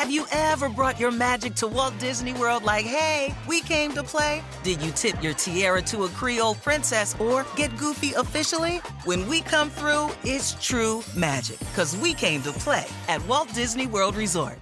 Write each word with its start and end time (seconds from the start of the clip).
Have 0.00 0.10
you 0.10 0.24
ever 0.32 0.70
brought 0.70 0.98
your 0.98 1.10
magic 1.10 1.54
to 1.56 1.66
Walt 1.66 1.92
Disney 1.98 2.32
World 2.32 2.64
like, 2.64 2.86
hey, 2.86 3.34
we 3.46 3.60
came 3.60 3.92
to 3.92 4.02
play? 4.02 4.42
Did 4.62 4.80
you 4.80 4.92
tip 4.92 5.22
your 5.22 5.34
tiara 5.34 5.82
to 5.82 6.04
a 6.04 6.08
Creole 6.08 6.54
princess 6.54 7.14
or 7.20 7.44
get 7.54 7.76
goofy 7.76 8.14
officially? 8.14 8.78
When 9.04 9.28
we 9.28 9.42
come 9.42 9.68
through, 9.68 10.08
it's 10.24 10.56
true 10.58 11.02
magic 11.14 11.58
because 11.58 11.94
we 11.98 12.14
came 12.14 12.40
to 12.44 12.52
play 12.52 12.86
at 13.08 13.22
Walt 13.26 13.52
Disney 13.52 13.86
World 13.86 14.16
Resort. 14.16 14.58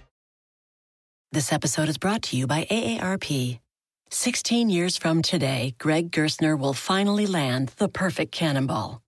This 1.31 1.53
episode 1.53 1.89
is 1.89 1.99
brought 1.99 2.23
to 2.23 2.37
you 2.37 2.49
by 2.49 2.67
AARP. 2.69 3.61
16 4.11 4.71
years 4.71 4.97
from 4.97 5.23
today, 5.23 5.77
Greg 5.79 6.11
Gerstner 6.11 6.59
will 6.59 6.75
finally 6.75 7.29
land 7.29 7.69
the 7.77 7.89
perfect 7.89 8.33
cannonball. 8.33 9.03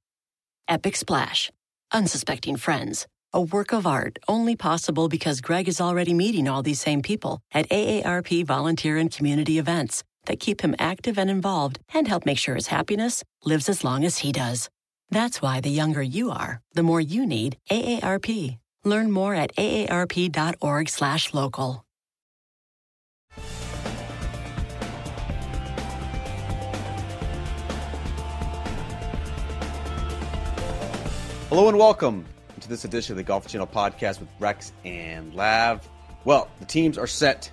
Epic 0.69 0.95
Splash. 0.95 1.51
Unsuspecting 1.93 2.55
Friends 2.55 3.09
a 3.33 3.41
work 3.41 3.73
of 3.73 3.87
art 3.87 4.19
only 4.27 4.57
possible 4.57 5.09
because 5.09 5.41
Greg 5.41 5.69
is 5.69 5.81
already 5.81 6.13
meeting 6.13 6.49
all 6.49 6.63
these 6.63 6.81
same 6.81 7.01
people 7.01 7.41
at 7.53 7.69
AARP 7.69 8.45
volunteer 8.45 8.97
and 8.97 9.09
community 9.11 9.59
events 9.59 10.03
that 10.27 10.41
keep 10.41 10.63
him 10.63 10.75
active 10.79 11.19
and 11.19 11.31
involved 11.31 11.79
and 11.95 12.09
help 12.09 12.27
make 12.27 12.39
sure 12.39 12.57
his 12.57 12.67
happiness 12.67 13.23
lives 13.45 13.69
as 13.69 13.85
long 13.85 14.05
as 14.05 14.19
he 14.19 14.33
does. 14.33 14.69
That's 15.11 15.41
why 15.41 15.61
the 15.61 15.71
younger 15.71 16.03
you 16.03 16.31
are, 16.31 16.61
the 16.75 16.83
more 16.83 17.01
you 17.01 17.25
need 17.25 17.57
AARP. 17.71 18.59
Learn 18.85 19.13
more 19.13 19.35
at 19.35 19.55
aarp.org/local. 19.57 21.85
Hello 31.51 31.69
and 31.69 31.77
welcome 31.77 32.25
this 32.71 32.85
edition 32.85 33.15
of 33.15 33.17
the 33.17 33.25
Golf 33.25 33.49
Channel 33.49 33.67
podcast 33.67 34.21
with 34.21 34.29
Rex 34.39 34.73
and 34.85 35.35
Lav. 35.35 35.87
Well, 36.25 36.49
the 36.61 36.65
teams 36.65 36.97
are 36.97 37.07
set. 37.09 37.51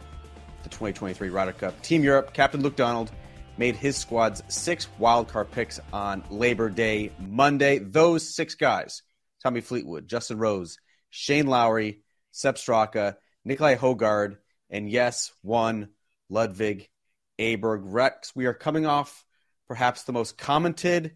The 0.62 0.70
2023 0.70 1.30
Ryder 1.30 1.54
Cup. 1.54 1.82
Team 1.82 2.04
Europe, 2.04 2.34
Captain 2.34 2.62
Luke 2.62 2.76
Donald 2.76 3.12
made 3.58 3.76
his 3.76 3.98
squad's 3.98 4.44
six 4.48 4.88
wildcard 5.00 5.50
picks 5.50 5.80
on 5.92 6.24
Labor 6.30 6.70
Day 6.70 7.12
Monday. 7.20 7.80
Those 7.80 8.34
six 8.34 8.54
guys 8.54 9.02
Tommy 9.42 9.62
Fleetwood, 9.62 10.08
Justin 10.08 10.38
Rose, 10.38 10.78
Shane 11.10 11.48
Lowry, 11.48 12.04
Sepp 12.32 12.58
Straka, 12.58 13.16
Nikolai 13.44 13.76
Højgaard, 13.76 14.38
and 14.70 14.88
yes, 14.90 15.32
one 15.42 15.90
Ludvig 16.30 16.90
Aberg. 17.40 17.82
Rex, 17.84 18.36
we 18.36 18.46
are 18.46 18.54
coming 18.54 18.86
off 18.86 19.26
perhaps 19.68 20.04
the 20.04 20.14
most 20.14 20.38
commented 20.38 21.16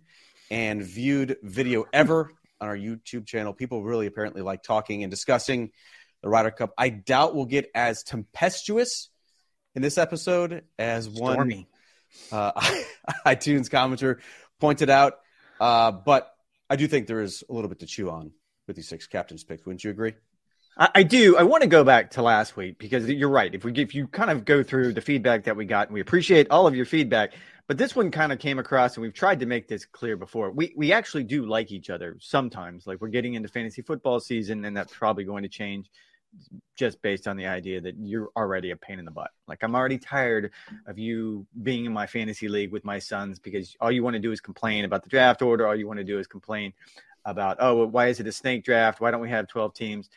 and 0.50 0.82
viewed 0.82 1.38
video 1.44 1.86
ever 1.94 2.32
on 2.62 2.70
our 2.70 2.78
YouTube 2.78 3.26
channel. 3.26 3.54
People 3.54 3.84
really 3.84 4.06
apparently 4.06 4.42
like 4.42 4.64
talking 4.64 5.04
and 5.04 5.10
discussing 5.10 5.72
the 6.22 6.30
Ryder 6.30 6.52
Cup. 6.52 6.74
I 6.78 6.90
doubt 6.90 7.36
we'll 7.36 7.46
get 7.46 7.70
as 7.74 8.04
tempestuous 8.04 9.10
in 9.76 9.82
this 9.82 9.98
episode 9.98 10.64
as 10.78 11.06
Stormy. 11.14 11.68
one 12.30 12.40
uh, 12.40 12.62
iTunes 13.26 13.70
commenter 13.70 14.20
pointed 14.60 14.90
out. 14.90 15.14
Uh, 15.60 15.92
but 15.92 16.32
I 16.70 16.76
do 16.76 16.88
think 16.88 17.08
there 17.08 17.22
is 17.22 17.44
a 17.50 17.54
little 17.54 17.70
bit 17.70 17.80
to 17.80 17.86
chew 17.86 18.10
on 18.10 18.32
with 18.68 18.76
these 18.76 18.88
six 18.88 19.08
captains 19.08 19.44
picks. 19.44 19.66
Wouldn't 19.66 19.84
you 19.84 19.90
agree? 19.92 20.14
I, 20.96 21.04
do. 21.04 21.38
I 21.38 21.44
want 21.44 21.62
to 21.62 21.70
go 21.70 21.84
back 21.84 22.10
to 22.12 22.24
last 22.24 22.58
week 22.58 22.80
because 22.80 23.08
you're 23.08 23.30
right. 23.30 23.54
If 23.54 23.64
we 23.64 23.72
if 23.74 23.94
you 23.94 24.08
kind 24.08 24.32
of 24.32 24.46
go 24.46 24.64
through 24.64 24.94
the 24.94 25.02
feedback 25.02 25.44
that 25.44 25.56
we 25.56 25.66
got, 25.66 25.88
and 25.88 25.94
we 25.94 26.02
appreciate 26.02 26.48
all 26.50 26.66
of 26.66 26.76
your 26.76 26.86
feedback, 26.86 27.34
but 27.68 27.78
this 27.78 27.96
one 27.96 28.10
kind 28.10 28.32
of 28.32 28.40
came 28.40 28.58
across, 28.58 28.96
and 28.96 29.04
we've 29.04 29.14
tried 29.14 29.40
to 29.42 29.46
make 29.46 29.68
this 29.68 29.86
clear 29.86 30.18
before. 30.18 30.50
We 30.50 30.74
we 30.76 30.92
actually 30.92 31.24
do 31.24 31.46
like 31.46 31.72
each 31.72 31.92
other 31.92 32.18
sometimes. 32.20 32.88
Like 32.88 33.00
we're 33.00 33.10
getting 33.10 33.36
into 33.36 33.48
fantasy 33.48 33.84
football 33.84 34.20
season, 34.20 34.66
and 34.66 34.76
that's 34.76 34.94
probably 34.94 35.24
going 35.24 35.44
to 35.44 35.50
change 35.50 35.92
just 36.76 37.02
based 37.02 37.28
on 37.28 37.38
the 37.38 37.46
idea 37.46 37.80
that 37.82 37.96
you're 38.00 38.30
already 38.36 38.72
a 38.72 38.76
pain 38.76 38.98
in 38.98 39.06
the 39.06 39.12
butt. 39.12 39.32
Like 39.48 39.64
I'm 39.64 39.76
already 39.76 40.00
tired 40.00 40.52
of 40.88 40.98
you 40.98 41.46
being 41.62 41.86
in 41.86 41.94
my 41.94 42.08
fantasy 42.08 42.48
league 42.48 42.72
with 42.72 42.86
my 42.86 42.98
sons 42.98 43.38
because 43.38 43.76
all 43.82 43.92
you 43.92 44.02
want 44.02 44.16
to 44.16 44.20
do 44.20 44.32
is 44.32 44.42
complain 44.42 44.86
about 44.86 45.04
the 45.04 45.10
draft 45.10 45.44
order. 45.44 45.68
All 45.68 45.76
you 45.76 45.88
want 45.88 46.00
to 46.00 46.06
do 46.06 46.18
is 46.18 46.28
complain 46.28 46.74
about, 47.26 47.58
oh, 47.60 47.86
why 47.86 48.08
is 48.08 48.20
it 48.20 48.28
a 48.28 48.32
snake 48.32 48.64
draft? 48.64 49.00
Why 49.00 49.12
don't 49.12 49.22
we 49.22 49.30
have 49.30 49.48
12 49.48 49.74
teams? 49.74 50.10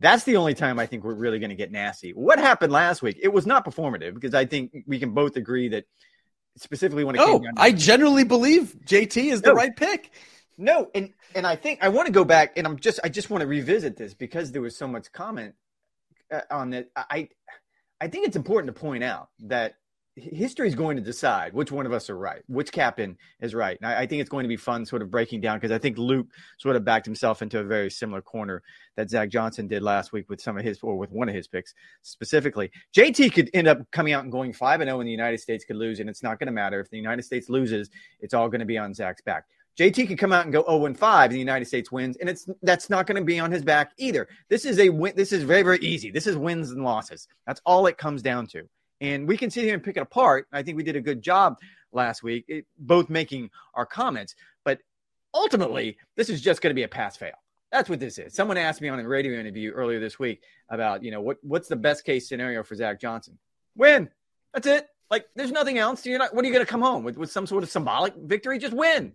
That's 0.00 0.24
the 0.24 0.36
only 0.36 0.54
time 0.54 0.78
I 0.78 0.86
think 0.86 1.02
we're 1.02 1.14
really 1.14 1.38
going 1.38 1.50
to 1.50 1.56
get 1.56 1.72
nasty. 1.72 2.12
What 2.12 2.38
happened 2.38 2.72
last 2.72 3.02
week? 3.02 3.18
It 3.20 3.32
was 3.32 3.46
not 3.46 3.64
performative 3.64 4.14
because 4.14 4.34
I 4.34 4.44
think 4.44 4.84
we 4.86 4.98
can 4.98 5.10
both 5.10 5.36
agree 5.36 5.68
that 5.70 5.86
specifically 6.56 7.04
when 7.04 7.16
it 7.16 7.20
oh, 7.20 7.32
came 7.32 7.42
down. 7.42 7.54
I 7.56 7.72
generally 7.72 8.24
believe 8.24 8.76
JT 8.84 9.32
is 9.32 9.42
the 9.42 9.54
right 9.54 9.74
pick. 9.74 10.12
No, 10.56 10.90
and 10.94 11.12
and 11.34 11.46
I 11.46 11.56
think 11.56 11.82
I 11.82 11.88
want 11.88 12.06
to 12.06 12.12
go 12.12 12.24
back 12.24 12.56
and 12.56 12.66
I'm 12.66 12.78
just 12.78 12.98
I 13.04 13.08
just 13.08 13.30
want 13.30 13.42
to 13.42 13.46
revisit 13.46 13.96
this 13.96 14.14
because 14.14 14.50
there 14.50 14.62
was 14.62 14.76
so 14.76 14.88
much 14.88 15.10
comment 15.12 15.54
uh, 16.32 16.40
on 16.50 16.72
it. 16.72 16.90
I 16.96 17.28
I 18.00 18.08
think 18.08 18.26
it's 18.26 18.36
important 18.36 18.74
to 18.74 18.80
point 18.80 19.04
out 19.04 19.28
that 19.40 19.74
history 20.18 20.68
is 20.68 20.74
going 20.74 20.96
to 20.96 21.02
decide 21.02 21.52
which 21.52 21.72
one 21.72 21.86
of 21.86 21.92
us 21.92 22.10
are 22.10 22.18
right, 22.18 22.42
which 22.46 22.72
captain 22.72 23.16
is 23.40 23.54
right. 23.54 23.78
And 23.80 23.90
I, 23.90 24.00
I 24.00 24.06
think 24.06 24.20
it's 24.20 24.30
going 24.30 24.44
to 24.44 24.48
be 24.48 24.56
fun 24.56 24.84
sort 24.84 25.02
of 25.02 25.10
breaking 25.10 25.40
down 25.40 25.58
because 25.58 25.70
I 25.70 25.78
think 25.78 25.98
Luke 25.98 26.26
sort 26.58 26.76
of 26.76 26.84
backed 26.84 27.06
himself 27.06 27.42
into 27.42 27.58
a 27.58 27.64
very 27.64 27.90
similar 27.90 28.22
corner 28.22 28.62
that 28.96 29.10
Zach 29.10 29.28
Johnson 29.28 29.68
did 29.68 29.82
last 29.82 30.12
week 30.12 30.28
with 30.28 30.40
some 30.40 30.58
of 30.58 30.64
his, 30.64 30.78
or 30.82 30.96
with 30.96 31.10
one 31.10 31.28
of 31.28 31.34
his 31.34 31.46
picks 31.46 31.74
specifically. 32.02 32.70
JT 32.96 33.32
could 33.32 33.50
end 33.54 33.68
up 33.68 33.78
coming 33.90 34.12
out 34.12 34.24
and 34.24 34.32
going 34.32 34.52
5 34.52 34.80
and 34.80 34.88
0 34.88 35.00
and 35.00 35.06
the 35.06 35.12
United 35.12 35.38
States 35.38 35.64
could 35.64 35.76
lose, 35.76 36.00
and 36.00 36.08
it's 36.10 36.22
not 36.22 36.38
going 36.38 36.46
to 36.46 36.52
matter. 36.52 36.80
If 36.80 36.90
the 36.90 36.96
United 36.96 37.22
States 37.22 37.48
loses, 37.48 37.90
it's 38.20 38.34
all 38.34 38.48
going 38.48 38.60
to 38.60 38.66
be 38.66 38.78
on 38.78 38.94
Zach's 38.94 39.22
back. 39.22 39.44
JT 39.78 40.08
could 40.08 40.18
come 40.18 40.32
out 40.32 40.44
and 40.44 40.52
go 40.52 40.64
0 40.64 40.86
and 40.86 40.98
5 40.98 41.30
and 41.30 41.36
the 41.36 41.38
United 41.38 41.66
States 41.66 41.92
wins, 41.92 42.16
and 42.16 42.28
it's 42.28 42.48
that's 42.62 42.90
not 42.90 43.06
going 43.06 43.16
to 43.16 43.24
be 43.24 43.38
on 43.38 43.52
his 43.52 43.62
back 43.62 43.92
either. 43.96 44.26
This 44.48 44.64
is 44.64 44.80
a 44.80 44.88
win. 44.88 45.12
This 45.14 45.32
is 45.32 45.44
very, 45.44 45.62
very 45.62 45.78
easy. 45.78 46.10
This 46.10 46.26
is 46.26 46.36
wins 46.36 46.72
and 46.72 46.82
losses. 46.82 47.28
That's 47.46 47.60
all 47.64 47.86
it 47.86 47.96
comes 47.96 48.20
down 48.20 48.48
to. 48.48 48.68
And 49.00 49.28
we 49.28 49.36
can 49.36 49.50
sit 49.50 49.64
here 49.64 49.74
and 49.74 49.82
pick 49.82 49.96
it 49.96 50.00
apart. 50.00 50.46
I 50.52 50.62
think 50.62 50.76
we 50.76 50.82
did 50.82 50.96
a 50.96 51.00
good 51.00 51.22
job 51.22 51.58
last 51.92 52.22
week, 52.22 52.44
it, 52.48 52.66
both 52.78 53.08
making 53.08 53.50
our 53.74 53.86
comments. 53.86 54.34
But 54.64 54.80
ultimately, 55.32 55.98
this 56.16 56.28
is 56.28 56.40
just 56.40 56.60
going 56.60 56.70
to 56.70 56.74
be 56.74 56.82
a 56.82 56.88
pass 56.88 57.16
fail. 57.16 57.34
That's 57.70 57.88
what 57.88 58.00
this 58.00 58.18
is. 58.18 58.34
Someone 58.34 58.56
asked 58.56 58.80
me 58.80 58.88
on 58.88 58.98
a 58.98 59.06
radio 59.06 59.38
interview 59.38 59.72
earlier 59.72 60.00
this 60.00 60.18
week 60.18 60.42
about, 60.70 61.02
you 61.02 61.10
know, 61.10 61.20
what 61.20 61.36
what's 61.42 61.68
the 61.68 61.76
best 61.76 62.04
case 62.04 62.28
scenario 62.28 62.62
for 62.62 62.74
Zach 62.74 63.00
Johnson? 63.00 63.38
Win. 63.76 64.08
That's 64.54 64.66
it. 64.66 64.88
Like, 65.10 65.26
there's 65.36 65.52
nothing 65.52 65.78
else. 65.78 66.04
You're 66.04 66.18
not. 66.18 66.34
What 66.34 66.44
are 66.44 66.48
you 66.48 66.54
going 66.54 66.64
to 66.64 66.70
come 66.70 66.82
home 66.82 67.04
with? 67.04 67.18
With 67.18 67.30
some 67.30 67.46
sort 67.46 67.62
of 67.62 67.70
symbolic 67.70 68.14
victory? 68.16 68.58
Just 68.58 68.74
win. 68.74 69.12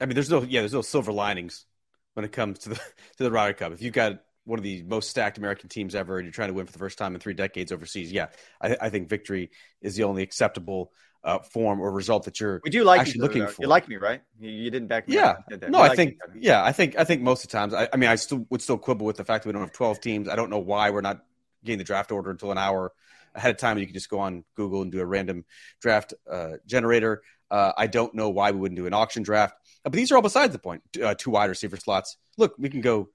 I 0.00 0.06
mean, 0.06 0.14
there's 0.14 0.30
no 0.30 0.42
yeah, 0.42 0.60
there's 0.60 0.72
no 0.72 0.82
silver 0.82 1.12
linings 1.12 1.66
when 2.14 2.24
it 2.24 2.32
comes 2.32 2.60
to 2.60 2.70
the 2.70 2.74
to 3.18 3.24
the 3.24 3.30
Ryder 3.30 3.54
Cup. 3.54 3.72
If 3.72 3.82
you've 3.82 3.94
got 3.94 4.22
one 4.50 4.58
of 4.58 4.64
the 4.64 4.82
most 4.82 5.08
stacked 5.08 5.38
American 5.38 5.68
teams 5.68 5.94
ever, 5.94 6.18
and 6.18 6.26
you're 6.26 6.32
trying 6.32 6.48
to 6.48 6.54
win 6.54 6.66
for 6.66 6.72
the 6.72 6.78
first 6.78 6.98
time 6.98 7.14
in 7.14 7.20
three 7.20 7.34
decades 7.34 7.70
overseas, 7.70 8.10
yeah, 8.10 8.26
I, 8.60 8.76
I 8.80 8.90
think 8.90 9.08
victory 9.08 9.50
is 9.80 9.94
the 9.94 10.02
only 10.02 10.24
acceptable 10.24 10.92
uh, 11.22 11.38
form 11.38 11.80
or 11.80 11.92
result 11.92 12.24
that 12.24 12.40
you're 12.40 12.60
Would 12.64 12.74
you 12.74 12.82
like 12.82 13.00
actually 13.00 13.20
looking 13.20 13.46
for. 13.46 13.62
You 13.62 13.68
like 13.68 13.88
me, 13.88 13.96
right? 13.96 14.22
You, 14.40 14.50
you 14.50 14.70
didn't 14.70 14.88
back 14.88 15.06
me. 15.06 15.14
Yeah, 15.14 15.36
no, 15.68 15.80
I 15.80 15.94
think 15.94 16.18
yeah, 16.34 16.64
I 16.64 16.72
think 16.72 16.98
I 16.98 17.04
think 17.04 17.22
most 17.22 17.44
of 17.44 17.50
the 17.50 17.56
times, 17.56 17.74
I, 17.74 17.88
I, 17.92 17.96
mean, 17.96 18.10
I 18.10 18.16
still 18.16 18.44
would 18.50 18.60
still 18.60 18.76
quibble 18.76 19.06
with 19.06 19.16
the 19.16 19.24
fact 19.24 19.44
that 19.44 19.48
we 19.48 19.52
don't 19.52 19.62
have 19.62 19.72
12 19.72 20.00
teams. 20.00 20.28
I 20.28 20.34
don't 20.34 20.50
know 20.50 20.58
why 20.58 20.90
we're 20.90 21.00
not 21.00 21.24
getting 21.64 21.78
the 21.78 21.84
draft 21.84 22.10
order 22.10 22.30
until 22.30 22.50
an 22.50 22.58
hour 22.58 22.92
ahead 23.36 23.52
of 23.52 23.58
time. 23.58 23.78
You 23.78 23.86
can 23.86 23.94
just 23.94 24.10
go 24.10 24.18
on 24.18 24.44
Google 24.56 24.82
and 24.82 24.90
do 24.90 24.98
a 25.00 25.06
random 25.06 25.44
draft 25.80 26.12
uh, 26.28 26.54
generator. 26.66 27.22
Uh, 27.50 27.72
I 27.76 27.86
don't 27.86 28.14
know 28.14 28.30
why 28.30 28.50
we 28.50 28.58
wouldn't 28.58 28.78
do 28.78 28.86
an 28.86 28.94
auction 28.94 29.22
draft, 29.22 29.54
but 29.84 29.92
these 29.92 30.10
are 30.10 30.16
all 30.16 30.22
besides 30.22 30.52
the 30.52 30.58
point. 30.58 30.82
Uh, 31.00 31.14
two 31.14 31.30
wide 31.30 31.50
receiver 31.50 31.76
slots. 31.76 32.16
Look, 32.36 32.54
we 32.58 32.68
can 32.68 32.80
go 32.80 33.10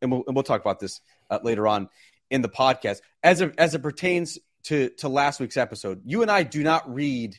and 0.00 0.10
we'll, 0.10 0.24
and 0.26 0.34
we'll 0.34 0.42
talk 0.42 0.60
about 0.60 0.80
this 0.80 1.00
uh, 1.30 1.38
later 1.42 1.66
on 1.66 1.88
in 2.30 2.42
the 2.42 2.48
podcast. 2.48 3.00
As 3.22 3.40
it, 3.40 3.54
as 3.58 3.74
it 3.74 3.82
pertains 3.82 4.38
to 4.64 4.90
to 4.98 5.08
last 5.08 5.40
week's 5.40 5.56
episode, 5.56 6.02
you 6.04 6.22
and 6.22 6.30
I 6.30 6.42
do 6.42 6.62
not 6.62 6.92
read 6.92 7.36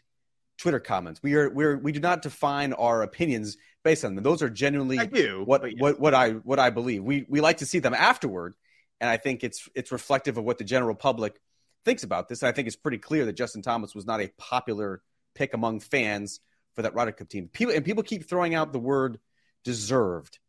Twitter 0.57 0.79
comments. 0.79 1.22
We 1.24 1.35
are 1.35 1.50
we're 1.50 1.78
we 1.78 1.91
do 1.91 2.00
not 2.00 2.22
define 2.22 2.74
our 2.74 3.02
opinions 3.02 3.57
based 3.84 4.06
on 4.06 4.16
them. 4.16 4.24
Those 4.24 4.41
are 4.44 4.50
genuinely 4.50 4.97
do, 5.07 5.44
what 5.46 5.63
yeah. 5.63 5.75
what 5.79 6.00
what 6.00 6.13
I 6.13 6.31
what 6.31 6.59
I 6.59 6.69
believe. 6.69 7.03
We 7.03 7.25
we 7.28 7.41
like 7.41 7.57
to 7.57 7.66
see 7.66 7.79
them 7.79 7.94
afterward, 7.94 8.56
and 9.00 9.09
I 9.09 9.18
think 9.18 9.44
it's 9.44 9.68
it's 9.73 9.91
reflective 9.91 10.38
of 10.38 10.44
what 10.44 10.58
the 10.58 10.63
general 10.63 10.96
public 10.96 11.40
thinks 11.84 12.03
about 12.03 12.29
this. 12.29 12.41
And 12.41 12.49
I 12.49 12.52
think 12.52 12.67
it's 12.67 12.76
pretty 12.76 12.99
clear 12.99 13.26
that 13.26 13.34
Justin 13.34 13.61
Thomas 13.61 13.96
was 13.96 14.05
not 14.05 14.22
a 14.22 14.29
popular 14.37 15.02
pick 15.34 15.53
among 15.53 15.79
fans 15.79 16.40
for 16.76 16.84
that 16.84 16.94
Ryder 16.94 17.14
Cup 17.14 17.29
team. 17.29 17.49
People 17.52 17.73
and 17.73 17.84
people 17.84 18.03
keep 18.03 18.28
throwing 18.28 18.55
out 18.55 18.72
the 18.72 18.79
word 18.79 19.20
deserved. 19.64 20.40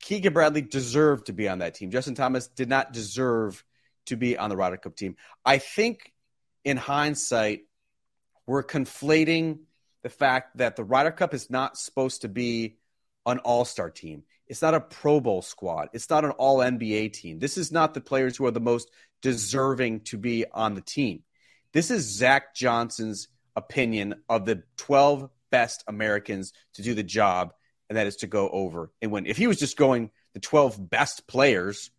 Keegan 0.00 0.32
Bradley 0.32 0.62
deserved 0.62 1.26
to 1.26 1.32
be 1.32 1.48
on 1.48 1.58
that 1.58 1.74
team. 1.74 1.90
Justin 1.90 2.14
Thomas 2.14 2.46
did 2.48 2.68
not 2.68 2.92
deserve 2.92 3.64
to 4.06 4.16
be 4.16 4.36
on 4.36 4.50
the 4.50 4.56
Ryder 4.56 4.76
Cup 4.76 4.96
team. 4.96 5.16
I 5.44 5.58
think 5.58 6.12
in 6.64 6.76
hindsight, 6.76 7.60
we're 8.46 8.62
conflating 8.62 9.60
the 10.02 10.10
fact 10.10 10.58
that 10.58 10.76
the 10.76 10.84
Ryder 10.84 11.10
Cup 11.10 11.32
is 11.32 11.48
not 11.50 11.78
supposed 11.78 12.22
to 12.22 12.28
be 12.28 12.76
an 13.26 13.38
all 13.38 13.64
star 13.64 13.90
team. 13.90 14.24
It's 14.46 14.60
not 14.60 14.74
a 14.74 14.80
Pro 14.80 15.20
Bowl 15.20 15.40
squad. 15.40 15.88
It's 15.94 16.10
not 16.10 16.24
an 16.24 16.32
all 16.32 16.58
NBA 16.58 17.14
team. 17.14 17.38
This 17.38 17.56
is 17.56 17.72
not 17.72 17.94
the 17.94 18.00
players 18.00 18.36
who 18.36 18.44
are 18.44 18.50
the 18.50 18.60
most 18.60 18.90
deserving 19.22 20.00
to 20.00 20.18
be 20.18 20.44
on 20.52 20.74
the 20.74 20.82
team. 20.82 21.22
This 21.72 21.90
is 21.90 22.02
Zach 22.04 22.54
Johnson's 22.54 23.28
opinion 23.56 24.16
of 24.28 24.44
the 24.44 24.62
12 24.76 25.30
best 25.50 25.82
Americans 25.88 26.52
to 26.74 26.82
do 26.82 26.94
the 26.94 27.02
job 27.02 27.54
and 27.94 27.98
that 27.98 28.08
is 28.08 28.16
to 28.16 28.26
go 28.26 28.48
over 28.48 28.90
and 29.00 29.12
win. 29.12 29.26
If 29.26 29.36
he 29.36 29.46
was 29.46 29.58
just 29.58 29.76
going 29.76 30.10
the 30.32 30.40
12 30.40 30.90
best 30.90 31.28
players 31.28 31.92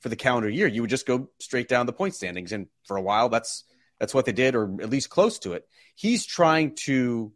for 0.00 0.08
the 0.08 0.16
calendar 0.16 0.48
year. 0.48 0.66
You 0.66 0.80
would 0.80 0.90
just 0.90 1.06
go 1.06 1.28
straight 1.38 1.68
down 1.68 1.86
the 1.86 1.92
point 1.92 2.14
standings, 2.14 2.52
and 2.52 2.66
for 2.86 2.96
a 2.96 3.02
while, 3.02 3.28
that's 3.28 3.64
that's 4.00 4.12
what 4.12 4.24
they 4.24 4.32
did, 4.32 4.56
or 4.56 4.64
at 4.82 4.90
least 4.90 5.10
close 5.10 5.38
to 5.40 5.52
it. 5.52 5.66
He's 5.94 6.26
trying 6.26 6.74
to 6.86 7.32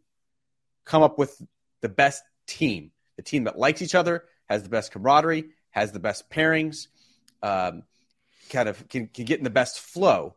come 0.83 1.01
up 1.01 1.17
with 1.17 1.41
the 1.81 1.89
best 1.89 2.23
team, 2.45 2.91
the 3.15 3.21
team 3.21 3.45
that 3.45 3.57
likes 3.57 3.81
each 3.81 3.95
other, 3.95 4.25
has 4.49 4.63
the 4.63 4.69
best 4.69 4.91
camaraderie, 4.91 5.45
has 5.69 5.93
the 5.93 5.99
best 5.99 6.29
pairings, 6.29 6.87
um, 7.41 7.83
kind 8.49 8.67
of 8.67 8.89
can, 8.89 9.07
can 9.07 9.23
get 9.23 9.37
in 9.37 9.43
the 9.45 9.49
best 9.49 9.79
flow. 9.79 10.35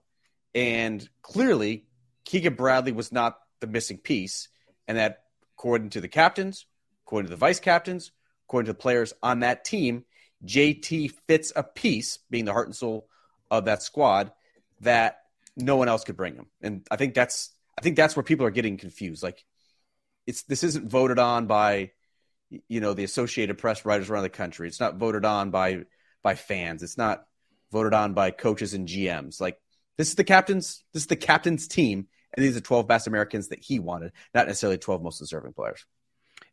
And 0.55 1.09
clearly, 1.23 1.87
Keegan 2.25 2.55
Bradley 2.55 2.93
was 2.93 3.11
not 3.11 3.39
the 3.61 3.67
missing 3.67 3.99
piece, 3.99 4.49
and 4.87 4.99
that 4.99 5.25
according 5.57 5.91
to 5.91 6.01
the 6.01 6.09
captains, 6.09 6.67
according 7.11 7.27
to 7.27 7.31
the 7.31 7.37
vice 7.37 7.59
captains, 7.59 8.13
according 8.47 8.67
to 8.67 8.73
the 8.73 8.79
players 8.79 9.13
on 9.21 9.41
that 9.41 9.65
team, 9.65 10.05
JT 10.47 11.11
fits 11.27 11.53
a 11.57 11.65
piece, 11.65 12.21
being 12.31 12.45
the 12.45 12.53
heart 12.53 12.69
and 12.69 12.77
soul 12.77 13.09
of 13.51 13.65
that 13.65 13.83
squad, 13.83 14.31
that 14.83 15.19
no 15.57 15.75
one 15.75 15.89
else 15.89 16.05
could 16.05 16.17
bring 16.17 16.37
him. 16.37 16.47
And 16.63 16.87
I 16.89 16.95
think 16.95 17.15
that's 17.15 17.51
I 17.77 17.83
think 17.83 17.97
that's 17.97 18.15
where 18.15 18.23
people 18.23 18.47
are 18.47 18.53
getting 18.53 18.77
confused. 18.77 19.25
Like 19.25 19.45
it's 20.25 20.43
this 20.43 20.63
isn't 20.63 20.89
voted 20.89 21.19
on 21.19 21.49
by 21.49 21.91
you 22.69 22.81
know 22.81 22.95
the 22.95 23.03
Associated 23.03 23.59
Press 23.59 23.85
writers 23.85 24.09
around 24.09 24.23
the 24.23 24.29
country. 24.29 24.69
It's 24.69 24.79
not 24.79 24.95
voted 24.95 25.25
on 25.25 25.51
by 25.51 25.87
by 26.23 26.37
fans. 26.37 26.85
It's 26.85 26.97
not 26.97 27.25
voted 27.73 27.93
on 27.93 28.15
by 28.15 28.31
coaches 28.31 28.73
and 28.73 28.87
GMs. 28.87 29.41
Like 29.41 29.59
this 29.99 30.11
is 30.11 30.15
the 30.15 30.23
captain's 30.23 30.85
this 30.93 31.03
is 31.03 31.09
the 31.09 31.17
captain's 31.17 31.67
team, 31.67 32.07
and 32.33 32.45
these 32.45 32.57
are 32.57 32.61
12 32.61 32.87
best 32.87 33.09
Americans 33.09 33.49
that 33.49 33.65
he 33.65 33.81
wanted, 33.81 34.13
not 34.33 34.47
necessarily 34.47 34.79
12 34.79 35.03
most 35.03 35.19
deserving 35.19 35.55
players. 35.55 35.85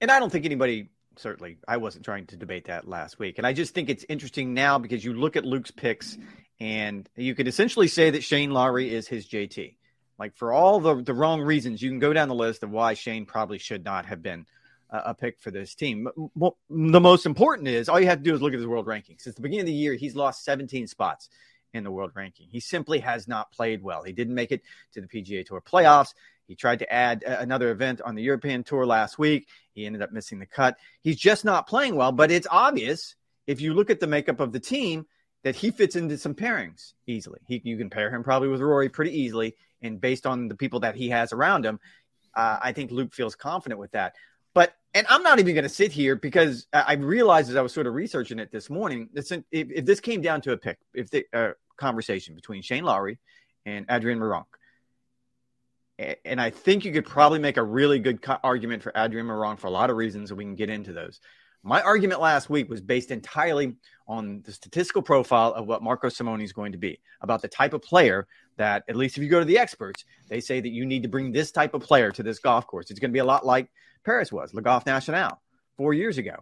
And 0.02 0.12
I 0.12 0.20
don't 0.20 0.32
think 0.32 0.46
anybody 0.46 0.90
certainly 1.20 1.58
I 1.68 1.78
wasn't 1.78 2.06
trying 2.06 2.28
to 2.28 2.38
debate 2.38 2.66
that 2.66 2.88
last 2.88 3.20
week. 3.20 3.38
And 3.38 3.48
I 3.48 3.54
just 3.54 3.74
think 3.74 3.90
it's 3.90 4.06
interesting 4.08 4.54
now 4.54 4.78
because 4.78 5.04
you 5.04 5.14
look 5.14 5.36
at 5.36 5.46
Luke's 5.46 5.72
picks 5.72 6.18
and 6.60 7.10
you 7.16 7.36
could 7.36 7.48
essentially 7.48 7.88
say 7.88 8.12
that 8.12 8.24
Shane 8.24 8.52
Lowry 8.52 8.94
is 8.94 9.08
his 9.08 9.28
JT. 9.28 9.76
Like 10.20 10.36
for 10.36 10.52
all 10.52 10.80
the 10.80 10.96
the 11.02 11.14
wrong 11.14 11.42
reasons, 11.42 11.82
you 11.82 11.90
can 11.90 12.00
go 12.00 12.14
down 12.14 12.28
the 12.28 12.36
list 12.36 12.64
of 12.64 12.72
why 12.72 12.94
Shane 12.94 13.26
probably 13.26 13.60
should 13.60 13.84
not 13.84 14.08
have 14.08 14.22
been 14.24 14.46
a, 14.90 14.98
a 15.08 15.14
pick 15.14 15.40
for 15.40 15.52
this 15.52 15.76
team. 15.76 16.08
Well, 16.36 16.58
the 16.70 17.02
most 17.02 17.26
important 17.26 17.68
is 17.68 17.88
all 17.88 18.00
you 18.00 18.08
have 18.08 18.20
to 18.20 18.24
do 18.24 18.34
is 18.34 18.42
look 18.42 18.54
at 18.54 18.60
his 18.60 18.68
world 18.68 18.88
ranking. 18.88 19.18
Since 19.20 19.36
the 19.36 19.42
beginning 19.42 19.62
of 19.62 19.68
the 19.68 19.74
year, 19.74 19.94
he's 19.94 20.16
lost 20.16 20.44
17 20.44 20.88
spots 20.88 21.30
in 21.74 21.84
the 21.84 21.92
world 21.92 22.12
ranking. 22.16 22.48
He 22.50 22.60
simply 22.60 23.00
has 23.00 23.28
not 23.28 23.52
played 23.52 23.84
well. 23.84 24.02
He 24.04 24.14
didn't 24.14 24.34
make 24.34 24.52
it 24.52 24.62
to 24.94 25.02
the 25.02 25.08
PGA 25.08 25.46
Tour 25.46 25.62
playoffs. 25.62 26.14
He 26.48 26.56
tried 26.56 26.80
to 26.80 26.92
add 26.92 27.24
another 27.24 27.72
event 27.72 28.02
on 28.02 28.16
the 28.16 28.24
European 28.24 28.64
Tour 28.64 28.86
last 28.86 29.20
week. 29.20 29.48
He 29.74 29.86
ended 29.86 30.02
up 30.02 30.12
missing 30.12 30.40
the 30.40 30.46
cut. 30.46 30.78
He's 31.02 31.18
just 31.18 31.46
not 31.46 31.68
playing 31.68 31.96
well, 31.96 32.12
but 32.12 32.32
it's 32.32 32.48
obvious 32.50 33.16
if 33.46 33.62
you 33.62 33.74
look 33.74 33.90
at 33.90 34.00
the 34.00 34.08
makeup 34.08 34.40
of 34.40 34.52
the 34.52 34.60
team 34.60 35.06
that 35.44 35.56
he 35.56 35.72
fits 35.72 35.96
into 35.96 36.18
some 36.18 36.34
pairings 36.34 36.94
easily. 37.06 37.40
He, 37.48 37.62
you 37.64 37.78
can 37.78 37.90
pair 37.90 38.10
him 38.10 38.24
probably 38.24 38.48
with 38.48 38.62
Rory 38.62 38.90
pretty 38.90 39.18
easily. 39.20 39.56
And 39.82 40.02
based 40.02 40.26
on 40.26 40.48
the 40.48 40.56
people 40.56 40.80
that 40.82 40.96
he 40.96 41.10
has 41.10 41.32
around 41.32 41.66
him, 41.66 41.80
uh, 42.36 42.60
I 42.62 42.72
think 42.72 42.92
Luke 42.92 43.14
feels 43.14 43.36
confident 43.36 43.80
with 43.80 43.92
that. 43.92 44.16
But, 44.54 44.74
and 44.94 45.06
I'm 45.10 45.22
not 45.22 45.40
even 45.40 45.54
going 45.54 45.64
to 45.64 45.70
sit 45.70 45.92
here 45.92 46.16
because 46.16 46.66
I 46.74 46.94
realized 46.94 47.50
as 47.50 47.56
I 47.56 47.62
was 47.62 47.74
sort 47.74 47.86
of 47.86 47.94
researching 47.94 48.40
it 48.40 48.52
this 48.52 48.70
morning, 48.70 49.10
if, 49.14 49.44
if 49.52 49.86
this 49.86 50.00
came 50.00 50.22
down 50.22 50.42
to 50.42 50.52
a 50.54 50.58
pick, 50.58 50.80
if 50.94 51.12
the 51.12 51.26
uh, 51.32 51.52
conversation 51.78 52.34
between 52.34 52.64
Shane 52.64 52.84
Lowry 52.84 53.20
and 53.66 53.86
Adrian 53.90 54.20
Meronk, 54.20 54.46
and 56.00 56.40
I 56.40 56.50
think 56.50 56.86
you 56.86 56.92
could 56.92 57.06
probably 57.06 57.40
make 57.40 57.58
a 57.58 57.64
really 57.64 58.00
good 58.00 58.24
argument 58.44 58.84
for 58.84 58.92
Adrian 58.96 59.28
Meronk 59.28 59.60
for 59.60 59.68
a 59.68 59.72
lot 59.72 59.90
of 59.90 59.98
reasons, 59.98 60.32
and 60.32 60.38
we 60.38 60.44
can 60.44 60.56
get 60.56 60.70
into 60.70 60.94
those. 60.94 61.20
My 61.64 61.82
argument 61.82 62.22
last 62.22 62.50
week 62.50 62.70
was 62.70 62.82
based 62.82 63.12
entirely 63.12 63.76
on 64.08 64.42
the 64.46 64.54
statistical 64.54 65.02
profile 65.02 65.54
of 65.54 65.68
what 65.68 65.82
Marco 65.82 66.08
Simone 66.08 66.42
is 66.42 66.54
going 66.54 66.72
to 66.72 66.78
be, 66.78 67.00
about 67.22 67.42
the 67.42 67.48
type 67.48 67.74
of 67.74 67.82
player 67.82 68.28
that, 68.58 68.84
at 68.88 68.96
least 68.96 69.18
if 69.18 69.24
you 69.24 69.30
go 69.30 69.40
to 69.40 69.46
the 69.46 69.58
experts, 69.58 70.06
they 70.30 70.40
say 70.40 70.62
that 70.62 70.70
you 70.70 70.86
need 70.86 71.04
to 71.04 71.10
bring 71.10 71.32
this 71.32 71.52
type 71.52 71.74
of 71.74 71.82
player 71.82 72.12
to 72.12 72.24
this 72.24 72.40
golf 72.40 72.68
course. 72.68 72.90
It's 72.90 73.00
going 73.00 73.12
to 73.12 73.14
be 73.14 73.20
a 73.20 73.26
lot 73.26 73.46
like 73.46 73.70
Paris 74.06 74.32
was, 74.32 74.54
Le 74.54 74.62
Golf 74.62 74.86
National, 74.86 75.42
four 75.76 75.94
years 75.94 76.18
ago. 76.18 76.36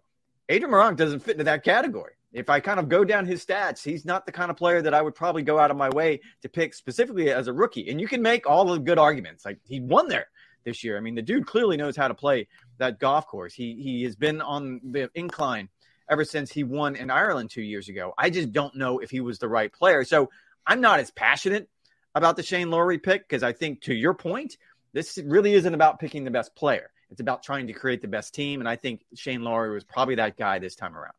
Adrian 0.50 0.72
Meronk 0.72 0.98
doesn't 0.98 1.20
fit 1.20 1.34
into 1.34 1.46
that 1.46 1.64
category 1.64 2.14
if 2.36 2.50
I 2.50 2.60
kind 2.60 2.82
of 2.82 2.90
go 2.90 3.06
down 3.06 3.26
his 3.26 3.44
stats, 3.46 3.82
he's 3.82 4.04
not 4.04 4.26
the 4.26 4.32
kind 4.32 4.52
of 4.52 4.58
player 4.58 4.82
that 4.82 4.94
I 4.94 5.02
would 5.02 5.16
probably 5.16 5.42
go 5.42 5.58
out 5.58 5.72
of 5.72 5.78
my 5.78 5.88
way 5.90 6.20
to 6.42 6.50
pick 6.50 6.74
specifically 6.74 7.32
as 7.32 7.48
a 7.48 7.54
rookie. 7.54 7.90
And 7.90 8.00
you 8.00 8.10
can 8.10 8.22
make 8.22 8.46
all 8.46 8.66
the 8.66 8.78
good 8.78 9.00
arguments. 9.00 9.46
Like 9.46 9.60
he 9.66 9.80
won 9.80 10.10
there 10.10 10.28
this 10.66 10.84
year. 10.84 10.98
I 10.98 11.00
mean, 11.00 11.16
the 11.16 11.22
dude 11.22 11.48
clearly 11.48 11.78
knows 11.78 11.96
how 11.96 12.10
to 12.10 12.14
play 12.14 12.50
that 12.78 13.00
golf 13.00 13.26
course. 13.26 13.54
He 13.54 13.76
he 13.82 14.04
has 14.04 14.18
been 14.18 14.42
on 14.42 14.82
the 14.84 15.10
incline 15.16 15.70
ever 16.10 16.26
since 16.26 16.52
he 16.52 16.66
won 16.66 16.98
in 16.98 17.10
Ireland 17.10 17.52
two 17.52 17.62
years 17.62 17.88
ago. 17.88 18.14
I 18.18 18.30
just 18.30 18.52
don't 18.52 18.76
know 18.76 19.00
if 19.00 19.10
he 19.10 19.22
was 19.22 19.40
the 19.40 19.48
right 19.48 19.72
player. 19.72 20.04
So 20.04 20.30
I'm 20.68 20.82
not 20.82 21.00
as 21.00 21.12
passionate 21.12 21.70
about 22.16 22.36
the 22.36 22.44
Shane 22.44 22.70
Lowry 22.70 22.98
pick 22.98 23.30
because 23.30 23.44
I 23.44 23.54
think, 23.54 23.82
to 23.84 23.94
your 23.94 24.14
point, 24.14 24.58
this 24.92 25.18
really 25.24 25.54
isn't 25.54 25.74
about 25.74 26.00
picking 26.00 26.26
the 26.26 26.32
best 26.32 26.54
player. 26.54 26.92
It's 27.16 27.22
about 27.22 27.44
trying 27.44 27.68
to 27.68 27.74
create 27.74 28.02
the 28.02 28.10
best 28.10 28.36
team. 28.36 28.60
And 28.60 28.68
I 28.68 28.76
think 28.76 29.06
Shane 29.16 29.42
Lowry 29.42 29.74
was 29.74 29.86
probably 29.86 30.16
that 30.16 30.36
guy 30.36 30.60
this 30.60 30.76
time 30.76 30.98
around. 30.98 31.14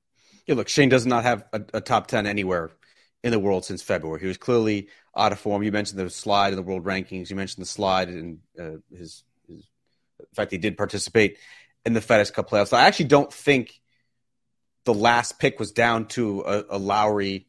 Yeah, 0.46 0.54
look, 0.54 0.68
Shane 0.68 0.90
does 0.90 1.06
not 1.06 1.24
have 1.24 1.46
a, 1.54 1.62
a, 1.72 1.80
top 1.80 2.06
10 2.06 2.26
anywhere 2.26 2.70
in 3.24 3.30
the 3.30 3.38
world 3.38 3.64
since 3.64 3.80
February. 3.80 4.20
He 4.20 4.26
was 4.26 4.36
clearly 4.36 4.88
out 5.16 5.32
of 5.32 5.38
form. 5.38 5.62
You 5.62 5.72
mentioned 5.72 5.98
the 5.98 6.10
slide 6.10 6.48
in 6.52 6.56
the 6.56 6.62
world 6.62 6.84
rankings. 6.84 7.30
You 7.30 7.36
mentioned 7.36 7.62
the 7.62 7.68
slide 7.68 8.10
in 8.10 8.40
uh, 8.60 8.72
his, 8.94 9.24
his, 9.48 9.66
in 10.20 10.26
fact, 10.34 10.50
he 10.50 10.58
did 10.58 10.76
participate 10.76 11.38
in 11.86 11.94
the 11.94 12.00
FedEx 12.00 12.30
Cup 12.30 12.50
playoffs. 12.50 12.68
So 12.68 12.76
I 12.76 12.82
actually 12.82 13.06
don't 13.06 13.32
think 13.32 13.80
the 14.84 14.92
last 14.92 15.38
pick 15.38 15.58
was 15.58 15.72
down 15.72 16.08
to 16.08 16.42
a, 16.42 16.64
a 16.76 16.78
Lowry 16.78 17.46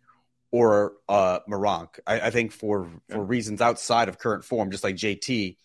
or 0.51 0.93
uh, 1.09 1.39
Meronk. 1.49 1.99
I, 2.07 2.21
I, 2.21 2.29
think 2.29 2.53
for 2.53 2.89
for 3.09 3.21
reasons 3.21 3.59
outside 3.59 4.07
of 4.07 4.17
current 4.17 4.45
form, 4.45 4.71
just 4.71 4.85
like 4.85 4.95
JT, 4.95 5.57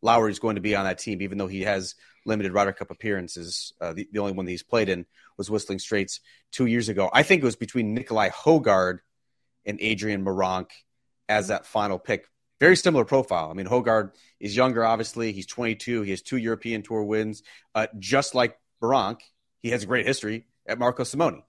Lowry 0.00 0.30
is 0.30 0.38
going 0.38 0.54
to 0.54 0.62
be 0.62 0.74
on 0.74 0.86
that 0.86 0.98
team, 0.98 1.20
even 1.20 1.36
though 1.36 1.46
he 1.46 1.62
has 1.62 1.96
limited 2.26 2.52
Ryder 2.52 2.72
Cup 2.72 2.90
appearances. 2.90 3.72
Uh, 3.80 3.92
the, 3.92 4.08
the, 4.12 4.18
only 4.18 4.32
one 4.32 4.44
that 4.44 4.50
he's 4.50 4.62
played 4.62 4.88
in 4.88 5.06
was 5.36 5.50
Whistling 5.50 5.78
Straits 5.78 6.20
two 6.52 6.66
years 6.66 6.88
ago. 6.88 7.10
I 7.12 7.22
think 7.22 7.42
it 7.42 7.44
was 7.44 7.56
between 7.56 7.94
Nikolai 7.94 8.30
Højgaard 8.30 8.98
and 9.64 9.78
Adrian 9.80 10.24
Meronk 10.24 10.70
as 11.28 11.48
that 11.48 11.66
final 11.66 11.98
pick. 11.98 12.26
Very 12.58 12.76
similar 12.76 13.04
profile. 13.04 13.50
I 13.50 13.54
mean, 13.54 13.66
Højgaard 13.66 14.12
is 14.38 14.54
younger, 14.54 14.84
obviously. 14.84 15.32
He's 15.32 15.46
22. 15.46 16.02
He 16.02 16.10
has 16.10 16.22
two 16.22 16.36
European 16.36 16.82
Tour 16.82 17.04
wins. 17.04 17.42
Uh, 17.74 17.86
just 17.98 18.34
like 18.34 18.58
Meronk, 18.82 19.20
he 19.62 19.70
has 19.70 19.82
a 19.82 19.86
great 19.86 20.06
history 20.06 20.46
at 20.66 20.78
Marco 20.78 21.04
Simone. 21.04 21.42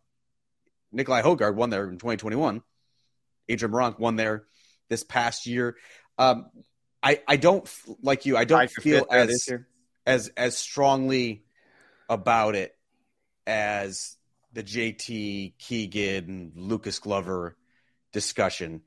Nikolai 0.91 1.21
Højgaard 1.21 1.55
won 1.55 1.69
there 1.69 1.83
in 1.83 1.97
2021. 1.97 2.61
Adrian 3.49 3.73
Meronk 3.73 3.99
won 3.99 4.15
there 4.15 4.45
this 4.89 5.03
past 5.03 5.45
year. 5.45 5.75
Um, 6.17 6.49
I, 7.03 7.21
I 7.27 7.37
don't 7.37 7.69
like 8.01 8.25
you. 8.25 8.37
I 8.37 8.45
don't 8.45 8.69
feel 8.69 9.05
as 9.09 9.49
as 10.05 10.29
as 10.37 10.57
strongly 10.57 11.43
about 12.09 12.55
it 12.55 12.75
as 13.47 14.17
the 14.53 14.63
JT 14.63 15.53
Keegan 15.57 16.53
Lucas 16.55 16.99
Glover 16.99 17.55
discussion. 18.11 18.81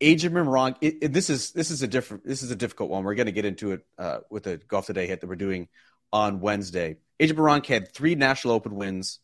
Adrian 0.00 0.34
Meronk, 0.34 0.76
it, 0.82 0.98
it, 1.00 1.12
this 1.12 1.30
is 1.30 1.52
this 1.52 1.70
is 1.70 1.82
a 1.82 1.88
different 1.88 2.26
this 2.26 2.42
is 2.42 2.50
a 2.50 2.56
difficult 2.56 2.90
one. 2.90 3.04
We're 3.04 3.14
going 3.14 3.26
to 3.26 3.32
get 3.32 3.46
into 3.46 3.72
it 3.72 3.86
uh, 3.98 4.18
with 4.30 4.44
the 4.44 4.58
golf 4.58 4.86
today 4.86 5.06
hit 5.06 5.20
that 5.20 5.26
we're 5.26 5.36
doing 5.36 5.68
on 6.12 6.40
Wednesday. 6.40 6.96
Adrian 7.18 7.42
Meronk 7.42 7.66
had 7.66 7.92
three 7.92 8.14
National 8.14 8.54
Open 8.54 8.74
wins 8.74 9.20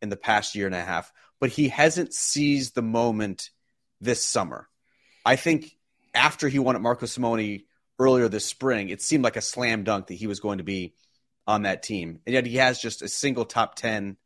in 0.00 0.08
the 0.08 0.16
past 0.16 0.54
year 0.54 0.66
and 0.66 0.74
a 0.74 0.80
half, 0.80 1.12
but 1.40 1.50
he 1.50 1.68
hasn't 1.68 2.14
seized 2.14 2.74
the 2.74 2.82
moment 2.82 3.50
this 4.00 4.24
summer. 4.24 4.68
I 5.26 5.36
think 5.36 5.76
after 6.14 6.48
he 6.48 6.58
won 6.58 6.76
at 6.76 6.82
Marco 6.82 7.06
Simone 7.06 7.60
earlier 7.98 8.28
this 8.28 8.44
spring, 8.44 8.88
it 8.88 9.02
seemed 9.02 9.24
like 9.24 9.36
a 9.36 9.42
slam 9.42 9.84
dunk 9.84 10.08
that 10.08 10.14
he 10.14 10.26
was 10.26 10.40
going 10.40 10.58
to 10.58 10.64
be 10.64 10.94
on 11.46 11.62
that 11.62 11.82
team. 11.82 12.20
And 12.26 12.34
yet 12.34 12.46
he 12.46 12.56
has 12.56 12.80
just 12.80 13.02
a 13.02 13.08
single 13.08 13.44
top 13.44 13.74
10 13.74 14.16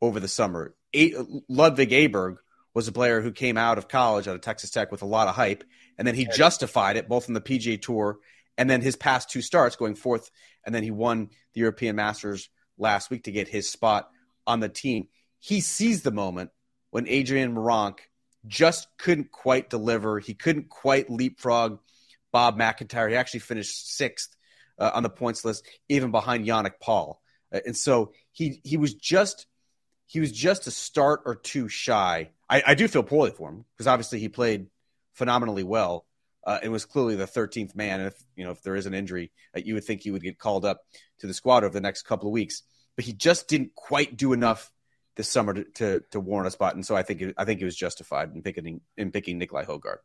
over 0.00 0.20
the 0.20 0.28
summer. 0.28 0.74
A- 0.94 1.14
Ludvig 1.48 1.90
Aberg 1.90 2.36
was 2.74 2.86
a 2.88 2.92
player 2.92 3.20
who 3.20 3.32
came 3.32 3.56
out 3.56 3.78
of 3.78 3.88
college 3.88 4.28
out 4.28 4.34
of 4.34 4.40
Texas 4.40 4.70
Tech 4.70 4.92
with 4.92 5.02
a 5.02 5.06
lot 5.06 5.28
of 5.28 5.34
hype, 5.34 5.64
and 5.96 6.06
then 6.06 6.14
he 6.14 6.26
justified 6.26 6.96
it 6.96 7.08
both 7.08 7.28
in 7.28 7.34
the 7.34 7.40
PGA 7.40 7.80
Tour 7.80 8.18
and 8.58 8.68
then 8.68 8.82
his 8.82 8.96
past 8.96 9.30
two 9.30 9.40
starts 9.40 9.76
going 9.76 9.94
fourth, 9.94 10.30
and 10.66 10.74
then 10.74 10.82
he 10.82 10.90
won 10.90 11.30
the 11.54 11.60
European 11.60 11.94
Masters 11.94 12.50
last 12.76 13.08
week 13.08 13.24
to 13.24 13.32
get 13.32 13.48
his 13.48 13.70
spot 13.70 14.10
on 14.46 14.58
the 14.58 14.68
team. 14.68 15.06
He 15.38 15.60
seized 15.60 16.02
the 16.02 16.10
moment 16.10 16.50
when 16.90 17.06
Adrian 17.06 17.54
Meronk 17.54 18.00
just 18.46 18.88
couldn't 18.98 19.30
quite 19.30 19.70
deliver. 19.70 20.18
He 20.18 20.34
couldn't 20.34 20.68
quite 20.68 21.08
leapfrog 21.08 21.78
Bob 22.38 22.56
MacIntyre. 22.56 23.08
He 23.08 23.16
actually 23.16 23.40
finished 23.40 23.96
sixth 23.96 24.36
uh, 24.78 24.92
on 24.94 25.02
the 25.02 25.10
points 25.10 25.44
list, 25.44 25.66
even 25.88 26.12
behind 26.12 26.46
Yannick 26.46 26.78
Paul. 26.80 27.20
Uh, 27.52 27.58
and 27.66 27.76
so 27.76 28.12
he 28.30 28.60
he 28.62 28.76
was 28.76 28.94
just 28.94 29.48
he 30.06 30.20
was 30.20 30.30
just 30.30 30.68
a 30.68 30.70
start 30.70 31.22
or 31.26 31.34
two 31.34 31.66
shy. 31.68 32.30
I, 32.48 32.62
I 32.64 32.74
do 32.76 32.86
feel 32.86 33.02
poorly 33.02 33.32
for 33.32 33.48
him 33.48 33.64
because 33.74 33.88
obviously 33.88 34.20
he 34.20 34.28
played 34.28 34.68
phenomenally 35.14 35.64
well 35.64 36.06
uh, 36.46 36.60
and 36.62 36.70
was 36.70 36.84
clearly 36.84 37.16
the 37.16 37.24
13th 37.24 37.74
man. 37.74 37.98
And 37.98 38.06
if 38.06 38.24
you 38.36 38.44
know 38.44 38.52
if 38.52 38.62
there 38.62 38.76
is 38.76 38.86
an 38.86 38.94
injury, 38.94 39.32
uh, 39.56 39.60
you 39.64 39.74
would 39.74 39.82
think 39.82 40.02
he 40.02 40.12
would 40.12 40.22
get 40.22 40.38
called 40.38 40.64
up 40.64 40.82
to 41.18 41.26
the 41.26 41.34
squad 41.34 41.64
over 41.64 41.74
the 41.74 41.80
next 41.80 42.02
couple 42.02 42.28
of 42.28 42.32
weeks. 42.32 42.62
But 42.94 43.04
he 43.04 43.14
just 43.14 43.48
didn't 43.48 43.74
quite 43.74 44.16
do 44.16 44.32
enough 44.32 44.70
this 45.16 45.28
summer 45.28 45.54
to, 45.54 45.64
to, 45.64 46.02
to 46.12 46.20
warrant 46.20 46.46
a 46.46 46.52
spot, 46.52 46.76
and 46.76 46.86
so 46.86 46.94
I 46.94 47.02
think 47.02 47.20
it, 47.20 47.34
I 47.36 47.44
think 47.44 47.60
it 47.60 47.64
was 47.64 47.74
justified 47.74 48.30
in 48.32 48.42
picking 48.42 48.80
in 48.96 49.10
picking 49.10 49.38
Nikolai 49.38 49.64
Højgaard. 49.64 49.98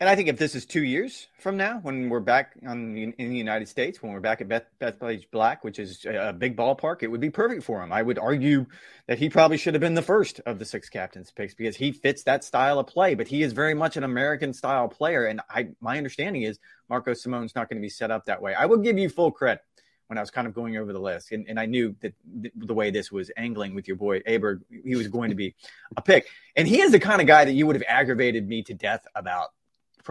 And 0.00 0.08
I 0.08 0.16
think 0.16 0.28
if 0.30 0.38
this 0.38 0.54
is 0.54 0.64
two 0.64 0.82
years 0.82 1.28
from 1.38 1.58
now, 1.58 1.78
when 1.82 2.08
we're 2.08 2.20
back 2.20 2.54
on, 2.66 2.96
in, 2.96 3.12
in 3.18 3.28
the 3.28 3.36
United 3.36 3.68
States, 3.68 4.02
when 4.02 4.14
we're 4.14 4.20
back 4.20 4.40
at 4.40 4.48
Beth, 4.48 4.64
Bethpage 4.80 5.30
Black, 5.30 5.62
which 5.62 5.78
is 5.78 6.06
a 6.06 6.32
big 6.32 6.56
ballpark, 6.56 7.02
it 7.02 7.08
would 7.08 7.20
be 7.20 7.28
perfect 7.28 7.62
for 7.62 7.82
him. 7.82 7.92
I 7.92 8.00
would 8.00 8.18
argue 8.18 8.64
that 9.08 9.18
he 9.18 9.28
probably 9.28 9.58
should 9.58 9.74
have 9.74 9.82
been 9.82 9.92
the 9.92 10.00
first 10.00 10.40
of 10.46 10.58
the 10.58 10.64
six 10.64 10.88
captains 10.88 11.30
picks 11.30 11.52
because 11.52 11.76
he 11.76 11.92
fits 11.92 12.22
that 12.22 12.44
style 12.44 12.78
of 12.78 12.86
play. 12.86 13.14
But 13.14 13.28
he 13.28 13.42
is 13.42 13.52
very 13.52 13.74
much 13.74 13.98
an 13.98 14.04
American 14.04 14.54
style 14.54 14.88
player, 14.88 15.26
and 15.26 15.42
I 15.50 15.68
my 15.82 15.98
understanding 15.98 16.44
is 16.44 16.58
Marco 16.88 17.12
Simone's 17.12 17.54
not 17.54 17.68
going 17.68 17.76
to 17.76 17.84
be 17.84 17.90
set 17.90 18.10
up 18.10 18.24
that 18.24 18.40
way. 18.40 18.54
I 18.54 18.64
will 18.64 18.78
give 18.78 18.96
you 18.96 19.10
full 19.10 19.30
credit 19.30 19.62
when 20.06 20.16
I 20.16 20.22
was 20.22 20.30
kind 20.30 20.46
of 20.46 20.54
going 20.54 20.78
over 20.78 20.94
the 20.94 20.98
list, 20.98 21.30
and, 21.32 21.46
and 21.46 21.60
I 21.60 21.66
knew 21.66 21.94
that 22.00 22.14
th- 22.40 22.54
the 22.56 22.74
way 22.74 22.90
this 22.90 23.12
was 23.12 23.30
angling 23.36 23.74
with 23.74 23.86
your 23.86 23.98
boy 23.98 24.20
Aberg, 24.20 24.62
he 24.82 24.96
was 24.96 25.08
going 25.08 25.28
to 25.28 25.36
be 25.36 25.54
a 25.98 26.00
pick, 26.00 26.26
and 26.56 26.66
he 26.66 26.80
is 26.80 26.90
the 26.90 26.98
kind 26.98 27.20
of 27.20 27.26
guy 27.26 27.44
that 27.44 27.52
you 27.52 27.66
would 27.66 27.76
have 27.76 27.84
aggravated 27.86 28.48
me 28.48 28.62
to 28.62 28.72
death 28.72 29.06
about 29.14 29.50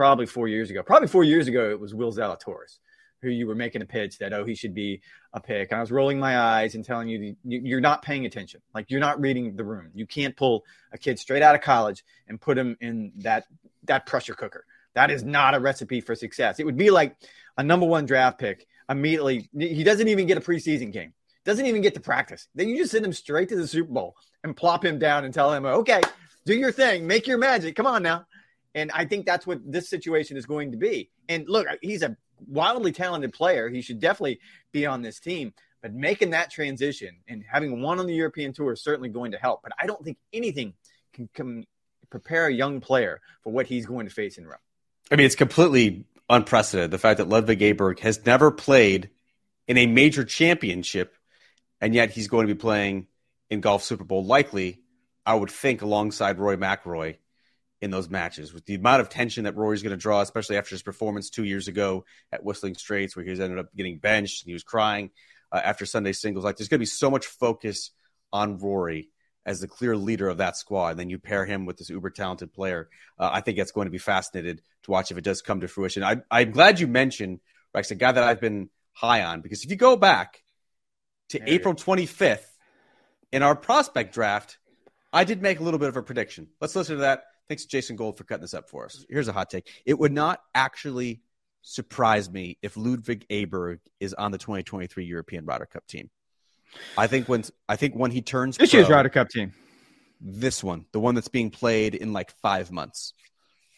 probably 0.00 0.24
four 0.24 0.48
years 0.48 0.70
ago. 0.70 0.82
Probably 0.82 1.08
four 1.08 1.24
years 1.24 1.46
ago, 1.46 1.68
it 1.68 1.78
was 1.78 1.94
Will 1.94 2.10
Zalatoris, 2.10 2.78
who 3.20 3.28
you 3.28 3.46
were 3.46 3.54
making 3.54 3.82
a 3.82 3.84
pitch 3.84 4.16
that, 4.16 4.32
oh, 4.32 4.46
he 4.46 4.54
should 4.54 4.72
be 4.72 5.02
a 5.34 5.40
pick. 5.40 5.70
And 5.70 5.76
I 5.76 5.82
was 5.82 5.92
rolling 5.92 6.18
my 6.18 6.38
eyes 6.38 6.74
and 6.74 6.82
telling 6.82 7.06
you, 7.10 7.36
you're 7.44 7.82
not 7.82 8.00
paying 8.00 8.24
attention. 8.24 8.62
Like 8.74 8.90
you're 8.90 8.98
not 8.98 9.20
reading 9.20 9.56
the 9.56 9.64
room. 9.64 9.90
You 9.92 10.06
can't 10.06 10.34
pull 10.34 10.64
a 10.90 10.96
kid 10.96 11.18
straight 11.18 11.42
out 11.42 11.54
of 11.54 11.60
college 11.60 12.02
and 12.28 12.40
put 12.40 12.56
him 12.56 12.78
in 12.80 13.12
that, 13.18 13.44
that 13.84 14.06
pressure 14.06 14.32
cooker. 14.32 14.64
That 14.94 15.10
is 15.10 15.22
not 15.22 15.54
a 15.54 15.60
recipe 15.60 16.00
for 16.00 16.14
success. 16.14 16.58
It 16.58 16.64
would 16.64 16.78
be 16.78 16.88
like 16.88 17.14
a 17.58 17.62
number 17.62 17.84
one 17.84 18.06
draft 18.06 18.38
pick 18.38 18.66
immediately. 18.88 19.50
He 19.54 19.84
doesn't 19.84 20.08
even 20.08 20.26
get 20.26 20.38
a 20.38 20.40
preseason 20.40 20.94
game, 20.94 21.12
doesn't 21.44 21.66
even 21.66 21.82
get 21.82 21.92
to 21.92 22.00
practice. 22.00 22.48
Then 22.54 22.70
you 22.70 22.78
just 22.78 22.92
send 22.92 23.04
him 23.04 23.12
straight 23.12 23.50
to 23.50 23.56
the 23.56 23.68
Super 23.68 23.92
Bowl 23.92 24.16
and 24.42 24.56
plop 24.56 24.82
him 24.82 24.98
down 24.98 25.26
and 25.26 25.34
tell 25.34 25.52
him, 25.52 25.66
okay, 25.66 26.00
do 26.46 26.54
your 26.54 26.72
thing, 26.72 27.06
make 27.06 27.26
your 27.26 27.36
magic. 27.36 27.76
Come 27.76 27.86
on 27.86 28.02
now. 28.02 28.24
And 28.74 28.90
I 28.92 29.04
think 29.04 29.26
that's 29.26 29.46
what 29.46 29.60
this 29.64 29.88
situation 29.88 30.36
is 30.36 30.46
going 30.46 30.72
to 30.72 30.78
be. 30.78 31.10
And 31.28 31.48
look, 31.48 31.66
he's 31.82 32.02
a 32.02 32.16
wildly 32.46 32.92
talented 32.92 33.32
player. 33.32 33.68
He 33.68 33.82
should 33.82 34.00
definitely 34.00 34.40
be 34.72 34.86
on 34.86 35.02
this 35.02 35.18
team. 35.18 35.52
But 35.82 35.94
making 35.94 36.30
that 36.30 36.50
transition 36.50 37.16
and 37.26 37.42
having 37.50 37.80
one 37.80 37.98
on 37.98 38.06
the 38.06 38.14
European 38.14 38.52
tour 38.52 38.72
is 38.72 38.82
certainly 38.82 39.08
going 39.08 39.32
to 39.32 39.38
help. 39.38 39.62
But 39.62 39.72
I 39.80 39.86
don't 39.86 40.04
think 40.04 40.18
anything 40.32 40.74
can 41.34 41.66
prepare 42.10 42.46
a 42.46 42.52
young 42.52 42.80
player 42.80 43.20
for 43.42 43.52
what 43.52 43.66
he's 43.66 43.86
going 43.86 44.06
to 44.06 44.12
face 44.12 44.36
in 44.36 44.46
Rome. 44.46 44.58
I 45.10 45.16
mean, 45.16 45.26
it's 45.26 45.34
completely 45.34 46.04
unprecedented. 46.28 46.90
The 46.90 46.98
fact 46.98 47.18
that 47.18 47.28
Ludvig 47.28 47.60
Aberg 47.60 47.98
has 48.00 48.24
never 48.24 48.50
played 48.50 49.10
in 49.66 49.76
a 49.76 49.86
major 49.86 50.24
championship, 50.24 51.16
and 51.80 51.94
yet 51.94 52.10
he's 52.10 52.28
going 52.28 52.46
to 52.46 52.54
be 52.54 52.58
playing 52.58 53.06
in 53.48 53.60
Golf 53.60 53.82
Super 53.82 54.04
Bowl, 54.04 54.24
likely, 54.24 54.80
I 55.24 55.34
would 55.34 55.50
think, 55.50 55.82
alongside 55.82 56.38
Rory 56.38 56.56
McIlroy 56.56 57.16
in 57.80 57.90
those 57.90 58.10
matches 58.10 58.52
with 58.52 58.66
the 58.66 58.74
amount 58.74 59.00
of 59.00 59.08
tension 59.08 59.44
that 59.44 59.56
Rory's 59.56 59.82
going 59.82 59.90
to 59.90 59.96
draw, 59.96 60.20
especially 60.20 60.56
after 60.56 60.74
his 60.74 60.82
performance 60.82 61.30
two 61.30 61.44
years 61.44 61.66
ago 61.66 62.04
at 62.30 62.44
Whistling 62.44 62.74
Straits, 62.74 63.16
where 63.16 63.24
he 63.24 63.30
ended 63.30 63.58
up 63.58 63.74
getting 63.74 63.98
benched 63.98 64.42
and 64.42 64.48
he 64.48 64.52
was 64.52 64.62
crying 64.62 65.10
uh, 65.50 65.60
after 65.62 65.86
Sunday 65.86 66.12
singles. 66.12 66.44
Like, 66.44 66.56
there's 66.56 66.68
going 66.68 66.78
to 66.78 66.82
be 66.82 66.86
so 66.86 67.10
much 67.10 67.26
focus 67.26 67.90
on 68.32 68.58
Rory 68.58 69.08
as 69.46 69.60
the 69.60 69.68
clear 69.68 69.96
leader 69.96 70.28
of 70.28 70.38
that 70.38 70.56
squad. 70.56 70.90
And 70.90 71.00
then 71.00 71.10
you 71.10 71.18
pair 71.18 71.46
him 71.46 71.64
with 71.64 71.78
this 71.78 71.88
uber 71.88 72.10
talented 72.10 72.52
player. 72.52 72.90
Uh, 73.18 73.30
I 73.32 73.40
think 73.40 73.56
that's 73.56 73.72
going 73.72 73.86
to 73.86 73.90
be 73.90 73.98
fascinated 73.98 74.60
to 74.82 74.90
watch 74.90 75.10
if 75.10 75.16
it 75.16 75.24
does 75.24 75.40
come 75.40 75.60
to 75.60 75.68
fruition. 75.68 76.04
I, 76.04 76.16
I'm 76.30 76.50
glad 76.50 76.80
you 76.80 76.86
mentioned 76.86 77.40
Rex, 77.74 77.90
a 77.90 77.94
guy 77.94 78.12
that 78.12 78.22
I've 78.22 78.40
been 78.40 78.68
high 78.92 79.22
on, 79.22 79.40
because 79.40 79.64
if 79.64 79.70
you 79.70 79.76
go 79.76 79.96
back 79.96 80.42
to 81.30 81.38
hey. 81.38 81.52
April 81.52 81.74
25th 81.74 82.44
in 83.32 83.42
our 83.42 83.54
prospect 83.54 84.12
draft, 84.12 84.58
I 85.12 85.24
did 85.24 85.40
make 85.40 85.60
a 85.60 85.62
little 85.62 85.78
bit 85.78 85.88
of 85.88 85.96
a 85.96 86.02
prediction. 86.02 86.48
Let's 86.60 86.76
listen 86.76 86.96
to 86.96 87.02
that 87.02 87.24
Thanks 87.50 87.64
to 87.64 87.68
Jason 87.68 87.96
Gold 87.96 88.16
for 88.16 88.22
cutting 88.22 88.42
this 88.42 88.54
up 88.54 88.70
for 88.70 88.84
us. 88.84 89.04
Here's 89.10 89.26
a 89.26 89.32
hot 89.32 89.50
take. 89.50 89.68
It 89.84 89.98
would 89.98 90.12
not 90.12 90.40
actually 90.54 91.20
surprise 91.62 92.30
me 92.30 92.58
if 92.62 92.76
Ludvig 92.76 93.26
Aberg 93.28 93.80
is 93.98 94.14
on 94.14 94.30
the 94.30 94.38
2023 94.38 95.04
European 95.04 95.44
Ryder 95.44 95.66
Cup 95.66 95.84
team. 95.88 96.10
I 96.96 97.08
think 97.08 97.28
when 97.28 97.42
I 97.68 97.74
think 97.74 97.96
when 97.96 98.12
he 98.12 98.22
turns 98.22 98.56
this 98.56 98.70
pro, 98.70 98.78
year's 98.78 98.88
Ryder 98.88 99.08
Cup 99.08 99.30
team, 99.30 99.52
this 100.20 100.62
one, 100.62 100.84
the 100.92 101.00
one 101.00 101.16
that's 101.16 101.26
being 101.26 101.50
played 101.50 101.96
in 101.96 102.12
like 102.12 102.30
five 102.40 102.70
months. 102.70 103.14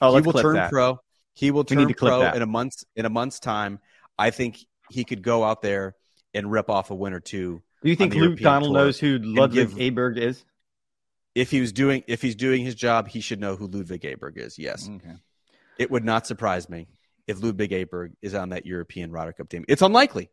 Oh, 0.03 0.15
he 0.15 0.21
will 0.21 0.35
turn 0.35 0.57
that. 0.57 0.71
pro. 0.71 0.99
He 1.33 1.51
will 1.51 1.65
turn 1.65 1.95
pro 1.95 2.31
in 2.31 2.43
a 2.43 2.47
month's 2.47 2.85
in 2.95 3.07
a 3.07 3.11
month's 3.11 3.41
time. 3.41 3.79
I 4.19 4.33
think 4.33 4.59
he 4.91 5.05
could 5.05 5.23
go 5.23 5.45
out 5.45 5.63
there 5.63 5.97
and 6.35 6.53
rip 6.53 6.69
off 6.69 6.91
a 6.91 6.95
win 6.95 7.15
or 7.15 7.21
two. 7.21 7.63
Do 7.83 7.89
you 7.89 7.97
think 7.97 8.15
Luke 8.15 8.39
Donald 8.39 8.75
knows 8.75 8.99
who 8.99 9.19
Ludvig 9.19 9.75
give, 9.75 9.95
Aberg 9.95 10.19
is? 10.19 10.45
If 11.35 11.51
he 11.51 11.61
was 11.61 11.73
doing 11.73 12.05
if 12.07 12.21
he's 12.21 12.35
doing 12.35 12.65
his 12.65 12.75
job, 12.75 13.09
he 13.09 13.21
should 13.21 13.41
know 13.41 13.57
who 13.57 13.67
Ludvig 13.67 14.03
Aberg 14.03 14.37
is. 14.37 14.59
Yes, 14.59 14.89
okay. 14.89 15.17
it 15.79 15.91
would 15.91 16.05
not 16.05 16.27
surprise 16.27 16.69
me 16.69 16.89
if 17.27 17.43
Ludvig 17.43 17.71
Aberg 17.71 18.13
is 18.21 18.35
on 18.35 18.51
that 18.51 18.67
European 18.67 19.11
Ryder 19.11 19.33
Cup 19.33 19.49
team. 19.49 19.65
It's 19.69 19.83
unlikely, 19.83 20.31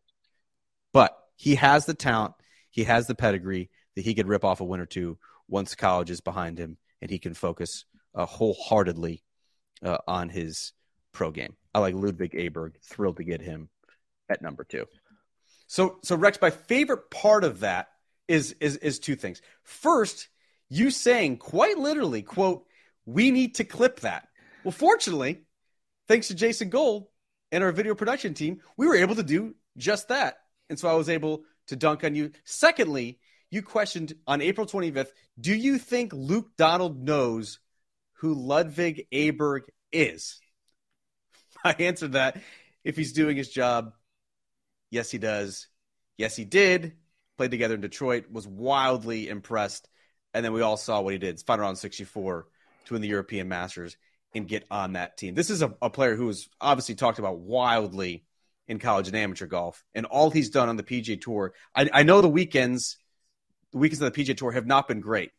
but 0.92 1.18
he 1.36 1.56
has 1.56 1.86
the 1.86 1.94
talent, 1.94 2.34
he 2.70 2.84
has 2.84 3.08
the 3.08 3.16
pedigree 3.16 3.70
that 3.96 4.02
he 4.02 4.14
could 4.14 4.28
rip 4.28 4.44
off 4.44 4.60
a 4.60 4.66
win 4.66 4.82
or 4.82 4.86
two 4.86 5.18
once 5.48 5.76
college 5.76 6.10
is 6.10 6.22
behind 6.22 6.58
him, 6.58 6.78
and 7.02 7.10
he 7.10 7.20
can 7.20 7.34
focus 7.34 7.86
uh, 8.14 8.26
wholeheartedly 8.26 9.24
uh, 9.84 9.98
on 10.08 10.30
his 10.30 10.74
pro 11.12 11.32
game. 11.32 11.56
I 11.74 11.80
like 11.80 11.96
Ludvig 11.96 12.34
Aberg. 12.34 12.74
Thrilled 12.84 13.18
to 13.18 13.24
get 13.24 13.42
him 13.42 13.70
at 14.30 14.42
number 14.42 14.64
two. 14.64 14.86
So, 15.68 16.00
so 16.04 16.16
Rex, 16.16 16.40
my 16.42 16.50
favorite 16.50 17.10
part 17.10 17.44
of 17.44 17.62
that 17.62 17.90
is 18.28 18.56
is 18.60 18.78
is 18.78 19.00
two 19.00 19.16
things. 19.16 19.42
First 19.64 20.30
you 20.70 20.92
saying 20.92 21.38
quite 21.38 21.78
literally, 21.78 22.22
quote, 22.22 22.66
we 23.06 23.32
need 23.32 23.56
to 23.56 23.64
clip 23.64 24.02
that. 24.02 24.28
Well, 24.64 24.72
fortunately, 24.72 25.42
thanks 26.08 26.28
to 26.28 26.36
Jason 26.36 26.70
Gold 26.70 27.08
and 27.52 27.64
our 27.64 27.72
video 27.72 27.96
production 27.96 28.34
team, 28.34 28.62
we 28.78 28.88
were 28.88 28.96
able 28.96 29.16
to 29.16 29.24
do 29.24 29.56
just 29.78 30.10
that. 30.10 30.38
And 30.70 30.78
so 30.78 30.88
I 30.88 30.94
was 30.94 31.10
able 31.10 31.44
to 31.68 31.76
dunk 31.76 32.04
on 32.04 32.16
you. 32.16 32.32
Secondly, 32.44 33.20
you 33.50 33.64
questioned 33.64 34.14
on 34.28 34.42
April 34.42 34.68
25th, 34.68 35.10
do 35.40 35.56
you 35.56 35.80
think 35.80 36.14
Luke 36.14 36.52
Donald 36.58 37.04
knows 37.04 37.60
who 38.14 38.36
Ludvig 38.36 39.08
Aberg 39.12 39.62
is? 39.92 40.40
I 41.64 41.72
answered 41.80 42.14
that. 42.14 42.40
If 42.84 42.96
he's 42.96 43.14
doing 43.14 43.36
his 43.36 43.50
job, 43.50 43.94
yes, 44.90 45.10
he 45.10 45.18
does. 45.18 45.68
Yes, 46.18 46.36
he 46.36 46.46
did. 46.46 46.94
Played 47.38 47.52
together 47.52 47.76
in 47.76 47.82
Detroit, 47.82 48.26
was 48.32 48.48
wildly 48.48 49.30
impressed 49.30 49.88
and 50.34 50.44
then 50.46 50.54
we 50.54 50.62
all 50.62 50.78
saw 50.78 51.02
what 51.02 51.14
he 51.14 51.20
did. 51.20 51.40
Final 51.42 51.66
round 51.66 51.78
64 51.78 52.48
to 52.86 52.94
win 52.94 53.02
the 53.02 53.08
European 53.08 53.48
Masters 53.48 53.98
and 54.34 54.48
get 54.48 54.66
on 54.70 54.94
that 54.94 55.18
team. 55.18 55.36
This 55.36 55.50
is 55.50 55.62
a, 55.62 55.74
a 55.82 55.90
player 55.90 56.16
who 56.16 56.28
was 56.28 56.50
obviously 56.62 56.96
talked 56.96 57.20
about 57.20 57.40
wildly 57.40 58.26
in 58.68 58.78
college 58.78 59.08
and 59.08 59.18
amateur 59.18 59.48
golf, 59.48 59.84
and 59.96 60.06
all 60.06 60.30
he's 60.30 60.52
done 60.52 60.70
on 60.70 60.78
the 60.78 60.84
PGA 60.84 61.20
Tour. 61.20 61.54
I, 61.76 61.90
I 61.92 62.04
know 62.04 62.22
the 62.22 62.30
weekends, 62.30 62.98
the 63.72 63.80
weekends 63.80 64.02
of 64.02 64.14
the 64.14 64.24
PGA 64.24 64.38
Tour 64.38 64.52
have 64.52 64.68
not 64.68 64.88
been 64.88 65.02
great, 65.02 65.32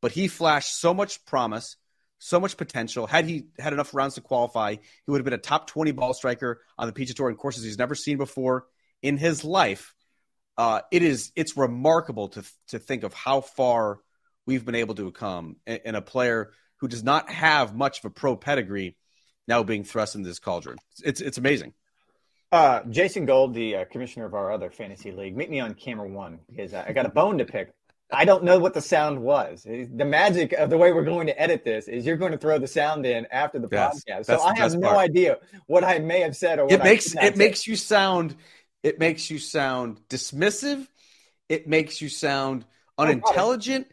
but 0.00 0.12
he 0.12 0.26
flashed 0.26 0.80
so 0.80 0.94
much 0.94 1.22
promise, 1.26 1.76
so 2.18 2.40
much 2.40 2.56
potential. 2.56 3.06
Had 3.06 3.26
he 3.26 3.48
had 3.58 3.74
enough 3.74 3.92
rounds 3.92 4.14
to 4.14 4.22
qualify, 4.22 4.72
he 4.72 4.80
would 5.06 5.18
have 5.18 5.24
been 5.24 5.34
a 5.34 5.38
top 5.38 5.66
20 5.66 5.92
ball 5.92 6.14
striker 6.14 6.62
on 6.78 6.86
the 6.86 6.94
PGA 6.94 7.14
Tour 7.14 7.28
in 7.28 7.36
courses 7.36 7.62
he's 7.62 7.78
never 7.78 7.94
seen 7.94 8.16
before 8.16 8.64
in 9.02 9.18
his 9.18 9.44
life. 9.44 9.94
Uh, 10.56 10.80
it 10.90 11.02
is 11.02 11.32
it's 11.36 11.56
remarkable 11.56 12.28
to 12.28 12.44
to 12.68 12.78
think 12.78 13.04
of 13.04 13.12
how 13.12 13.40
far 13.42 14.00
we've 14.46 14.64
been 14.64 14.74
able 14.74 14.94
to 14.96 15.10
come 15.12 15.56
and 15.66 15.96
a 15.96 16.02
player 16.02 16.52
who 16.76 16.88
does 16.88 17.04
not 17.04 17.30
have 17.30 17.74
much 17.74 18.00
of 18.00 18.06
a 18.06 18.10
pro 18.10 18.36
pedigree 18.36 18.96
now 19.46 19.62
being 19.62 19.84
thrust 19.84 20.14
into 20.14 20.28
this 20.28 20.38
cauldron. 20.38 20.78
It's 21.04 21.20
it's 21.20 21.38
amazing. 21.38 21.74
Uh, 22.50 22.82
Jason 22.90 23.24
Gold, 23.24 23.54
the 23.54 23.76
uh, 23.76 23.84
commissioner 23.86 24.26
of 24.26 24.34
our 24.34 24.52
other 24.52 24.70
fantasy 24.70 25.10
league, 25.10 25.36
meet 25.36 25.48
me 25.48 25.60
on 25.60 25.72
camera 25.74 26.06
one 26.06 26.40
because 26.50 26.74
I 26.74 26.92
got 26.92 27.06
a 27.06 27.08
bone 27.08 27.38
to 27.38 27.46
pick. 27.46 27.72
I 28.12 28.26
don't 28.26 28.44
know 28.44 28.58
what 28.58 28.74
the 28.74 28.82
sound 28.82 29.22
was. 29.22 29.62
The 29.62 30.04
magic 30.04 30.52
of 30.52 30.68
the 30.68 30.76
way 30.76 30.92
we're 30.92 31.04
going 31.04 31.28
to 31.28 31.40
edit 31.40 31.64
this 31.64 31.88
is 31.88 32.04
you're 32.04 32.18
going 32.18 32.32
to 32.32 32.38
throw 32.38 32.58
the 32.58 32.66
sound 32.66 33.06
in 33.06 33.26
after 33.32 33.58
the 33.58 33.68
yes, 33.72 34.04
podcast. 34.06 34.26
So 34.26 34.38
I 34.42 34.54
have 34.58 34.74
no 34.74 34.88
part. 34.88 34.98
idea 34.98 35.38
what 35.66 35.82
I 35.82 35.98
may 35.98 36.20
have 36.20 36.36
said 36.36 36.58
or 36.58 36.70
it 36.70 36.82
makes 36.84 37.06
it 37.06 37.12
say. 37.12 37.32
makes 37.36 37.66
you 37.66 37.74
sound 37.74 38.36
it 38.82 38.98
makes 38.98 39.30
you 39.30 39.38
sound 39.38 40.00
dismissive. 40.10 40.86
It 41.48 41.66
makes 41.66 42.02
you 42.02 42.10
sound 42.10 42.66
Oh, 42.98 43.04
unintelligent. 43.04 43.88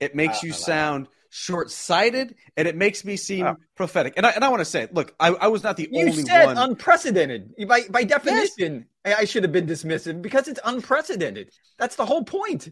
It 0.00 0.14
makes 0.14 0.38
ah, 0.38 0.46
you 0.46 0.52
sound 0.52 1.08
short-sighted, 1.30 2.36
and 2.56 2.68
it 2.68 2.76
makes 2.76 3.04
me 3.04 3.16
seem 3.16 3.44
oh. 3.44 3.56
prophetic. 3.74 4.14
And 4.16 4.24
I 4.24 4.30
and 4.30 4.44
I 4.44 4.48
want 4.48 4.60
to 4.60 4.64
say, 4.64 4.86
look, 4.92 5.14
I, 5.18 5.28
I 5.30 5.48
was 5.48 5.64
not 5.64 5.76
the 5.76 5.88
you 5.90 6.00
only 6.00 6.22
said 6.22 6.46
one. 6.46 6.58
Unprecedented. 6.58 7.54
By 7.66 7.82
by 7.90 8.04
definition, 8.04 8.86
yes. 9.04 9.18
I 9.18 9.24
should 9.24 9.42
have 9.42 9.52
been 9.52 9.66
dismissive 9.66 10.22
because 10.22 10.46
it's 10.46 10.60
unprecedented. 10.64 11.50
That's 11.78 11.96
the 11.96 12.06
whole 12.06 12.24
point. 12.24 12.70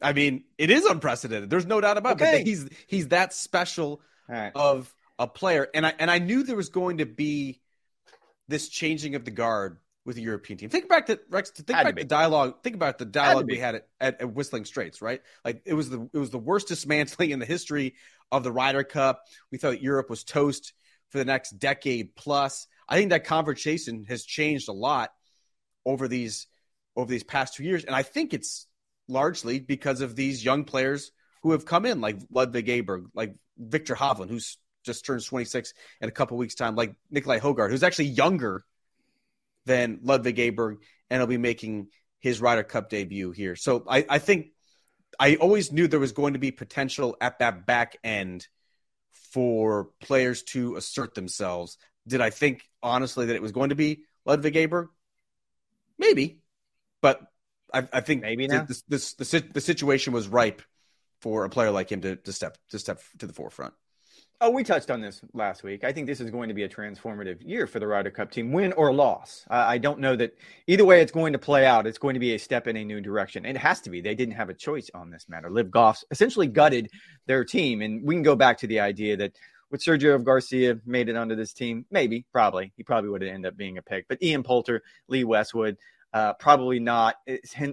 I 0.00 0.12
mean, 0.12 0.44
it 0.58 0.70
is 0.70 0.84
unprecedented. 0.84 1.50
There's 1.50 1.66
no 1.66 1.80
doubt 1.80 1.96
about 1.96 2.20
okay. 2.20 2.36
it. 2.36 2.38
But 2.40 2.46
he's 2.46 2.68
he's 2.86 3.08
that 3.08 3.32
special 3.32 4.02
right. 4.28 4.52
of 4.54 4.94
a 5.18 5.26
player, 5.26 5.68
and 5.74 5.86
I 5.86 5.94
and 5.98 6.10
I 6.10 6.18
knew 6.18 6.42
there 6.42 6.54
was 6.54 6.68
going 6.68 6.98
to 6.98 7.06
be 7.06 7.60
this 8.46 8.68
changing 8.68 9.14
of 9.14 9.24
the 9.24 9.30
guard 9.30 9.78
with 10.04 10.16
the 10.16 10.22
European 10.22 10.58
team. 10.58 10.70
Think 10.70 10.88
back 10.88 11.06
to 11.06 11.20
Rex. 11.30 11.50
Think 11.50 11.70
Had 11.70 11.84
back 11.84 11.96
be. 11.96 12.02
the 12.02 12.08
dialogue. 12.08 12.62
Think 12.62 12.76
about 12.76 12.98
the 12.98 13.04
dialogue 13.04 13.46
we 13.46 13.58
had 13.58 13.74
at, 13.76 13.88
at, 14.00 14.20
at 14.22 14.32
Whistling 14.32 14.64
Straits, 14.64 15.02
right? 15.02 15.20
Like 15.44 15.62
it 15.66 15.74
was 15.74 15.90
the 15.90 16.08
it 16.12 16.18
was 16.18 16.30
the 16.30 16.38
worst 16.38 16.68
dismantling 16.68 17.30
in 17.30 17.38
the 17.38 17.46
history 17.46 17.94
of 18.32 18.42
the 18.42 18.52
Ryder 18.52 18.84
Cup. 18.84 19.24
We 19.52 19.58
thought 19.58 19.82
Europe 19.82 20.08
was 20.08 20.24
toast 20.24 20.72
for 21.10 21.18
the 21.18 21.24
next 21.24 21.58
decade 21.58 22.14
plus. 22.16 22.66
I 22.88 22.96
think 22.96 23.10
that 23.10 23.24
conversation 23.24 24.06
has 24.08 24.24
changed 24.24 24.68
a 24.68 24.72
lot 24.72 25.10
over 25.84 26.08
these 26.08 26.46
over 26.96 27.10
these 27.10 27.24
past 27.24 27.54
two 27.54 27.64
years, 27.64 27.84
and 27.84 27.94
I 27.94 28.02
think 28.02 28.34
it's 28.34 28.66
largely 29.08 29.60
because 29.60 30.00
of 30.00 30.16
these 30.16 30.44
young 30.44 30.64
players 30.64 31.12
who 31.42 31.52
have 31.52 31.64
come 31.64 31.86
in, 31.86 32.00
like 32.00 32.18
Ludvig 32.30 32.66
Aberg, 32.66 33.06
like 33.14 33.34
Viktor 33.56 33.94
Hovland, 33.94 34.30
who's 34.30 34.58
just 34.84 35.04
turns 35.04 35.26
26 35.26 35.72
in 36.00 36.08
a 36.08 36.12
couple 36.12 36.36
weeks' 36.36 36.54
time, 36.54 36.74
like 36.74 36.94
Nikolai 37.10 37.38
Højgaard, 37.38 37.70
who's 37.70 37.82
actually 37.82 38.06
younger 38.06 38.64
than 39.68 40.00
Ludvig 40.02 40.36
Aberg, 40.36 40.78
and 41.08 41.20
he'll 41.20 41.28
be 41.28 41.36
making 41.36 41.88
his 42.18 42.40
Ryder 42.40 42.64
Cup 42.64 42.88
debut 42.88 43.30
here. 43.30 43.54
So 43.54 43.84
I, 43.88 44.04
I 44.08 44.18
think 44.18 44.48
I 45.20 45.36
always 45.36 45.70
knew 45.70 45.86
there 45.86 46.00
was 46.00 46.12
going 46.12 46.32
to 46.32 46.38
be 46.40 46.50
potential 46.50 47.16
at 47.20 47.38
that 47.38 47.66
back 47.66 47.96
end 48.02 48.48
for 49.32 49.90
players 50.00 50.42
to 50.54 50.76
assert 50.76 51.14
themselves. 51.14 51.76
Did 52.06 52.20
I 52.20 52.30
think 52.30 52.62
honestly 52.82 53.26
that 53.26 53.36
it 53.36 53.42
was 53.42 53.52
going 53.52 53.68
to 53.68 53.76
be 53.76 54.04
Ludvig 54.24 54.54
Aberg? 54.54 54.88
Maybe, 55.98 56.40
but 57.02 57.20
I, 57.72 57.86
I 57.92 58.00
think 58.00 58.22
Maybe 58.22 58.46
now? 58.46 58.64
this, 58.64 58.82
this, 58.88 59.14
the, 59.14 59.44
the 59.52 59.60
situation 59.60 60.12
was 60.12 60.28
ripe 60.28 60.62
for 61.20 61.44
a 61.44 61.50
player 61.50 61.70
like 61.70 61.90
him 61.90 62.00
to, 62.00 62.16
to 62.16 62.32
step 62.32 62.56
to 62.70 62.78
step 62.78 63.00
to 63.18 63.26
the 63.26 63.32
forefront. 63.32 63.74
Oh, 64.40 64.50
we 64.50 64.62
touched 64.62 64.88
on 64.88 65.00
this 65.00 65.20
last 65.32 65.64
week. 65.64 65.82
I 65.82 65.92
think 65.92 66.06
this 66.06 66.20
is 66.20 66.30
going 66.30 66.46
to 66.46 66.54
be 66.54 66.62
a 66.62 66.68
transformative 66.68 67.38
year 67.44 67.66
for 67.66 67.80
the 67.80 67.88
Ryder 67.88 68.10
Cup 68.10 68.30
team, 68.30 68.52
win 68.52 68.72
or 68.74 68.92
loss. 68.92 69.44
I 69.50 69.78
don't 69.78 69.98
know 69.98 70.14
that 70.14 70.38
either 70.68 70.84
way 70.84 71.00
it's 71.00 71.10
going 71.10 71.32
to 71.32 71.40
play 71.40 71.66
out. 71.66 71.88
It's 71.88 71.98
going 71.98 72.14
to 72.14 72.20
be 72.20 72.34
a 72.34 72.38
step 72.38 72.68
in 72.68 72.76
a 72.76 72.84
new 72.84 73.00
direction. 73.00 73.44
It 73.44 73.56
has 73.56 73.80
to 73.80 73.90
be. 73.90 74.00
They 74.00 74.14
didn't 74.14 74.36
have 74.36 74.48
a 74.48 74.54
choice 74.54 74.90
on 74.94 75.10
this 75.10 75.28
matter. 75.28 75.50
LIV 75.50 75.72
Golf 75.72 76.04
essentially 76.12 76.46
gutted 76.46 76.88
their 77.26 77.44
team. 77.44 77.82
And 77.82 78.00
we 78.04 78.14
can 78.14 78.22
go 78.22 78.36
back 78.36 78.58
to 78.58 78.68
the 78.68 78.78
idea 78.78 79.16
that 79.16 79.32
would 79.72 79.80
Sergio 79.80 80.22
Garcia 80.22 80.78
made 80.86 81.08
it 81.08 81.16
onto 81.16 81.34
this 81.34 81.52
team? 81.52 81.84
Maybe, 81.90 82.24
probably. 82.30 82.72
He 82.76 82.84
probably 82.84 83.10
would 83.10 83.22
have 83.22 83.34
ended 83.34 83.52
up 83.52 83.56
being 83.56 83.78
a 83.78 83.82
pick. 83.82 84.06
But 84.06 84.22
Ian 84.22 84.44
Poulter, 84.44 84.84
Lee 85.08 85.24
Westwood, 85.24 85.76
uh, 86.14 86.34
probably 86.34 86.78
not. 86.78 87.16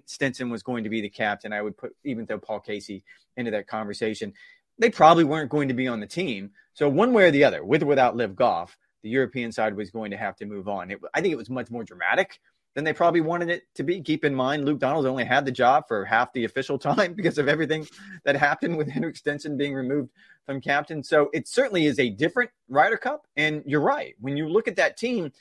Stenson 0.05 0.49
was 0.49 0.63
going 0.63 0.83
to 0.83 0.89
be 0.89 1.01
the 1.01 1.09
captain. 1.09 1.53
I 1.53 1.61
would 1.61 1.77
put 1.77 1.95
even 2.03 2.25
though 2.25 2.39
Paul 2.39 2.59
Casey 2.59 3.03
into 3.37 3.51
that 3.51 3.67
conversation. 3.67 4.33
They 4.77 4.89
probably 4.89 5.23
weren't 5.23 5.49
going 5.49 5.67
to 5.69 5.73
be 5.73 5.87
on 5.87 5.99
the 5.99 6.07
team. 6.07 6.51
So 6.73 6.89
one 6.89 7.13
way 7.13 7.25
or 7.25 7.31
the 7.31 7.43
other, 7.43 7.63
with 7.63 7.83
or 7.83 7.87
without 7.87 8.15
LIV 8.15 8.35
Golf, 8.35 8.77
the 9.03 9.09
European 9.09 9.51
side 9.51 9.75
was 9.75 9.91
going 9.91 10.11
to 10.11 10.17
have 10.17 10.35
to 10.37 10.45
move 10.45 10.67
on. 10.67 10.91
It, 10.91 10.99
I 11.13 11.21
think 11.21 11.31
it 11.31 11.37
was 11.37 11.49
much 11.49 11.69
more 11.69 11.83
dramatic 11.83 12.39
than 12.73 12.83
they 12.83 12.93
probably 12.93 13.21
wanted 13.21 13.49
it 13.49 13.63
to 13.75 13.83
be. 13.83 14.01
Keep 14.01 14.25
in 14.25 14.35
mind, 14.35 14.65
Luke 14.65 14.79
Donald 14.79 15.05
only 15.05 15.23
had 15.23 15.45
the 15.45 15.51
job 15.51 15.87
for 15.87 16.03
half 16.03 16.33
the 16.33 16.43
official 16.43 16.77
time 16.79 17.13
because 17.13 17.37
of 17.37 17.47
everything 17.47 17.87
that 18.25 18.35
happened 18.35 18.77
with 18.77 18.89
Henrik 18.89 19.15
Stenson 19.15 19.57
being 19.57 19.73
removed 19.73 20.11
from 20.45 20.61
captain. 20.61 21.01
So 21.01 21.29
it 21.33 21.47
certainly 21.47 21.85
is 21.85 21.99
a 21.99 22.09
different 22.09 22.51
Ryder 22.67 22.97
Cup. 22.97 23.27
And 23.37 23.63
you're 23.65 23.81
right. 23.81 24.15
When 24.19 24.35
you 24.35 24.49
look 24.49 24.67
at 24.67 24.75
that 24.75 24.97
team, 24.97 25.31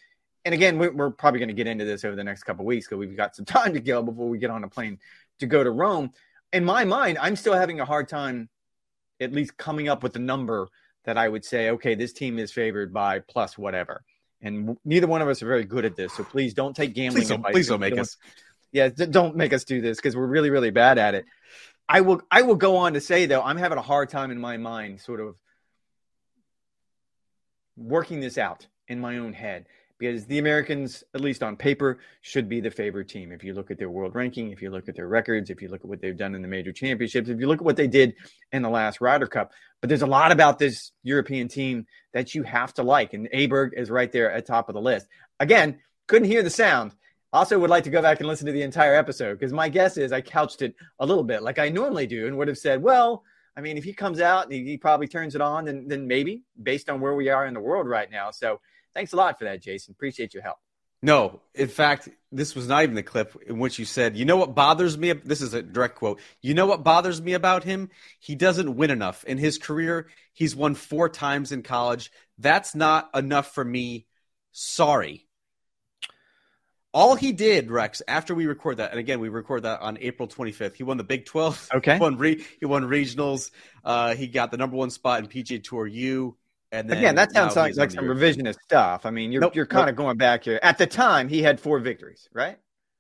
and 0.45 0.55
again, 0.55 0.79
we're, 0.79 1.11
probably 1.11 1.41
going 1.41 1.49
to 1.49 1.55
get 1.55 1.67
into 1.67 1.85
this 1.85 2.05
over 2.05 2.15
the 2.15 2.25
next 2.25 2.45
couple 2.45 2.65
weeks 2.65 2.87
because 2.87 2.99
we've 2.99 3.17
got 3.17 3.35
some 3.35 3.45
time 3.47 3.73
to 3.75 3.81
kill 3.81 4.03
before 4.03 4.29
we 4.29 4.39
get 4.39 4.51
on 4.51 4.63
a 4.63 4.69
plane 4.69 4.99
to 5.41 5.47
go 5.47 5.65
to 5.65 5.71
Rome. 5.71 6.13
In 6.53 6.65
my 6.65 6.85
mind, 6.85 7.19
I'm 7.21 7.35
still 7.35 7.55
having 7.55 7.81
a 7.81 7.85
hard 7.85 8.09
time 8.09 8.49
at 9.21 9.33
least 9.33 9.57
coming 9.57 9.89
up 9.89 10.03
with 10.03 10.17
a 10.17 10.21
number 10.21 10.69
that 11.05 11.19
I 11.19 11.29
would 11.29 11.45
say, 11.45 11.71
okay, 11.71 11.95
this 11.95 12.13
team 12.13 12.39
is 12.39 12.53
favored 12.53 12.93
by 12.93 13.21
plus 13.21 13.57
whatever. 13.59 14.03
And 14.41 14.77
neither 14.85 15.07
one 15.07 15.23
of 15.23 15.29
us 15.29 15.43
are 15.43 15.47
very 15.47 15.65
good 15.65 15.85
at 15.85 15.97
this. 15.97 16.13
So 16.13 16.25
please 16.25 16.55
don't 16.55 16.75
take 16.75 16.95
gambling 16.95 17.23
Please 17.23 17.29
don't, 17.29 17.39
advice. 17.39 17.53
please 17.53 17.69
don't 17.69 17.81
make 17.81 17.99
us. 17.99 18.17
Yeah, 18.73 18.89
don't 18.89 19.37
make 19.37 19.53
us 19.53 19.65
do 19.65 19.81
this 19.81 19.99
because 19.99 20.17
we're 20.17 20.27
really, 20.27 20.51
really 20.51 20.71
bad 20.71 20.99
at 20.99 21.15
it. 21.15 21.25
I 21.89 22.01
will. 22.01 22.23
I 22.31 22.43
will 22.43 22.57
go 22.57 22.77
on 22.77 22.95
to 22.95 23.01
say 23.01 23.27
though, 23.27 23.43
I'm 23.43 23.57
having 23.57 23.79
a 23.79 23.83
hard 23.83 24.09
time 24.09 24.31
in 24.31 24.41
my 24.41 24.57
mind, 24.57 25.01
sort 25.01 25.21
of 25.21 25.37
working 27.77 28.21
this 28.21 28.39
out 28.39 28.67
in 28.89 29.01
my 29.01 29.19
own 29.19 29.33
head 29.33 29.67
because 29.99 30.27
the 30.27 30.39
Americans, 30.39 31.05
at 31.15 31.21
least 31.21 31.43
on 31.43 31.57
paper, 31.57 31.99
should 32.21 32.49
be 32.49 32.61
the 32.61 32.71
favorite 32.71 33.09
team. 33.09 33.33
If 33.33 33.45
you 33.45 33.55
look 33.55 33.71
at 33.71 33.79
their 33.79 33.91
world 33.91 34.15
ranking, 34.15 34.51
if 34.51 34.61
you 34.61 34.71
look 34.71 34.89
at 34.89 34.97
their 34.97 35.09
records, 35.09 35.51
if 35.51 35.63
you 35.63 35.69
look 35.69 35.81
at 35.81 35.87
what 35.87 36.01
they've 36.01 36.17
done 36.17 36.35
in 36.35 36.43
the 36.43 36.49
major 36.49 36.73
championships, 36.73 37.29
if 37.29 37.39
you 37.39 37.47
look 37.47 37.61
at 37.61 37.65
what 37.65 37.77
they 37.77 37.87
did 37.87 38.15
in 38.53 38.63
the 38.63 38.71
last 38.71 39.01
Ryder 39.01 39.27
Cup, 39.27 39.53
but 39.81 39.89
there's 39.89 40.03
a 40.03 40.07
lot 40.07 40.33
about 40.33 40.59
this 40.59 40.93
European 41.03 41.49
team 41.49 41.87
that 42.13 42.35
you 42.35 42.43
have 42.43 42.75
to 42.75 42.83
like, 42.83 43.15
and 43.15 43.29
Aberg 43.33 43.71
is 43.77 43.91
right 43.91 44.11
there 44.11 44.31
at 44.33 44.47
top 44.47 44.69
of 44.69 44.75
the 44.75 44.81
list. 44.81 45.07
Again, 45.41 45.79
couldn't 46.07 46.29
hear 46.29 46.43
the 46.43 46.51
sound. 46.51 46.93
Also, 47.33 47.59
would 47.59 47.71
like 47.71 47.85
to 47.85 47.91
go 47.91 48.01
back 48.01 48.21
and 48.21 48.29
listen 48.29 48.47
to 48.47 48.53
the 48.53 48.63
entire 48.63 48.95
episode 48.95 49.39
because 49.39 49.53
my 49.53 49.69
guess 49.69 49.97
is 49.97 50.13
I 50.13 50.21
couched 50.21 50.63
it 50.63 50.75
a 51.01 51.07
little 51.07 51.25
bit 51.25 51.43
like 51.43 51.59
I 51.59 51.69
normally 51.69 52.07
do 52.07 52.27
and 52.27 52.37
would 52.37 52.47
have 52.47 52.59
said, 52.59 52.81
well, 52.81 53.25
I 53.57 53.61
mean, 53.61 53.77
if 53.77 53.85
he 53.85 53.93
comes 53.93 54.21
out, 54.21 54.53
he, 54.53 54.65
he 54.65 54.77
probably 54.77 55.09
turns 55.09 55.35
it 55.35 55.41
on, 55.41 55.65
then, 55.65 55.89
then 55.89 56.07
maybe 56.07 56.43
based 56.63 56.89
on 56.89 57.01
where 57.01 57.15
we 57.15 57.29
are 57.29 57.47
in 57.47 57.55
the 57.55 57.61
world 57.61 57.89
right 57.89 58.11
now. 58.11 58.31
So 58.31 58.61
thanks 58.95 59.13
a 59.13 59.17
lot 59.17 59.39
for 59.39 59.45
that, 59.45 59.63
Jason. 59.63 59.93
Appreciate 59.93 60.35
your 60.35 60.43
help. 60.43 60.59
No, 61.03 61.43
in 61.55 61.69
fact, 61.69 62.09
this 62.33 62.55
was 62.55 62.67
not 62.67 62.83
even 62.83 62.95
the 62.95 63.03
clip 63.03 63.37
in 63.47 63.59
which 63.59 63.79
you 63.79 63.85
said, 63.85 64.17
"You 64.17 64.25
know 64.25 64.39
what 64.39 64.55
bothers 64.55 64.97
me?" 64.97 65.13
This 65.13 65.43
is 65.43 65.53
a 65.53 65.63
direct 65.63 65.97
quote. 65.97 66.19
You 66.41 66.55
know 66.55 66.65
what 66.65 66.83
bothers 66.83 67.21
me 67.21 67.35
about 67.35 67.63
him? 67.63 67.91
He 68.21 68.35
doesn't 68.35 68.75
win 68.75 68.91
enough 68.91 69.23
in 69.25 69.37
his 69.37 69.59
career. 69.59 70.09
He's 70.33 70.57
won 70.57 70.75
four 70.75 71.11
times 71.11 71.53
in 71.53 71.63
college. 71.63 72.11
That's 72.39 72.75
not 72.75 73.11
enough 73.15 73.53
for 73.53 73.63
me. 73.63 74.07
Sorry. 74.53 75.27
All 76.95 77.17
he 77.17 77.33
did, 77.33 77.71
Rex, 77.71 78.01
after 78.07 78.37
we 78.37 78.47
record 78.47 78.77
that, 78.77 78.93
and 78.93 79.01
again, 79.01 79.19
we 79.19 79.29
record 79.29 79.65
that 79.65 79.81
on 79.81 79.99
April 80.01 80.29
25th. 80.29 80.77
He 80.77 80.85
won 80.85 80.97
the 80.97 81.05
Big 81.05 81.27
12. 81.27 81.71
Okay. 81.75 81.95
He 81.97 82.01
won, 82.01 82.17
re- 82.17 82.45
he 82.61 82.67
won 82.67 82.85
regionals. 82.85 83.51
Uh, 83.85 84.15
he 84.15 84.29
got 84.29 84.53
the 84.53 84.57
number 84.57 84.77
one 84.77 84.91
spot 84.91 85.19
in 85.19 85.27
PGA 85.27 85.63
Tour 85.63 85.89
U. 85.89 86.37
And 86.75 86.91
then 86.91 86.99
Again, 86.99 87.15
that 87.15 87.33
sounds 87.33 87.55
like, 87.57 87.77
like 87.77 87.91
some 87.93 88.05
revisionist 88.05 88.57
stuff. 88.63 89.07
I 89.07 89.11
mean, 89.11 89.31
you're 89.31 89.41
Nope, 89.41 89.55
you're 89.55 89.67
kind 89.67 89.83
nope. 89.87 89.91
of 89.91 89.97
going 89.97 90.17
back 90.17 90.45
here. 90.45 90.59
At 90.63 90.77
the 90.79 90.87
time, 90.87 91.29
he 91.29 91.41
had 91.43 91.61
four 91.61 91.79
victories, 91.79 92.29
right? 92.33 92.59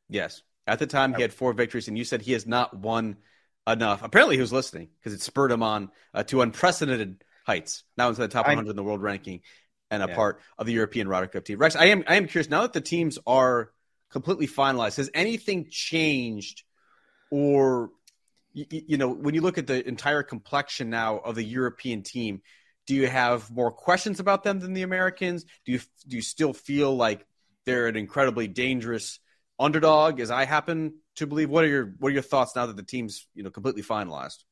Yes. 0.09 0.43
At 0.67 0.79
the 0.79 0.87
time, 0.87 1.13
he 1.15 1.23
had 1.23 1.33
four 1.33 1.53
victories, 1.53 1.89
and 1.89 1.99
you 1.99 2.05
said 2.05 2.23
he 2.23 2.33
has 2.33 2.47
not 2.47 2.75
won 2.77 3.17
enough. 3.67 4.03
Apparently, 4.03 4.37
he 4.37 4.41
was 4.41 4.53
listening 4.53 4.89
because 4.99 5.13
it 5.13 5.21
spurred 5.23 5.51
him 5.51 5.63
on 5.63 5.91
uh, 6.15 6.23
to 6.25 6.41
unprecedented 6.43 7.25
heights. 7.47 7.83
Now 7.97 8.09
into 8.09 8.21
the 8.21 8.29
top 8.29 8.47
I- 8.47 8.51
100 8.51 8.71
in 8.71 8.77
the 8.77 8.83
world 8.85 9.03
ranking 9.03 9.41
and 9.91 10.03
a 10.03 10.07
Yeah. 10.09 10.15
part 10.15 10.41
of 10.57 10.67
the 10.67 10.73
European 10.73 11.09
Ryder 11.09 11.27
Cup 11.27 11.45
team. 11.45 11.59
Rex, 11.59 11.75
I 11.77 11.87
am 11.87 12.05
I 12.07 12.15
am 12.15 12.27
curious 12.29 12.49
now 12.49 12.63
that 12.63 12.73
the 12.73 12.81
teams 12.81 13.19
are 13.27 13.71
completely 14.11 14.47
finalized. 14.47 14.97
Has 14.99 15.11
anything 15.15 15.67
changed, 15.71 16.63
or 17.31 17.91
you, 18.53 18.67
you 18.71 18.97
know, 18.99 19.09
when 19.09 19.35
you 19.35 19.41
look 19.41 19.59
at 19.59 19.67
the 19.67 19.87
entire 19.87 20.23
complexion 20.23 20.89
now 20.91 21.19
of 21.19 21.35
the 21.35 21.43
European 21.45 22.03
team, 22.03 22.41
do 22.87 22.95
you 22.95 23.07
have 23.09 23.51
more 23.51 23.71
questions 23.71 24.21
about 24.21 24.43
them 24.43 24.61
than 24.61 24.75
the 24.75 24.83
Americans? 24.83 25.45
Do 25.65 25.73
you 25.73 25.81
do 26.07 26.17
you 26.17 26.23
still 26.23 26.53
feel 26.53 26.95
like 26.95 27.27
they're 27.65 27.87
an 27.87 27.97
incredibly 27.97 28.49
dangerous 28.49 29.21
underdog, 29.59 30.21
as 30.21 30.31
I 30.31 30.45
happen 30.45 30.95
to 31.17 31.27
believe? 31.27 31.51
What 31.51 31.65
are 31.65 31.69
your 31.69 31.95
what 31.99 32.09
are 32.09 32.13
your 32.13 32.23
thoughts 32.23 32.55
now 32.57 32.67
that 32.67 32.77
the 32.77 32.83
team's 32.83 33.27
you 33.35 33.43
know 33.43 33.51
completely 33.51 33.83
finalized? 33.83 34.45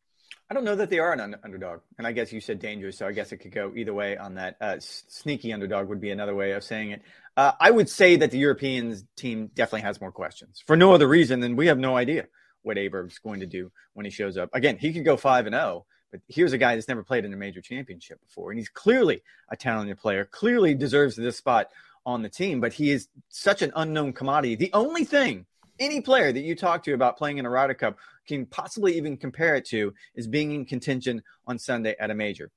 I 0.50 0.54
don't 0.54 0.64
know 0.64 0.76
that 0.76 0.90
they 0.90 0.98
are 0.98 1.12
an 1.12 1.20
un- 1.20 1.36
underdog, 1.44 1.80
and 1.96 2.06
I 2.06 2.12
guess 2.12 2.32
you 2.32 2.40
said 2.40 2.58
dangerous, 2.58 2.98
so 2.98 3.06
I 3.06 3.12
guess 3.12 3.32
it 3.32 3.38
could 3.38 3.52
go 3.52 3.72
either 3.74 3.94
way 3.94 4.18
on 4.18 4.34
that. 4.34 4.56
Uh, 4.60 4.74
s- 4.76 5.04
sneaky 5.08 5.52
underdog 5.52 5.88
would 5.88 6.00
be 6.00 6.10
another 6.10 6.34
way 6.34 6.52
of 6.52 6.62
saying 6.62 6.90
it. 6.90 7.02
Uh, 7.36 7.52
I 7.58 7.70
would 7.70 7.88
say 7.88 8.16
that 8.16 8.30
the 8.30 8.38
Europeans 8.38 9.04
team 9.16 9.50
definitely 9.54 9.82
has 9.82 10.00
more 10.00 10.12
questions 10.12 10.62
for 10.66 10.76
no 10.76 10.92
other 10.92 11.08
reason 11.08 11.40
than 11.40 11.56
we 11.56 11.68
have 11.68 11.78
no 11.78 11.96
idea 11.96 12.26
what 12.62 12.76
Aberg's 12.76 13.18
going 13.18 13.40
to 13.40 13.46
do 13.46 13.72
when 13.94 14.04
he 14.04 14.10
shows 14.10 14.36
up. 14.36 14.50
Again, 14.52 14.76
he 14.78 14.92
could 14.92 15.04
go 15.04 15.16
five 15.16 15.46
and 15.46 15.54
zero, 15.54 15.86
but 16.12 16.20
here's 16.28 16.52
a 16.52 16.58
guy 16.58 16.74
that's 16.74 16.88
never 16.88 17.02
played 17.02 17.24
in 17.24 17.32
a 17.32 17.36
major 17.36 17.60
championship 17.60 18.20
before, 18.20 18.50
and 18.50 18.58
he's 18.58 18.68
clearly 18.68 19.22
a 19.48 19.56
talented 19.56 19.98
player. 19.98 20.26
Clearly 20.26 20.74
deserves 20.74 21.16
this 21.16 21.38
spot 21.38 21.70
on 22.06 22.22
the 22.22 22.28
team, 22.28 22.60
but 22.60 22.72
he 22.72 22.90
is 22.90 23.08
such 23.30 23.62
an 23.62 23.72
unknown 23.74 24.12
commodity. 24.12 24.54
The 24.54 24.70
only 24.72 25.04
thing 25.04 25.46
any 25.80 26.00
player 26.00 26.32
that 26.32 26.40
you 26.40 26.54
talk 26.54 26.84
to 26.84 26.92
about 26.92 27.16
playing 27.16 27.38
in 27.38 27.46
a 27.46 27.50
Ryder 27.50 27.74
Cup 27.74 27.98
can 28.28 28.46
possibly 28.46 28.96
even 28.96 29.16
compare 29.16 29.56
it 29.56 29.64
to 29.66 29.92
is 30.14 30.28
being 30.28 30.52
in 30.52 30.64
contention 30.64 31.22
on 31.46 31.58
Sunday 31.58 31.96
at 31.98 32.10
a 32.10 32.14
major. 32.14 32.50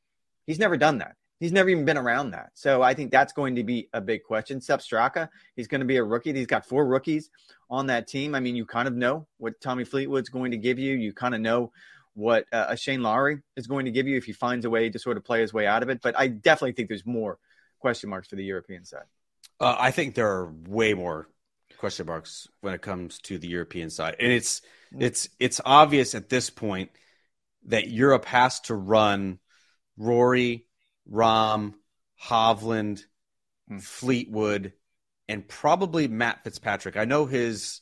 He's 0.45 0.59
never 0.59 0.77
done 0.77 0.99
that. 0.99 1.15
He's 1.39 1.51
never 1.51 1.69
even 1.69 1.85
been 1.85 1.97
around 1.97 2.31
that. 2.31 2.51
So 2.53 2.81
I 2.81 2.93
think 2.93 3.11
that's 3.11 3.33
going 3.33 3.55
to 3.55 3.63
be 3.63 3.89
a 3.93 3.99
big 3.99 4.23
question. 4.23 4.61
Sepp 4.61 4.79
Straka, 4.79 5.29
he's 5.55 5.67
going 5.67 5.81
to 5.81 5.85
be 5.85 5.97
a 5.97 6.03
rookie. 6.03 6.33
He's 6.33 6.47
got 6.47 6.65
four 6.65 6.85
rookies 6.85 7.29
on 7.69 7.87
that 7.87 8.07
team. 8.07 8.35
I 8.35 8.39
mean, 8.39 8.55
you 8.55 8.65
kind 8.65 8.87
of 8.87 8.95
know 8.95 9.27
what 9.37 9.59
Tommy 9.59 9.83
Fleetwood's 9.83 10.29
going 10.29 10.51
to 10.51 10.57
give 10.57 10.79
you. 10.79 10.95
You 10.95 11.13
kind 11.13 11.35
of 11.35 11.41
know 11.41 11.71
what 12.15 12.45
uh, 12.51 12.67
a 12.69 12.77
Shane 12.77 13.03
Lowry 13.03 13.41
is 13.55 13.67
going 13.67 13.85
to 13.85 13.91
give 13.91 14.07
you 14.07 14.17
if 14.17 14.25
he 14.25 14.33
finds 14.33 14.65
a 14.65 14.69
way 14.69 14.89
to 14.89 14.99
sort 14.99 15.17
of 15.17 15.25
play 15.25 15.41
his 15.41 15.53
way 15.53 15.67
out 15.67 15.83
of 15.83 15.89
it. 15.89 16.01
But 16.01 16.17
I 16.17 16.27
definitely 16.29 16.73
think 16.73 16.89
there's 16.89 17.05
more 17.05 17.39
question 17.79 18.09
marks 18.09 18.29
for 18.29 18.37
the 18.37 18.45
European 18.45 18.85
side. 18.85 19.05
Uh, 19.59 19.75
I 19.77 19.91
think 19.91 20.15
there 20.15 20.29
are 20.29 20.51
way 20.67 20.93
more 20.93 21.29
question 21.77 22.07
marks 22.07 22.47
when 22.61 22.73
it 22.73 22.81
comes 22.81 23.19
to 23.19 23.37
the 23.37 23.47
European 23.47 23.89
side, 23.89 24.15
and 24.19 24.31
it's 24.31 24.61
it's 24.97 25.29
it's 25.39 25.61
obvious 25.65 26.15
at 26.15 26.29
this 26.29 26.49
point 26.49 26.91
that 27.67 27.87
Europe 27.89 28.25
has 28.25 28.59
to 28.61 28.75
run 28.75 29.39
Rory, 29.97 30.65
Rahm, 31.11 31.73
Hovland, 32.23 33.03
Hmm. 33.69 33.79
Fleetwood, 33.79 34.73
and 35.27 35.47
probably 35.47 36.07
Matt 36.07 36.43
Fitzpatrick. 36.43 36.97
I 36.97 37.05
know 37.05 37.25
his 37.25 37.81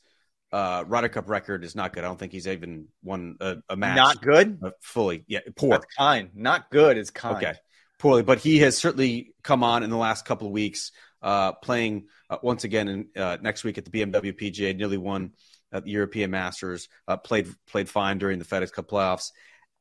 uh, 0.54 0.84
Ryder 0.88 1.10
Cup 1.10 1.30
record 1.30 1.64
is 1.64 1.76
not 1.76 1.94
good. 1.94 2.04
I 2.04 2.08
don't 2.08 2.20
think 2.20 2.32
he's 2.32 2.48
even 2.48 2.88
won 3.04 3.38
a, 3.42 3.58
a 3.70 3.76
match. 3.76 3.98
Not 3.98 4.22
good. 4.22 4.60
Uh, 4.62 4.70
fully, 4.82 5.26
yeah, 5.28 5.40
poor. 5.56 5.72
That's 5.72 5.86
kind. 5.98 6.30
Not 6.36 6.70
good 6.70 6.98
is 7.00 7.10
kind. 7.10 7.38
Okay, 7.38 7.54
poorly, 7.98 8.22
but 8.22 8.38
he 8.38 8.60
has 8.60 8.78
certainly 8.78 9.34
come 9.42 9.64
on 9.64 9.82
in 9.82 9.90
the 9.90 9.98
last 9.98 10.26
couple 10.26 10.46
of 10.46 10.54
weeks, 10.54 10.92
uh, 11.24 11.54
playing 11.54 12.06
uh, 12.30 12.38
once 12.44 12.66
again 12.66 12.88
in, 12.88 13.08
uh, 13.20 13.38
next 13.42 13.64
week 13.64 13.80
at 13.80 13.86
the 13.86 13.90
BMW 13.90 14.32
PGA. 14.32 14.78
Nearly 14.78 14.98
won 14.98 15.32
at 15.72 15.86
the 15.86 15.90
European 15.90 16.30
Masters. 16.30 16.88
Uh, 17.08 17.18
played 17.18 17.48
played 17.66 17.90
fine 17.90 18.20
during 18.20 18.38
the 18.38 18.46
FedEx 18.46 18.72
Cup 18.72 18.88
playoffs 18.88 19.32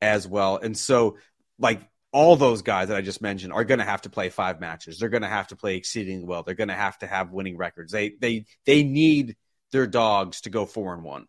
as 0.01 0.27
well, 0.27 0.57
and 0.57 0.75
so 0.75 1.17
like 1.59 1.81
all 2.11 2.35
those 2.35 2.63
guys 2.63 2.87
that 2.87 2.97
I 2.97 3.01
just 3.01 3.21
mentioned 3.21 3.53
are 3.53 3.63
going 3.63 3.79
to 3.79 3.85
have 3.85 4.01
to 4.03 4.09
play 4.09 4.29
five 4.29 4.59
matches. 4.59 4.97
They're 4.97 5.09
going 5.09 5.23
to 5.23 5.27
have 5.27 5.47
to 5.47 5.55
play 5.55 5.75
exceedingly 5.75 6.25
well. 6.25 6.41
They're 6.41 6.55
going 6.55 6.67
to 6.69 6.73
have 6.73 6.97
to 6.99 7.07
have 7.07 7.31
winning 7.31 7.57
records. 7.57 7.91
They 7.91 8.09
they 8.09 8.45
they 8.65 8.83
need 8.83 9.35
their 9.73 9.87
dogs 9.87 10.41
to 10.41 10.49
go 10.49 10.65
four 10.65 10.93
and 10.93 11.03
one, 11.03 11.25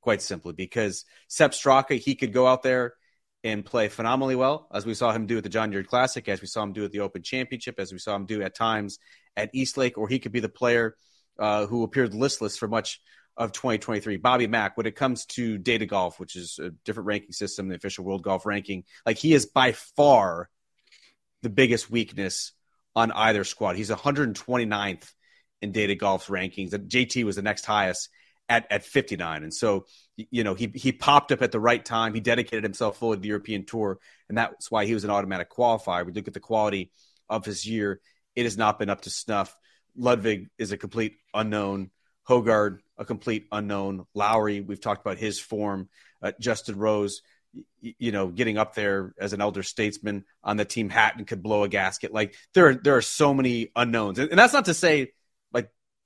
quite 0.00 0.22
simply, 0.22 0.52
because 0.52 1.04
Sepp 1.26 1.50
Straka 1.50 1.98
he 1.98 2.14
could 2.14 2.32
go 2.32 2.46
out 2.46 2.62
there 2.62 2.94
and 3.42 3.64
play 3.64 3.88
phenomenally 3.88 4.36
well, 4.36 4.68
as 4.72 4.86
we 4.86 4.94
saw 4.94 5.12
him 5.12 5.26
do 5.26 5.38
at 5.38 5.42
the 5.42 5.48
John 5.48 5.70
Deere 5.70 5.82
Classic, 5.82 6.28
as 6.28 6.40
we 6.40 6.46
saw 6.46 6.62
him 6.62 6.72
do 6.72 6.84
at 6.84 6.92
the 6.92 7.00
Open 7.00 7.22
Championship, 7.22 7.80
as 7.80 7.92
we 7.92 7.98
saw 7.98 8.14
him 8.14 8.26
do 8.26 8.42
at 8.42 8.54
times 8.54 8.98
at 9.36 9.50
East 9.52 9.76
Lake, 9.76 9.98
or 9.98 10.08
he 10.08 10.18
could 10.18 10.32
be 10.32 10.40
the 10.40 10.48
player 10.48 10.94
uh, 11.38 11.66
who 11.66 11.82
appeared 11.82 12.14
listless 12.14 12.56
for 12.56 12.68
much 12.68 13.00
of 13.36 13.52
2023. 13.52 14.18
Bobby 14.18 14.46
Mac, 14.46 14.76
when 14.76 14.86
it 14.86 14.94
comes 14.94 15.24
to 15.24 15.56
data 15.56 15.86
golf, 15.86 16.20
which 16.20 16.36
is 16.36 16.58
a 16.62 16.70
different 16.84 17.06
ranking 17.06 17.32
system, 17.32 17.68
the 17.68 17.76
official 17.76 18.04
world 18.04 18.22
golf 18.22 18.44
ranking, 18.44 18.84
like 19.06 19.16
he 19.16 19.32
is 19.32 19.46
by 19.46 19.72
far 19.72 20.50
the 21.42 21.48
biggest 21.48 21.90
weakness 21.90 22.52
on 22.94 23.10
either 23.12 23.44
squad. 23.44 23.76
He's 23.76 23.90
129th 23.90 25.10
in 25.62 25.72
data 25.72 25.94
golf's 25.94 26.28
rankings. 26.28 26.70
JT 26.70 27.24
was 27.24 27.36
the 27.36 27.42
next 27.42 27.64
highest 27.64 28.08
at, 28.48 28.66
at 28.70 28.84
59. 28.84 29.44
And 29.44 29.54
so, 29.54 29.86
you 30.16 30.44
know, 30.44 30.54
he, 30.54 30.70
he 30.74 30.92
popped 30.92 31.32
up 31.32 31.40
at 31.40 31.52
the 31.52 31.60
right 31.60 31.82
time. 31.82 32.14
He 32.14 32.20
dedicated 32.20 32.64
himself 32.64 32.98
fully 32.98 33.16
to 33.16 33.22
the 33.22 33.28
European 33.28 33.64
tour. 33.64 33.98
And 34.28 34.36
that's 34.36 34.70
why 34.70 34.86
he 34.86 34.92
was 34.94 35.04
an 35.04 35.10
automatic 35.10 35.50
qualifier. 35.50 36.04
We 36.04 36.12
look 36.12 36.28
at 36.28 36.34
the 36.34 36.40
quality 36.40 36.90
of 37.28 37.44
his 37.44 37.64
year. 37.64 38.00
It 38.34 38.44
has 38.44 38.58
not 38.58 38.78
been 38.78 38.90
up 38.90 39.02
to 39.02 39.10
snuff. 39.10 39.56
Ludvig 39.96 40.48
is 40.58 40.72
a 40.72 40.76
complete 40.76 41.16
unknown. 41.32 41.90
Højgaard, 42.28 42.78
a 42.98 43.04
complete 43.04 43.46
unknown. 43.50 44.06
Lowry, 44.14 44.60
we've 44.60 44.80
talked 44.80 45.00
about 45.00 45.18
his 45.18 45.38
form. 45.38 45.88
Uh, 46.22 46.32
Justin 46.38 46.76
Rose, 46.76 47.22
you 47.80 48.12
know, 48.12 48.28
getting 48.28 48.58
up 48.58 48.74
there 48.74 49.14
as 49.18 49.32
an 49.32 49.40
elder 49.40 49.62
statesman 49.62 50.24
on 50.44 50.56
the 50.56 50.64
team 50.64 50.90
Hatton 50.90 51.24
could 51.24 51.42
blow 51.42 51.64
a 51.64 51.68
gasket. 51.68 52.12
Like 52.12 52.34
there, 52.54 52.68
are, 52.68 52.74
there 52.74 52.96
are 52.96 53.02
so 53.02 53.32
many 53.34 53.70
unknowns, 53.74 54.18
and, 54.18 54.30
and 54.30 54.38
that's 54.38 54.52
not 54.52 54.66
to 54.66 54.74
say 54.74 55.12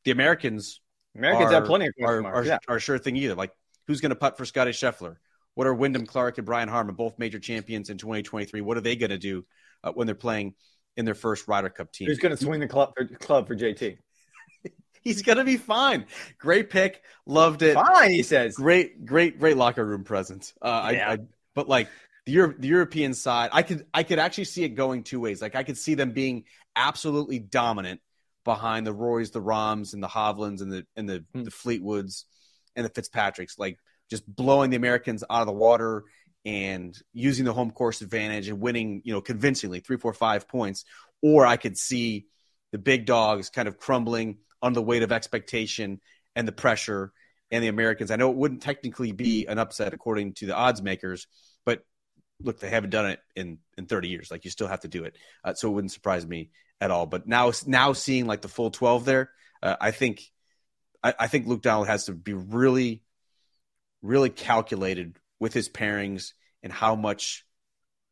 the 0.05 0.11
Americans. 0.11 0.81
Americans 1.17 1.51
are, 1.51 1.55
have 1.55 1.65
plenty 1.65 1.87
of 1.87 1.93
are, 2.03 2.25
are, 2.25 2.45
yeah. 2.45 2.59
are 2.69 2.81
sure 2.81 2.99
thing 2.99 3.17
either. 3.17 3.35
Like 3.35 3.53
who's 3.87 4.01
going 4.01 4.11
to 4.11 4.17
putt 4.17 4.37
for 4.37 4.45
Scotty 4.45 4.73
Scheffler? 4.73 5.17
What 5.55 5.67
are 5.67 5.75
Wyndham 5.75 6.07
Clark 6.07 6.39
and 6.39 6.47
Brian 6.47 6.69
Harman, 6.69 6.97
both 6.97 7.19
major 7.19 7.39
champions 7.39 7.91
in 7.91 7.99
2023? 7.99 8.61
What 8.61 8.77
are 8.77 8.81
they 8.81 8.97
going 8.97 9.11
to 9.11 9.19
do 9.19 9.45
uh, 9.85 9.93
when 9.93 10.07
they're 10.07 10.17
playing 10.17 10.55
in 10.97 11.05
their 11.05 11.15
first 11.15 11.47
Ryder 11.47 11.71
Cup 11.71 11.93
team? 11.93 12.09
Who's 12.09 12.19
going 12.19 12.37
to 12.37 12.43
swing 12.43 12.61
the 12.61 12.67
club 12.67 12.93
for, 12.97 13.05
club 13.07 13.47
for 13.47 13.55
JT? 13.55 13.99
He's 15.03 15.21
gonna 15.21 15.45
be 15.45 15.59
fine. 15.59 16.07
Great 16.39 16.71
pick. 16.71 17.03
Loved 17.27 17.61
it. 17.61 17.75
Fine, 17.75 18.11
he 18.11 18.23
says. 18.23 18.55
Great, 18.55 19.05
great, 19.05 19.39
great 19.39 19.59
locker 19.59 19.85
room 19.85 20.03
presence. 20.03 20.55
Uh, 20.63 20.93
yeah. 20.95 21.11
I, 21.11 21.13
I, 21.13 21.19
but 21.55 21.69
like 21.69 21.91
the 22.25 22.33
Euro, 22.33 22.55
the 22.59 22.69
European 22.69 23.13
side, 23.13 23.51
I 23.53 23.63
could, 23.63 23.85
I 23.93 24.03
could 24.03 24.19
actually 24.19 24.45
see 24.45 24.65
it 24.65 24.71
going 24.71 25.03
two 25.03 25.21
ways. 25.21 25.43
Like 25.43 25.57
I 25.57 25.63
could 25.63 25.77
see 25.77 25.93
them 25.93 26.13
being 26.13 26.45
absolutely 26.75 27.39
dominant 27.39 28.01
behind 28.45 28.87
the 28.87 28.95
Rorys, 28.95 29.33
the 29.33 29.41
Rahms, 29.41 29.95
and 29.95 30.03
the 30.03 30.09
Hovlands, 30.09 30.61
and 30.61 30.71
the 30.71 30.87
and 30.97 31.09
the, 31.09 31.25
hmm. 31.35 31.43
the 31.45 31.51
Fleetwoods, 31.51 32.25
and 32.77 32.85
the 32.85 32.91
Fitzpatricks. 32.91 33.59
Like 33.59 33.79
just 34.11 34.27
blowing 34.27 34.71
the 34.71 34.77
Americans 34.77 35.25
out 35.29 35.41
of 35.41 35.47
the 35.47 35.53
water 35.53 36.05
and 36.45 36.97
using 37.13 37.45
the 37.45 37.53
home 37.53 37.71
course 37.71 38.03
advantage 38.03 38.49
and 38.49 38.61
winning, 38.61 39.01
you 39.05 39.13
know, 39.13 39.21
convincingly 39.21 39.81
three, 39.81 39.97
four, 39.97 40.13
five 40.13 40.47
points. 40.47 40.85
Or 41.23 41.47
I 41.47 41.57
could 41.57 41.79
see 41.79 42.27
the 42.71 42.79
big 42.79 43.07
dogs 43.07 43.49
kind 43.49 43.67
of 43.67 43.79
crumbling 43.79 44.39
under 44.61 44.75
the 44.75 44.83
weight 44.83 45.03
of 45.03 45.13
expectation 45.13 46.01
and 46.37 46.47
the 46.47 46.53
pressure 46.53 47.13
and 47.51 47.63
the 47.63 47.69
Americans. 47.69 48.11
I 48.11 48.17
know 48.17 48.31
it 48.31 48.37
wouldn't 48.37 48.63
technically 48.63 49.13
be 49.13 49.47
an 49.47 49.59
upset 49.59 49.95
according 49.95 50.35
to 50.35 50.47
the 50.47 50.55
odds 50.55 50.83
makers, 50.83 51.27
but 51.65 51.81
look, 52.43 52.59
they 52.59 52.69
haven't 52.69 52.91
done 52.91 53.11
it 53.11 53.21
in 53.37 53.59
in 53.79 53.87
30 53.87 54.09
years. 54.09 54.31
Like 54.31 54.45
you 54.45 54.51
still 54.51 54.67
have 54.67 54.81
to 54.81 54.89
do 54.89 55.05
it, 55.05 55.17
uh, 55.45 55.55
so 55.55 55.69
it 55.71 55.73
wouldn't 55.73 55.93
surprise 55.93 56.27
me 56.27 56.51
at 56.81 56.91
all. 56.91 57.07
But 57.07 57.27
now, 57.27 57.53
now 57.67 57.93
seeing 57.93 58.27
like 58.27 58.43
the 58.43 58.49
full 58.49 58.71
12 58.71 59.05
there, 59.05 59.31
uh, 59.63 59.77
I 59.81 59.91
think 59.91 60.23
I, 61.03 61.15
I, 61.21 61.27
think 61.27 61.47
Luke 61.47 61.63
Donald 61.63 61.87
has 61.87 62.07
to 62.07 62.13
be 62.13 62.35
really, 62.35 63.03
really 64.03 64.31
calculated 64.31 65.17
with 65.39 65.53
his 65.53 65.69
pairings 65.69 66.33
and 66.63 66.73
how 66.73 66.95
much 66.95 67.45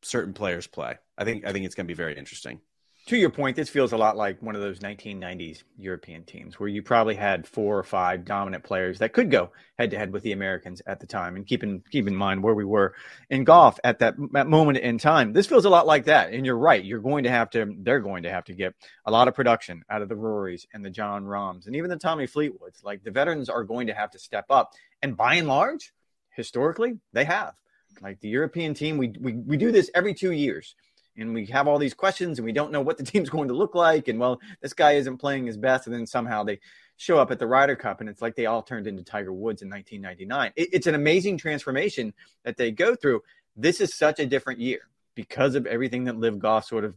certain 0.03 0.35
players 0.35 0.67
play. 0.67 0.97
I 1.17 1.25
think 1.25 1.47
I 1.47 1.53
think 1.53 1.67
it's 1.67 1.75
going 1.75 1.87
to 1.87 1.93
be 1.93 1.97
very 1.97 2.17
interesting 2.17 2.61
to 3.07 3.17
your 3.17 3.31
point, 3.31 3.57
this 3.57 3.69
feels 3.69 3.93
a 3.93 3.97
lot 3.97 4.17
like 4.17 4.41
one 4.41 4.55
of 4.55 4.61
those 4.61 4.79
1990s 4.79 5.65
European 5.77 6.23
teams 6.23 6.61
where 6.61 6.69
you 6.69 6.83
probably 6.83 7.17
had 7.17 7.49
four 7.49 7.77
or 7.77 7.83
five 7.83 8.25
dominant 8.25 8.63
players 8.63 9.01
that 9.01 9.13
could 9.13 9.29
go 9.29 9.51
head 9.77 9.91
to 9.91 9.99
head 9.99 10.13
with 10.13 10.23
the 10.23 10.31
Americans 10.31 10.81
at 10.87 11.01
the 11.01 11.07
time. 11.07 11.35
And 11.35 11.45
keep 11.45 11.65
in 11.65 11.83
keep 11.91 12.07
in 12.07 12.15
mind 12.15 12.45
where 12.45 12.55
we 12.55 12.65
were 12.65 12.95
in 13.29 13.43
golf 13.43 13.81
at 13.83 13.99
that, 13.99 14.15
that 14.33 14.47
moment 14.47 14.79
in 14.79 14.99
time. 14.99 15.33
This 15.33 15.49
feels 15.49 15.65
a 15.65 15.71
lot 15.71 15.85
like 15.87 16.05
that. 16.05 16.33
And 16.33 16.47
you're 16.47 16.57
right. 16.57 16.85
You're 16.85 17.01
going 17.01 17.25
to 17.25 17.31
have 17.31 17.51
to. 17.51 17.75
They're 17.77 17.99
going 17.99 18.23
to 18.23 18.31
have 18.31 18.45
to 18.45 18.55
get 18.55 18.75
a 19.05 19.11
lot 19.11 19.27
of 19.27 19.35
production 19.35 19.83
out 19.91 20.03
of 20.03 20.09
the 20.09 20.15
Rorys 20.15 20.67
and 20.73 20.85
the 20.85 20.91
John 20.91 21.25
Rahms 21.25 21.67
and 21.67 21.75
even 21.75 21.91
the 21.91 21.97
Tommy 21.97 22.29
Fleetwoods. 22.29 22.85
Like 22.85 23.03
the 23.03 23.11
veterans 23.11 23.49
are 23.49 23.65
going 23.65 23.89
to 23.89 23.95
have 23.95 24.13
to 24.13 24.21
step 24.21 24.47
up. 24.49 24.75
And 25.03 25.17
by 25.17 25.35
and 25.35 25.49
large, 25.49 25.93
historically, 26.31 27.01
they 27.13 27.25
have. 27.25 27.55
Like 28.01 28.21
the 28.21 28.29
European 28.29 28.75
team, 28.75 28.97
we 28.97 29.13
we, 29.21 29.33
we 29.33 29.57
do 29.57 29.73
this 29.73 29.91
every 29.93 30.15
two 30.15 30.31
years 30.31 30.77
and 31.17 31.35
we 31.35 31.47
have 31.47 31.69
all 31.69 31.79
these 31.79 31.95
questions 31.95 32.39
and 32.39 32.47
we 32.47 32.53
don't 32.53 32.73
know 32.73 32.81
what 32.81 32.99
the 32.99 33.05
team's 33.11 33.31
going 33.31 33.49
to 33.49 33.55
look 33.55 33.75
like 33.75 34.09
and 34.09 34.19
well 34.19 34.41
this 34.61 34.73
guy 34.73 34.93
isn't 34.93 35.19
playing 35.19 35.47
his 35.47 35.57
best. 35.57 35.87
And 35.87 35.95
then 35.95 36.07
somehow 36.07 36.45
they 36.45 36.61
show 36.97 37.19
up 37.19 37.31
at 37.31 37.39
the 37.39 37.47
Ryder 37.47 37.77
Cup 37.77 38.01
and 38.01 38.09
it's 38.09 38.23
like 38.23 38.37
they 38.37 38.47
all 38.47 38.63
turned 38.63 38.87
into 38.87 39.03
Tiger 39.03 39.33
Woods 39.33 39.63
in 39.63 39.71
1999 39.71 40.53
it, 40.57 40.69
it's 40.73 40.87
an 40.87 40.95
amazing 40.95 41.39
transformation 41.39 42.15
that 42.45 42.57
they 42.57 42.71
go 42.71 42.95
through. 42.95 43.23
This 43.57 43.81
is 43.81 43.95
such 43.95 44.19
a 44.19 44.27
different 44.27 44.61
year 44.61 44.81
because 45.15 45.55
of 45.55 45.67
everything 45.67 46.05
that 46.05 46.19
LIV 46.19 46.39
Golf 46.39 46.65
sort 46.65 46.85
of 46.85 46.95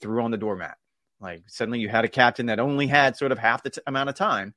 threw 0.00 0.22
on 0.22 0.30
the 0.30 0.36
doormat. 0.36 0.76
Like 1.20 1.42
suddenly 1.46 1.80
you 1.80 1.88
had 1.88 2.04
a 2.04 2.08
captain 2.08 2.46
that 2.46 2.60
only 2.60 2.86
had 2.86 3.16
sort 3.16 3.32
of 3.32 3.38
half 3.38 3.62
the 3.62 3.70
t- 3.70 3.80
amount 3.86 4.08
of 4.08 4.14
time 4.14 4.54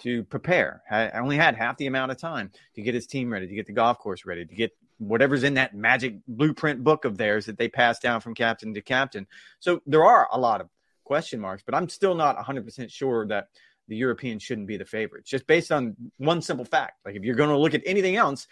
to 0.00 0.24
prepare. 0.24 0.82
I 0.90 1.10
only 1.10 1.36
had 1.36 1.54
half 1.54 1.76
the 1.76 1.86
amount 1.86 2.10
of 2.10 2.18
time 2.18 2.50
to 2.74 2.82
get 2.82 2.94
his 2.94 3.06
team 3.06 3.32
ready, 3.32 3.46
to 3.46 3.54
get 3.54 3.66
the 3.66 3.72
golf 3.72 3.98
course 3.98 4.24
ready, 4.24 4.44
to 4.44 4.54
get 4.54 4.72
whatever's 5.00 5.42
in 5.42 5.54
that 5.54 5.74
magic 5.74 6.16
blueprint 6.28 6.84
book 6.84 7.04
of 7.04 7.16
theirs 7.16 7.46
that 7.46 7.58
they 7.58 7.68
pass 7.68 7.98
down 7.98 8.20
from 8.20 8.34
captain 8.34 8.74
to 8.74 8.82
captain. 8.82 9.26
So 9.58 9.80
there 9.86 10.04
are 10.04 10.28
a 10.30 10.38
lot 10.38 10.60
of 10.60 10.68
question 11.04 11.40
marks, 11.40 11.62
but 11.64 11.74
I'm 11.74 11.88
still 11.88 12.14
not 12.14 12.36
100% 12.36 12.90
sure 12.90 13.26
that 13.28 13.48
the 13.88 13.96
Europeans 13.96 14.42
shouldn't 14.42 14.68
be 14.68 14.76
the 14.76 14.84
favorites, 14.84 15.28
just 15.28 15.46
based 15.46 15.72
on 15.72 15.96
one 16.18 16.42
simple 16.42 16.64
fact. 16.64 16.98
Like 17.04 17.16
if 17.16 17.24
you're 17.24 17.34
going 17.34 17.50
to 17.50 17.58
look 17.58 17.74
at 17.74 17.82
anything 17.84 18.16
else, 18.16 18.46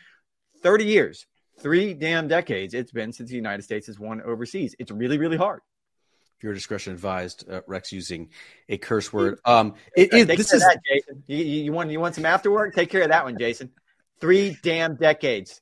30 0.62 0.84
years, 0.86 1.26
three 1.60 1.94
damn 1.94 2.28
decades 2.28 2.74
it's 2.74 2.92
been 2.92 3.12
since 3.12 3.30
the 3.30 3.36
United 3.36 3.62
States 3.62 3.86
has 3.86 3.98
won 3.98 4.22
overseas. 4.22 4.74
It's 4.78 4.90
really, 4.90 5.18
really 5.18 5.36
hard. 5.36 5.60
Your 6.40 6.54
discretion 6.54 6.92
advised, 6.92 7.50
uh, 7.50 7.62
Rex 7.66 7.92
using 7.92 8.30
a 8.68 8.78
curse 8.78 9.12
word. 9.12 9.40
Um, 9.44 9.74
it, 9.96 10.12
it, 10.12 10.28
this 10.28 10.52
is 10.52 10.62
that, 10.62 10.78
Jason. 10.86 11.24
You, 11.26 11.36
you 11.36 11.72
want 11.72 11.90
you 11.90 11.98
want 11.98 12.14
some 12.14 12.24
afterwork? 12.24 12.74
Take 12.74 12.90
care 12.90 13.02
of 13.02 13.08
that 13.08 13.24
one, 13.24 13.36
Jason. 13.38 13.70
Three 14.20 14.56
damn 14.62 14.94
decades. 14.94 15.60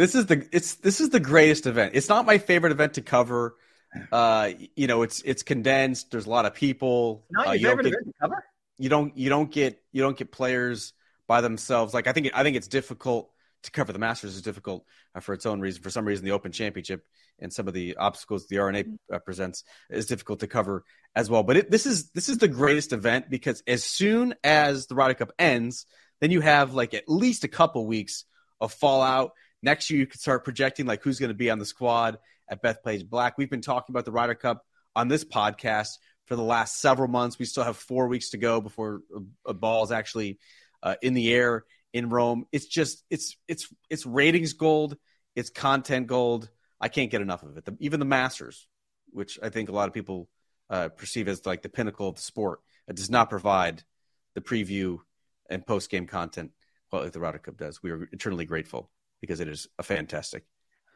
This 0.00 0.14
is 0.14 0.24
the 0.24 0.48
it's 0.50 0.76
this 0.76 0.98
is 1.02 1.10
the 1.10 1.20
greatest 1.20 1.66
event. 1.66 1.92
It's 1.94 2.08
not 2.08 2.24
my 2.24 2.38
favorite 2.38 2.72
event 2.72 2.94
to 2.94 3.02
cover. 3.02 3.56
Uh, 4.12 4.52
you 4.76 4.86
know, 4.86 5.02
it's 5.02 5.20
it's 5.22 5.42
condensed. 5.42 6.12
There's 6.12 6.26
a 6.26 6.30
lot 6.30 6.46
of 6.46 6.54
people. 6.54 7.24
Not 7.28 7.48
uh, 7.48 7.52
your 7.54 7.70
favorite 7.70 7.86
event 7.86 8.06
to 8.06 8.12
cover. 8.20 8.44
You 8.78 8.88
don't 8.88 9.16
you 9.18 9.28
don't 9.28 9.50
get 9.50 9.82
you 9.90 10.00
don't 10.00 10.16
get 10.16 10.30
players 10.30 10.92
by 11.26 11.40
themselves. 11.40 11.92
Like 11.92 12.06
I 12.06 12.12
think 12.12 12.30
I 12.32 12.44
think 12.44 12.56
it's 12.56 12.68
difficult 12.68 13.32
to 13.64 13.72
cover 13.72 13.92
the 13.92 13.98
Masters 13.98 14.36
is 14.36 14.42
difficult 14.42 14.84
uh, 15.16 15.18
for 15.18 15.32
its 15.32 15.44
own 15.44 15.58
reason. 15.58 15.82
For 15.82 15.90
some 15.90 16.04
reason, 16.04 16.24
the 16.24 16.30
Open 16.30 16.52
Championship 16.52 17.04
and 17.40 17.52
some 17.52 17.66
of 17.66 17.74
the 17.74 17.96
obstacles 17.96 18.46
the 18.46 18.58
R&A 18.58 18.84
uh, 19.12 19.18
presents 19.18 19.64
is 19.90 20.06
difficult 20.06 20.38
to 20.38 20.46
cover 20.46 20.84
as 21.16 21.28
well. 21.28 21.42
But 21.42 21.56
it, 21.56 21.70
this 21.72 21.84
is 21.84 22.10
this 22.10 22.28
is 22.28 22.38
the 22.38 22.46
greatest 22.46 22.92
event 22.92 23.28
because 23.28 23.60
as 23.66 23.82
soon 23.82 24.36
as 24.44 24.86
the 24.86 24.94
Ryder 24.94 25.14
Cup 25.14 25.32
ends, 25.36 25.84
then 26.20 26.30
you 26.30 26.42
have 26.42 26.74
like 26.74 26.94
at 26.94 27.08
least 27.08 27.42
a 27.42 27.48
couple 27.48 27.88
weeks 27.88 28.24
of 28.60 28.72
fallout. 28.72 29.32
Next 29.62 29.90
year, 29.90 30.00
you 30.00 30.06
can 30.06 30.18
start 30.18 30.44
projecting 30.44 30.86
like 30.86 31.02
who's 31.02 31.18
going 31.18 31.28
to 31.30 31.34
be 31.34 31.50
on 31.50 31.58
the 31.58 31.66
squad 31.66 32.18
at 32.48 32.62
Bethpage 32.62 33.08
Black. 33.08 33.36
We've 33.36 33.50
been 33.50 33.60
talking 33.60 33.92
about 33.92 34.04
the 34.04 34.12
Ryder 34.12 34.34
Cup 34.34 34.64
on 34.96 35.08
this 35.08 35.24
podcast 35.24 35.98
for 36.26 36.36
the 36.36 36.42
last 36.42 36.80
several 36.80 37.08
months. 37.08 37.38
We 37.38 37.44
still 37.44 37.64
have 37.64 37.76
four 37.76 38.08
weeks 38.08 38.30
to 38.30 38.38
go 38.38 38.60
before 38.60 39.02
a, 39.46 39.52
ball 39.52 39.84
is 39.84 39.92
actually 39.92 40.38
uh, 40.82 40.94
in 41.02 41.14
the 41.14 41.32
air 41.32 41.64
in 41.92 42.08
Rome. 42.08 42.46
It's 42.52 42.66
just 42.66 43.04
it's 43.10 43.36
it's 43.48 43.72
it's 43.90 44.06
ratings 44.06 44.54
gold. 44.54 44.96
It's 45.36 45.50
content 45.50 46.06
gold. 46.06 46.48
I 46.80 46.88
can't 46.88 47.10
get 47.10 47.20
enough 47.20 47.42
of 47.42 47.56
it. 47.58 47.64
The, 47.66 47.76
even 47.80 48.00
the 48.00 48.06
Masters, 48.06 48.66
which 49.10 49.38
I 49.42 49.50
think 49.50 49.68
a 49.68 49.72
lot 49.72 49.88
of 49.88 49.94
people 49.94 50.28
uh, 50.70 50.88
perceive 50.88 51.28
as 51.28 51.44
like 51.44 51.62
the 51.62 51.68
pinnacle 51.68 52.08
of 52.08 52.14
the 52.14 52.22
sport, 52.22 52.60
it 52.88 52.96
does 52.96 53.10
not 53.10 53.28
provide 53.28 53.82
the 54.34 54.40
preview 54.40 54.98
and 55.50 55.66
post 55.66 55.90
game 55.90 56.06
content 56.06 56.52
quite 56.88 57.02
like 57.02 57.12
the 57.12 57.20
Ryder 57.20 57.38
Cup 57.38 57.58
does. 57.58 57.82
We 57.82 57.90
are 57.90 58.08
eternally 58.12 58.46
grateful 58.46 58.90
because 59.20 59.40
it 59.40 59.48
is 59.48 59.68
a 59.78 59.82
fantastic 59.82 60.44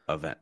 event. 0.08 0.38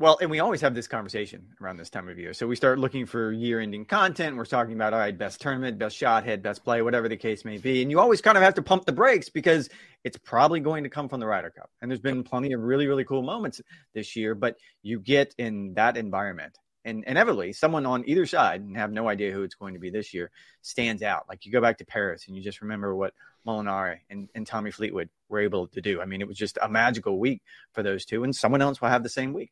Well, 0.00 0.16
and 0.22 0.30
we 0.30 0.40
always 0.40 0.62
have 0.62 0.74
this 0.74 0.88
conversation 0.88 1.48
around 1.60 1.76
this 1.76 1.90
time 1.90 2.08
of 2.08 2.18
year. 2.18 2.32
So 2.32 2.46
we 2.46 2.56
start 2.56 2.78
looking 2.78 3.04
for 3.04 3.32
year 3.32 3.60
ending 3.60 3.84
content. 3.84 4.34
We're 4.34 4.46
talking 4.46 4.72
about, 4.72 4.94
all 4.94 4.98
right, 4.98 5.16
best 5.16 5.42
tournament, 5.42 5.78
best 5.78 5.94
shot, 5.94 6.24
head, 6.24 6.42
best 6.42 6.64
play, 6.64 6.80
whatever 6.80 7.06
the 7.06 7.18
case 7.18 7.44
may 7.44 7.58
be. 7.58 7.82
And 7.82 7.90
you 7.90 8.00
always 8.00 8.22
kind 8.22 8.38
of 8.38 8.42
have 8.42 8.54
to 8.54 8.62
pump 8.62 8.86
the 8.86 8.92
brakes 8.92 9.28
because 9.28 9.68
it's 10.02 10.16
probably 10.16 10.60
going 10.60 10.84
to 10.84 10.88
come 10.88 11.10
from 11.10 11.20
the 11.20 11.26
Ryder 11.26 11.50
Cup. 11.50 11.68
And 11.82 11.90
there's 11.90 12.00
been 12.00 12.22
plenty 12.22 12.54
of 12.54 12.62
really, 12.62 12.86
really 12.86 13.04
cool 13.04 13.22
moments 13.22 13.60
this 13.92 14.16
year, 14.16 14.34
but 14.34 14.56
you 14.82 15.00
get 15.00 15.34
in 15.36 15.74
that 15.74 15.98
environment. 15.98 16.56
And 16.86 17.04
inevitably, 17.06 17.52
someone 17.52 17.84
on 17.84 18.08
either 18.08 18.24
side, 18.24 18.62
and 18.62 18.78
have 18.78 18.90
no 18.90 19.06
idea 19.06 19.32
who 19.32 19.42
it's 19.42 19.54
going 19.54 19.74
to 19.74 19.80
be 19.80 19.90
this 19.90 20.14
year, 20.14 20.30
stands 20.62 21.02
out. 21.02 21.26
Like 21.28 21.44
you 21.44 21.52
go 21.52 21.60
back 21.60 21.76
to 21.76 21.84
Paris 21.84 22.24
and 22.26 22.34
you 22.34 22.42
just 22.42 22.62
remember 22.62 22.96
what 22.96 23.12
Molinari 23.46 23.98
and, 24.08 24.28
and 24.34 24.46
Tommy 24.46 24.70
Fleetwood 24.70 25.08
were 25.28 25.40
able 25.40 25.68
to 25.68 25.80
do. 25.80 26.00
I 26.00 26.04
mean, 26.04 26.20
it 26.20 26.28
was 26.28 26.36
just 26.36 26.58
a 26.60 26.68
magical 26.68 27.18
week 27.18 27.42
for 27.72 27.82
those 27.82 28.04
two, 28.04 28.24
and 28.24 28.34
someone 28.34 28.62
else 28.62 28.80
will 28.80 28.88
have 28.88 29.02
the 29.02 29.08
same 29.08 29.32
week. 29.32 29.50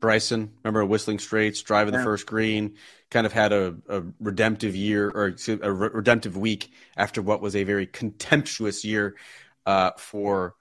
Bryson, 0.00 0.52
remember 0.64 0.84
Whistling 0.84 1.18
Straits, 1.18 1.62
driving 1.62 1.92
yeah. 1.92 2.00
the 2.00 2.04
first 2.04 2.26
green, 2.26 2.76
kind 3.10 3.26
of 3.26 3.32
had 3.32 3.52
a, 3.52 3.76
a 3.88 4.02
redemptive 4.18 4.74
year 4.74 5.08
or 5.08 5.36
a 5.62 5.72
redemptive 5.72 6.36
week 6.36 6.72
after 6.96 7.20
what 7.20 7.42
was 7.42 7.54
a 7.54 7.64
very 7.64 7.86
contemptuous 7.86 8.84
year 8.84 9.16
uh, 9.66 9.90
for 9.98 10.54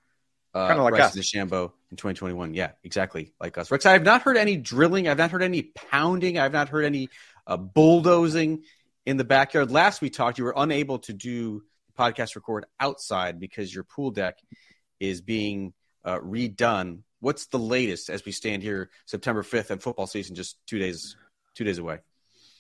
uh, 0.54 0.68
kind 0.68 0.80
of 0.80 0.84
like 0.84 0.96
Bryson 0.96 1.22
DeChambeau 1.22 1.72
in 1.90 1.98
2021. 1.98 2.54
Yeah, 2.54 2.72
exactly 2.84 3.32
like 3.40 3.58
us. 3.58 3.72
Rex, 3.72 3.86
I 3.86 3.94
have 3.94 4.04
not 4.04 4.24
heard 4.24 4.38
any 4.38 4.58
drilling. 4.58 5.08
I've 5.08 5.18
not 5.18 5.32
heard 5.32 5.44
any 5.44 5.64
pounding. 5.64 6.38
I've 6.38 6.54
not 6.54 6.70
heard 6.70 6.86
any 6.86 7.10
uh, 7.48 7.58
bulldozing 7.58 8.64
in 9.06 9.18
the 9.18 9.24
backyard. 9.24 9.72
Last 9.72 10.02
we 10.02 10.10
talked, 10.10 10.38
you 10.38 10.44
were 10.44 10.54
unable 10.56 11.00
to 11.00 11.14
do 11.14 11.64
podcast 12.00 12.36
record 12.36 12.66
outside 12.80 13.40
because 13.40 13.74
your 13.74 13.84
pool 13.84 14.12
deck 14.12 14.38
is 15.00 15.22
being 15.22 15.74
uh, 16.06 16.20
redone 16.20 17.00
what's 17.20 17.48
the 17.48 17.60
latest 17.60 18.10
as 18.10 18.26
we 18.26 18.32
stand 18.32 18.64
here 18.64 18.90
September 19.06 19.44
5th 19.44 19.70
and 19.72 19.82
football 19.82 20.08
season 20.08 20.36
just 20.36 20.58
two 20.68 20.80
days 20.80 21.16
two 21.56 21.64
days 21.64 21.78
away? 21.78 22.00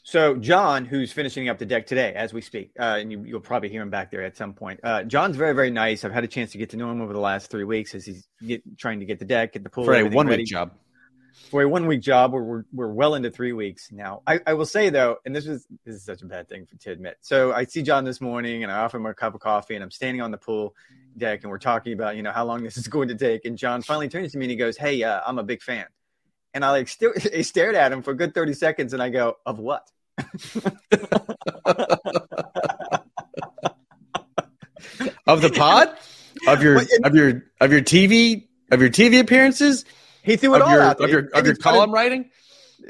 So 0.03 0.35
John, 0.35 0.85
who's 0.85 1.11
finishing 1.11 1.49
up 1.49 1.59
the 1.59 1.65
deck 1.65 1.85
today 1.85 2.13
as 2.15 2.33
we 2.33 2.41
speak, 2.41 2.71
uh, 2.79 2.97
and 2.99 3.11
you, 3.11 3.19
will 3.19 3.39
probably 3.39 3.69
hear 3.69 3.81
him 3.81 3.89
back 3.89 4.09
there 4.09 4.23
at 4.23 4.37
some 4.37 4.53
point. 4.53 4.79
Uh, 4.81 5.03
John's 5.03 5.35
very, 5.35 5.53
very 5.53 5.69
nice. 5.69 6.03
I've 6.03 6.13
had 6.13 6.23
a 6.23 6.27
chance 6.27 6.51
to 6.53 6.57
get 6.57 6.71
to 6.71 6.77
know 6.77 6.89
him 6.89 7.01
over 7.01 7.13
the 7.13 7.19
last 7.19 7.51
three 7.51 7.63
weeks 7.63 7.93
as 7.93 8.05
he's 8.05 8.27
get, 8.45 8.63
trying 8.77 9.01
to 9.01 9.05
get 9.05 9.19
the 9.19 9.25
deck, 9.25 9.53
get 9.53 9.63
the 9.63 9.69
pool 9.69 9.85
for 9.85 9.93
a 9.93 10.03
one 10.03 10.27
week 10.27 10.47
job. 10.47 10.71
For 11.49 11.63
a 11.63 11.67
one 11.69 11.87
week 11.87 12.01
job, 12.01 12.31
where 12.31 12.43
we're 12.43 12.63
we're 12.71 12.93
well 12.93 13.15
into 13.15 13.31
three 13.31 13.53
weeks 13.53 13.91
now. 13.91 14.21
I, 14.27 14.39
I 14.45 14.53
will 14.53 14.67
say 14.67 14.89
though, 14.89 15.17
and 15.25 15.35
this 15.35 15.47
is 15.47 15.65
this 15.83 15.95
is 15.95 16.03
such 16.03 16.21
a 16.21 16.25
bad 16.25 16.47
thing 16.47 16.67
for, 16.67 16.75
to 16.77 16.91
admit. 16.91 17.17
So 17.21 17.53
I 17.53 17.65
see 17.65 17.81
John 17.81 18.03
this 18.05 18.21
morning, 18.21 18.61
and 18.61 18.71
I 18.71 18.79
offer 18.79 18.97
him 18.97 19.07
a 19.07 19.13
cup 19.15 19.33
of 19.33 19.41
coffee, 19.41 19.73
and 19.73 19.83
I'm 19.83 19.89
standing 19.89 20.21
on 20.21 20.29
the 20.29 20.37
pool, 20.37 20.75
deck 21.17 21.43
and 21.43 21.51
we're 21.51 21.59
talking 21.59 21.93
about 21.93 22.15
you 22.15 22.23
know 22.23 22.31
how 22.31 22.45
long 22.45 22.63
this 22.63 22.77
is 22.77 22.87
going 22.95 23.09
to 23.09 23.15
take. 23.15 23.45
And 23.45 23.57
john 23.57 23.81
finally 23.81 24.09
turns 24.09 24.31
to 24.31 24.37
me 24.37 24.45
and 24.45 24.51
he 24.51 24.57
goes 24.57 24.77
hey 24.77 25.03
uh, 25.03 25.21
i'm 25.25 25.37
a 25.37 25.43
big 25.43 25.61
fan. 25.61 25.85
And 26.53 26.65
i 26.65 26.71
like 26.71 26.87
st- 26.87 27.27
I 27.35 27.41
stared 27.43 27.75
at 27.75 27.91
him 27.91 28.01
for 28.01 28.11
a 28.11 28.15
good 28.15 28.33
30 28.33 28.53
seconds 28.53 28.93
and 28.93 29.03
i 29.03 29.09
go 29.09 29.37
of 29.45 29.59
what? 29.59 29.87
Of 35.27 35.41
the 35.41 35.51
pod? 35.51 35.95
Of 36.47 36.63
your 36.63 36.81
of 37.03 37.13
your 37.13 37.43
of 37.61 37.71
your 37.71 37.81
tv 37.81 38.47
of 38.71 38.81
your 38.81 38.89
tv 38.89 39.19
appearances 39.19 39.85
he 40.23 40.35
threw 40.37 40.55
it 40.55 40.61
all 40.61 40.71
your, 40.71 40.81
out 40.81 41.01
of 41.01 41.09
your 41.09 41.29
of 41.33 41.45
your 41.45 41.55
column 41.55 41.91
writing 41.91 42.29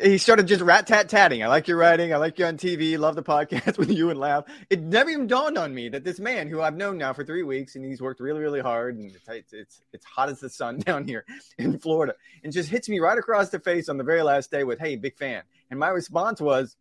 he 0.01 0.17
started 0.17 0.47
just 0.47 0.61
rat 0.61 0.87
tat 0.87 1.09
tatting. 1.09 1.43
I 1.43 1.47
like 1.47 1.67
your 1.67 1.77
writing. 1.77 2.13
I 2.13 2.17
like 2.17 2.37
you 2.39 2.45
on 2.45 2.57
TV. 2.57 2.97
Love 2.97 3.15
the 3.15 3.23
podcast 3.23 3.77
with 3.77 3.89
you 3.89 4.09
and 4.09 4.19
Lav. 4.19 4.45
It 4.69 4.81
never 4.81 5.09
even 5.09 5.27
dawned 5.27 5.57
on 5.57 5.73
me 5.73 5.89
that 5.89 6.03
this 6.03 6.19
man, 6.19 6.47
who 6.47 6.61
I've 6.61 6.75
known 6.75 6.97
now 6.97 7.13
for 7.13 7.23
three 7.23 7.43
weeks, 7.43 7.75
and 7.75 7.83
he's 7.83 8.01
worked 8.01 8.19
really, 8.19 8.39
really 8.39 8.59
hard, 8.59 8.97
and 8.97 9.11
it's 9.11 9.53
it's 9.53 9.81
it's 9.91 10.05
hot 10.05 10.29
as 10.29 10.39
the 10.39 10.49
sun 10.49 10.79
down 10.85 11.07
here 11.07 11.25
in 11.57 11.79
Florida, 11.79 12.15
and 12.43 12.53
just 12.53 12.69
hits 12.69 12.87
me 12.87 12.99
right 12.99 13.17
across 13.17 13.49
the 13.49 13.59
face 13.59 13.89
on 13.89 13.97
the 13.97 14.03
very 14.03 14.21
last 14.21 14.51
day 14.51 14.63
with, 14.63 14.79
"Hey, 14.79 14.95
big 14.95 15.17
fan." 15.17 15.43
And 15.69 15.79
my 15.79 15.89
response 15.89 16.39
was, 16.39 16.75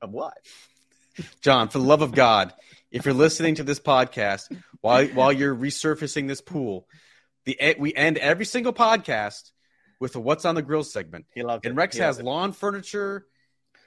"Of 0.00 0.10
what?" 0.12 0.34
John, 1.42 1.68
for 1.68 1.78
the 1.78 1.84
love 1.84 2.02
of 2.02 2.12
God, 2.12 2.54
if 2.90 3.04
you're 3.04 3.14
listening 3.14 3.56
to 3.56 3.62
this 3.62 3.80
podcast 3.80 4.56
while 4.80 5.06
while 5.08 5.32
you're 5.32 5.54
resurfacing 5.54 6.28
this 6.28 6.40
pool, 6.40 6.86
the 7.44 7.76
we 7.78 7.94
end 7.94 8.18
every 8.18 8.46
single 8.46 8.72
podcast 8.72 9.52
with 10.02 10.14
the 10.14 10.20
"What's 10.20 10.44
on 10.44 10.56
the 10.56 10.62
Grill" 10.62 10.82
segment. 10.82 11.26
He 11.32 11.44
loved 11.44 11.64
and 11.64 11.74
it. 11.74 11.76
Rex 11.76 11.96
has 11.98 12.18
it. 12.18 12.24
lawn 12.24 12.52
furniture 12.52 13.24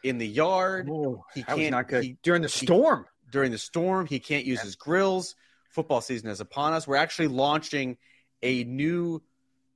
in 0.01 0.17
the 0.17 0.25
yard. 0.25 0.87
Ooh, 0.87 1.21
he 1.33 1.43
can't 1.43 1.71
not 1.71 1.89
good 1.89 2.03
he, 2.05 2.17
during 2.23 2.41
the 2.41 2.47
storm. 2.47 3.05
He, 3.25 3.31
during 3.31 3.51
the 3.51 3.57
storm, 3.57 4.07
he 4.07 4.19
can't 4.19 4.45
use 4.45 4.59
yeah. 4.59 4.63
his 4.63 4.77
grills. 4.77 5.35
Football 5.71 5.99
season 5.99 6.29
is 6.29 6.39
upon 6.39 6.71
us. 6.71 6.87
We're 6.87 6.95
actually 6.95 7.27
launching 7.27 7.97
a 8.41 8.63
new 8.63 9.21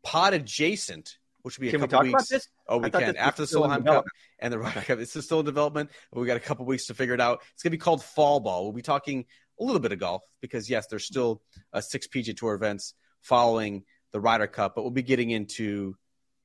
pod 0.01 0.33
adjacent, 0.33 1.17
which 1.41 1.57
will 1.57 1.63
be 1.63 1.67
a 1.67 1.71
Can 1.71 1.81
couple 1.81 2.03
we 2.03 2.13
weeks. 2.13 2.47
Oh, 2.69 2.77
we 2.77 2.89
can 2.89 3.17
after 3.17 3.45
the 3.45 3.53
Solheim 3.53 3.85
Cup 3.85 4.05
and 4.39 4.53
the 4.53 4.59
Ryder 4.59 4.81
Cup. 4.81 4.99
It's 4.99 5.21
still 5.21 5.41
in 5.41 5.45
development. 5.45 5.89
But 6.09 6.21
we 6.21 6.25
got 6.25 6.37
a 6.37 6.39
couple 6.39 6.65
weeks 6.65 6.85
to 6.85 6.93
figure 6.93 7.13
it 7.13 7.19
out. 7.19 7.41
It's 7.53 7.63
going 7.63 7.71
to 7.71 7.77
be 7.77 7.81
called 7.81 8.01
Fall 8.01 8.39
Ball. 8.39 8.63
We'll 8.63 8.71
be 8.71 8.81
talking 8.81 9.25
a 9.59 9.63
little 9.65 9.81
bit 9.81 9.91
of 9.91 9.99
golf 9.99 10.23
because 10.39 10.69
yes, 10.69 10.87
there's 10.87 11.05
still 11.05 11.41
uh, 11.73 11.81
six 11.81 12.07
PGA 12.07 12.37
Tour 12.37 12.53
events 12.53 12.93
following 13.19 13.83
the 14.13 14.21
Ryder 14.21 14.47
Cup, 14.47 14.73
but 14.73 14.83
we'll 14.83 14.91
be 14.91 15.03
getting 15.03 15.31
into 15.31 15.97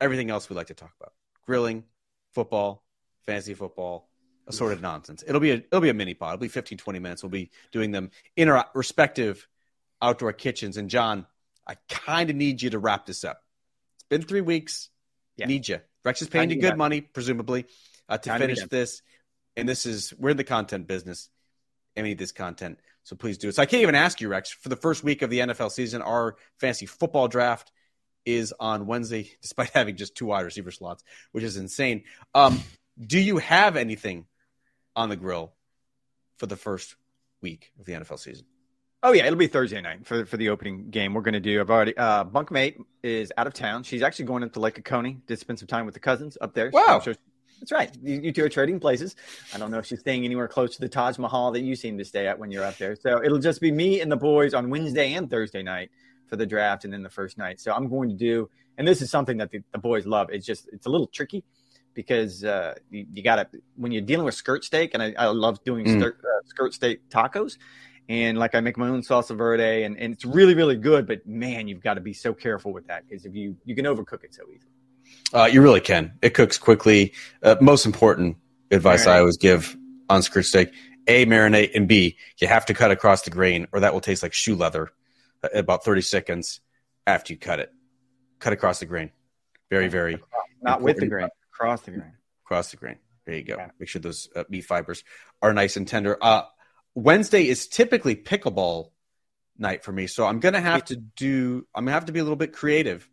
everything 0.04 0.30
else 0.30 0.48
we 0.48 0.54
like 0.54 0.68
to 0.68 0.74
talk 0.74 0.92
about 1.00 1.12
grilling, 1.46 1.84
football, 2.32 2.84
fantasy 3.26 3.54
football, 3.54 4.08
assorted 4.46 4.82
nonsense. 4.82 5.24
It'll 5.26 5.40
be 5.40 5.50
a 5.50 5.54
it'll 5.54 5.80
be 5.80 5.88
a 5.88 5.94
mini 5.94 6.14
pod. 6.14 6.34
It'll 6.34 6.42
be 6.42 6.48
15, 6.48 6.78
20 6.78 6.98
minutes. 6.98 7.22
We'll 7.22 7.30
be 7.30 7.50
doing 7.72 7.90
them 7.90 8.10
in 8.36 8.48
our 8.48 8.66
respective 8.74 9.48
outdoor 10.00 10.32
kitchens. 10.32 10.76
And 10.76 10.90
John, 10.90 11.26
I 11.66 11.76
kind 11.88 12.30
of 12.30 12.36
need 12.36 12.62
you 12.62 12.70
to 12.70 12.78
wrap 12.78 13.06
this 13.06 13.24
up. 13.24 13.42
It's 13.96 14.04
been 14.04 14.22
three 14.22 14.42
weeks. 14.42 14.90
Yeah. 15.36 15.46
Need 15.46 15.66
you. 15.68 15.80
Rex 16.04 16.22
is 16.22 16.28
paying 16.28 16.50
you 16.50 16.60
good 16.60 16.76
money, 16.76 17.00
presumably, 17.00 17.64
uh, 18.08 18.18
to 18.18 18.38
finish 18.38 18.62
this. 18.64 19.02
And 19.56 19.68
this 19.68 19.86
is 19.86 20.12
we're 20.18 20.30
in 20.30 20.36
the 20.36 20.44
content 20.44 20.86
business. 20.86 21.30
I 21.96 22.02
need 22.02 22.18
this 22.18 22.32
content. 22.32 22.78
So 23.04 23.16
please 23.16 23.38
do 23.38 23.48
it. 23.48 23.54
So 23.54 23.62
I 23.62 23.66
can't 23.66 23.82
even 23.82 23.94
ask 23.94 24.20
you, 24.20 24.28
Rex, 24.28 24.50
for 24.50 24.68
the 24.68 24.76
first 24.76 25.04
week 25.04 25.22
of 25.22 25.30
the 25.30 25.40
NFL 25.40 25.70
season, 25.70 26.02
our 26.02 26.36
fantasy 26.58 26.86
football 26.86 27.28
draft 27.28 27.70
is 28.24 28.54
on 28.58 28.86
Wednesday, 28.86 29.30
despite 29.42 29.70
having 29.70 29.96
just 29.96 30.14
two 30.14 30.26
wide 30.26 30.42
receiver 30.42 30.70
slots, 30.70 31.04
which 31.32 31.44
is 31.44 31.56
insane. 31.56 32.04
Um, 32.34 32.60
do 33.00 33.18
you 33.18 33.38
have 33.38 33.76
anything 33.76 34.26
on 34.96 35.08
the 35.08 35.16
grill 35.16 35.52
for 36.36 36.46
the 36.46 36.56
first 36.56 36.96
week 37.40 37.72
of 37.78 37.86
the 37.86 37.92
NFL 37.92 38.18
season? 38.18 38.46
Oh 39.02 39.12
yeah, 39.12 39.26
it'll 39.26 39.36
be 39.36 39.48
Thursday 39.48 39.80
night 39.82 40.06
for 40.06 40.24
for 40.24 40.38
the 40.38 40.48
opening 40.48 40.88
game. 40.88 41.12
We're 41.12 41.20
going 41.20 41.34
to 41.34 41.40
do. 41.40 41.60
I've 41.60 41.70
already 41.70 41.94
uh, 41.94 42.24
bunkmate 42.24 42.82
is 43.02 43.30
out 43.36 43.46
of 43.46 43.52
town. 43.52 43.82
She's 43.82 44.00
actually 44.00 44.24
going 44.24 44.42
up 44.42 44.54
to 44.54 44.60
Lake 44.60 44.78
Oconee 44.78 45.18
to 45.26 45.36
spend 45.36 45.58
some 45.58 45.68
time 45.68 45.84
with 45.84 45.92
the 45.92 46.00
cousins 46.00 46.38
up 46.40 46.54
there. 46.54 46.70
Wow, 46.70 47.00
so, 47.00 47.12
that's 47.60 47.70
right. 47.70 47.90
You, 48.02 48.20
you, 48.22 48.32
two 48.32 48.44
are 48.44 48.48
trading 48.48 48.80
places. 48.80 49.14
I 49.54 49.58
don't 49.58 49.70
know 49.70 49.78
if 49.78 49.86
she's 49.86 50.00
staying 50.00 50.24
anywhere 50.24 50.48
close 50.48 50.74
to 50.76 50.80
the 50.80 50.88
Taj 50.88 51.18
Mahal 51.18 51.52
that 51.52 51.60
you 51.60 51.76
seem 51.76 51.98
to 51.98 52.04
stay 52.04 52.26
at 52.26 52.38
when 52.38 52.50
you're 52.50 52.64
up 52.64 52.78
there. 52.78 52.96
So 52.96 53.22
it'll 53.22 53.38
just 53.38 53.60
be 53.60 53.70
me 53.70 54.00
and 54.00 54.10
the 54.10 54.16
boys 54.16 54.54
on 54.54 54.70
Wednesday 54.70 55.12
and 55.12 55.30
Thursday 55.30 55.62
night 55.62 55.90
for 56.26 56.36
the 56.36 56.46
draft 56.46 56.84
and 56.84 56.92
then 56.92 57.02
the 57.02 57.10
first 57.10 57.38
night. 57.38 57.60
So 57.60 57.72
I'm 57.72 57.88
going 57.88 58.08
to 58.08 58.14
do, 58.14 58.48
and 58.78 58.86
this 58.86 59.02
is 59.02 59.10
something 59.10 59.38
that 59.38 59.50
the, 59.50 59.62
the 59.72 59.78
boys 59.78 60.06
love. 60.06 60.28
It's 60.30 60.46
just 60.46 60.68
it's 60.72 60.86
a 60.86 60.90
little 60.90 61.06
tricky 61.06 61.44
because 61.94 62.44
uh, 62.44 62.74
you, 62.90 63.06
you 63.12 63.22
got 63.22 63.36
to 63.36 63.60
when 63.76 63.92
you're 63.92 64.02
dealing 64.02 64.24
with 64.24 64.34
skirt 64.34 64.64
steak, 64.64 64.94
and 64.94 65.02
I, 65.02 65.14
I 65.16 65.26
love 65.26 65.62
doing 65.64 65.86
mm. 65.86 65.98
skirt, 65.98 66.18
uh, 66.20 66.46
skirt 66.46 66.74
steak 66.74 67.08
tacos. 67.08 67.58
And 68.06 68.36
like 68.36 68.54
I 68.54 68.60
make 68.60 68.76
my 68.76 68.88
own 68.88 69.00
salsa 69.00 69.36
verde, 69.36 69.84
and, 69.84 69.96
and 69.98 70.12
it's 70.12 70.24
really 70.24 70.54
really 70.54 70.76
good. 70.76 71.06
But 71.06 71.26
man, 71.26 71.68
you've 71.68 71.82
got 71.82 71.94
to 71.94 72.00
be 72.00 72.12
so 72.12 72.34
careful 72.34 72.72
with 72.72 72.86
that 72.88 73.08
because 73.08 73.24
if 73.24 73.34
you 73.34 73.56
you 73.64 73.74
can 73.74 73.86
overcook 73.86 74.24
it 74.24 74.34
so 74.34 74.42
easily. 74.42 74.70
Uh, 75.32 75.46
you 75.46 75.62
really 75.62 75.80
can. 75.80 76.12
It 76.22 76.34
cooks 76.34 76.58
quickly. 76.58 77.12
Uh, 77.42 77.56
most 77.60 77.86
important 77.86 78.36
advice 78.70 79.04
marinate. 79.04 79.10
I 79.10 79.18
always 79.20 79.36
give 79.36 79.76
on 80.10 80.22
skirt 80.22 80.44
steak: 80.44 80.72
a 81.06 81.24
marinate, 81.24 81.70
and 81.74 81.88
b 81.88 82.16
you 82.38 82.48
have 82.48 82.66
to 82.66 82.74
cut 82.74 82.90
across 82.90 83.22
the 83.22 83.30
grain, 83.30 83.66
or 83.72 83.80
that 83.80 83.94
will 83.94 84.02
taste 84.02 84.22
like 84.22 84.34
shoe 84.34 84.56
leather 84.56 84.90
about 85.52 85.84
30 85.84 86.00
seconds 86.02 86.60
after 87.06 87.32
you 87.32 87.38
cut 87.38 87.60
it. 87.60 87.72
Cut 88.38 88.52
across 88.52 88.80
the 88.80 88.86
grain. 88.86 89.10
Very, 89.70 89.88
very 89.88 90.12
not 90.62 90.78
important. 90.78 90.82
with 90.82 90.96
the 90.98 91.06
grain, 91.06 91.28
across 91.52 91.80
the 91.82 91.90
grain. 91.92 92.12
Across 92.44 92.70
the 92.70 92.76
grain. 92.76 92.96
There 93.26 93.36
you 93.36 93.42
go. 93.42 93.56
Yeah. 93.56 93.70
Make 93.78 93.88
sure 93.88 94.00
those 94.00 94.28
uh, 94.36 94.44
meat 94.48 94.62
fibers 94.62 95.02
are 95.40 95.52
nice 95.54 95.76
and 95.76 95.88
tender. 95.88 96.18
Uh, 96.20 96.42
Wednesday 96.94 97.48
is 97.48 97.66
typically 97.66 98.16
pickleball 98.16 98.90
night 99.58 99.82
for 99.82 99.92
me, 99.92 100.06
so 100.06 100.26
I'm 100.26 100.40
gonna 100.40 100.60
have 100.60 100.84
to 100.86 100.96
do. 100.96 101.66
I'm 101.74 101.84
gonna 101.84 101.92
have 101.92 102.06
to 102.06 102.12
be 102.12 102.20
a 102.20 102.22
little 102.22 102.36
bit 102.36 102.52
creative 102.52 103.08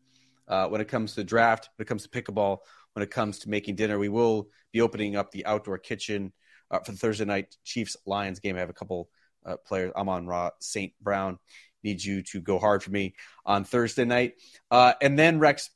uh, 0.48 0.68
when 0.68 0.82
it 0.82 0.88
comes 0.88 1.16
to 1.16 1.24
draft, 1.24 1.70
when 1.76 1.86
it 1.86 1.88
comes 1.88 2.04
to 2.04 2.10
pickleball, 2.10 2.60
when 2.94 3.04
it 3.04 3.12
comes 3.12 3.40
to 3.40 3.50
making 3.50 3.76
dinner. 3.76 3.98
We 3.98 4.10
will 4.10 4.50
be 4.72 4.82
opening 4.82 5.16
up 5.16 5.32
the 5.32 5.46
outdoor 5.46 5.78
kitchen 5.78 6.34
uh, 6.70 6.80
for 6.80 6.92
the 6.92 6.98
Thursday 6.98 7.26
night 7.26 7.56
Chiefs 7.64 7.96
Lions 8.06 8.40
game. 8.40 8.56
I 8.56 8.60
have 8.60 8.70
a 8.70 8.74
couple 8.74 9.10
uh, 9.46 9.58
players. 9.66 9.94
Amon-Ra 9.96 10.52
St. 10.60 10.94
Brown, 11.02 11.40
need 11.84 12.04
you 12.04 12.24
to 12.24 12.42
go 12.42 12.60
hard 12.60 12.84
for 12.84 12.92
me 12.92 13.16
on 13.46 13.64
Thursday 13.64 14.06
night. 14.06 14.34
Uh, 14.70 14.94
and 15.02 15.18
then, 15.18 15.40
Rex, 15.40 15.70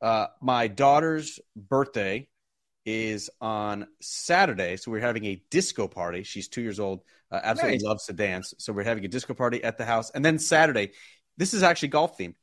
uh, 0.00 0.26
my 0.40 0.68
daughter's 0.68 1.38
birthday 1.56 2.28
is 2.84 3.30
on 3.40 3.86
Saturday. 4.00 4.76
So 4.76 4.90
we're 4.90 5.00
having 5.00 5.24
a 5.24 5.42
disco 5.50 5.86
party. 5.86 6.24
She's 6.24 6.48
two 6.48 6.62
years 6.62 6.80
old, 6.80 7.02
uh, 7.30 7.40
absolutely 7.42 7.78
nice. 7.78 7.84
loves 7.84 8.06
to 8.06 8.12
dance. 8.12 8.54
So 8.58 8.72
we're 8.72 8.82
having 8.82 9.04
a 9.04 9.08
disco 9.08 9.34
party 9.34 9.62
at 9.62 9.78
the 9.78 9.84
house. 9.84 10.10
And 10.10 10.24
then 10.24 10.38
Saturday, 10.38 10.92
this 11.36 11.54
is 11.54 11.62
actually 11.62 11.88
golf 11.88 12.18
themed. 12.18 12.34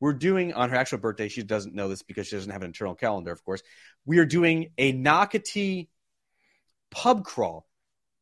We're 0.00 0.12
doing 0.12 0.52
on 0.52 0.70
her 0.70 0.76
actual 0.76 0.98
birthday. 0.98 1.28
She 1.28 1.42
doesn't 1.42 1.74
know 1.74 1.88
this 1.88 2.02
because 2.02 2.26
she 2.26 2.36
doesn't 2.36 2.50
have 2.50 2.62
an 2.62 2.66
internal 2.66 2.94
calendar, 2.94 3.32
of 3.32 3.42
course. 3.44 3.62
We 4.04 4.18
are 4.18 4.26
doing 4.26 4.70
a 4.76 4.92
Nocatee 4.92 5.88
pub 6.90 7.24
crawl. 7.24 7.66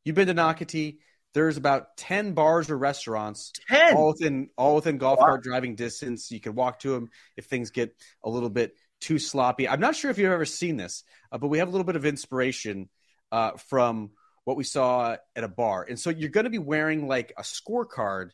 You've 0.05 0.15
been 0.15 0.29
to 0.29 0.35
Nocatee. 0.35 0.99
There's 1.35 1.57
about 1.57 1.97
10 1.97 2.33
bars 2.33 2.71
or 2.71 2.79
restaurants 2.79 3.53
10? 3.69 3.97
all 3.97 4.09
within 4.09 4.51
all 4.57 4.77
within 4.77 4.99
golf 4.99 5.19
wow. 5.19 5.27
cart 5.27 5.43
driving 5.43 5.75
distance. 5.75 6.31
You 6.31 6.41
can 6.41 6.55
walk 6.55 6.81
to 6.81 6.91
them 6.91 7.11
if 7.37 7.47
things 7.47 7.71
get 7.71 7.95
a 8.23 8.31
little 8.31 8.51
bit 8.51 8.75
too 9.01 9.19
sloppy. 9.19 9.69
I'm 9.69 9.81
not 9.81 9.97
sure 9.97 10.11
if 10.11 10.19
you've 10.19 10.33
ever 10.33 10.45
seen 10.45 10.77
this, 10.77 11.03
uh, 11.31 11.39
but 11.39 11.49
we 11.49 11.59
have 11.59 11.69
a 11.69 11.71
little 11.71 11.85
bit 11.85 11.97
of 11.97 12.07
inspiration 12.07 12.89
uh, 13.33 13.53
from 13.69 14.11
what 14.45 14.57
we 14.57 14.65
saw 14.65 15.17
at 15.35 15.45
a 15.45 15.49
bar. 15.49 15.85
And 15.89 15.99
so 15.99 16.11
you're 16.11 16.31
going 16.31 16.45
to 16.45 16.51
be 16.51 16.59
wearing 16.59 17.09
like 17.09 17.33
a 17.37 17.43
scorecard 17.43 18.31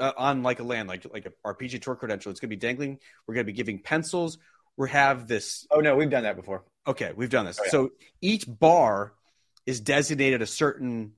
uh, 0.00 0.12
on 0.16 0.42
like 0.42 0.60
a 0.60 0.64
land, 0.64 0.88
like 0.88 1.06
like 1.12 1.32
our 1.44 1.54
PGA 1.54 1.80
Tour 1.80 1.96
credential. 1.96 2.30
It's 2.30 2.40
going 2.40 2.50
to 2.50 2.56
be 2.56 2.60
dangling. 2.60 2.98
We're 3.26 3.34
going 3.34 3.46
to 3.46 3.52
be 3.52 3.56
giving 3.56 3.80
pencils. 3.80 4.38
We 4.76 4.90
have 4.90 5.28
this. 5.28 5.66
Oh 5.70 5.80
no, 5.80 5.96
we've 5.96 6.10
done 6.10 6.24
that 6.24 6.36
before. 6.36 6.64
Okay, 6.86 7.12
we've 7.14 7.30
done 7.30 7.46
this. 7.46 7.58
Oh, 7.60 7.64
yeah. 7.64 7.70
So 7.70 7.90
each 8.20 8.44
bar 8.48 9.12
is 9.66 9.80
designated 9.80 10.40
a 10.40 10.46
certain 10.46 11.12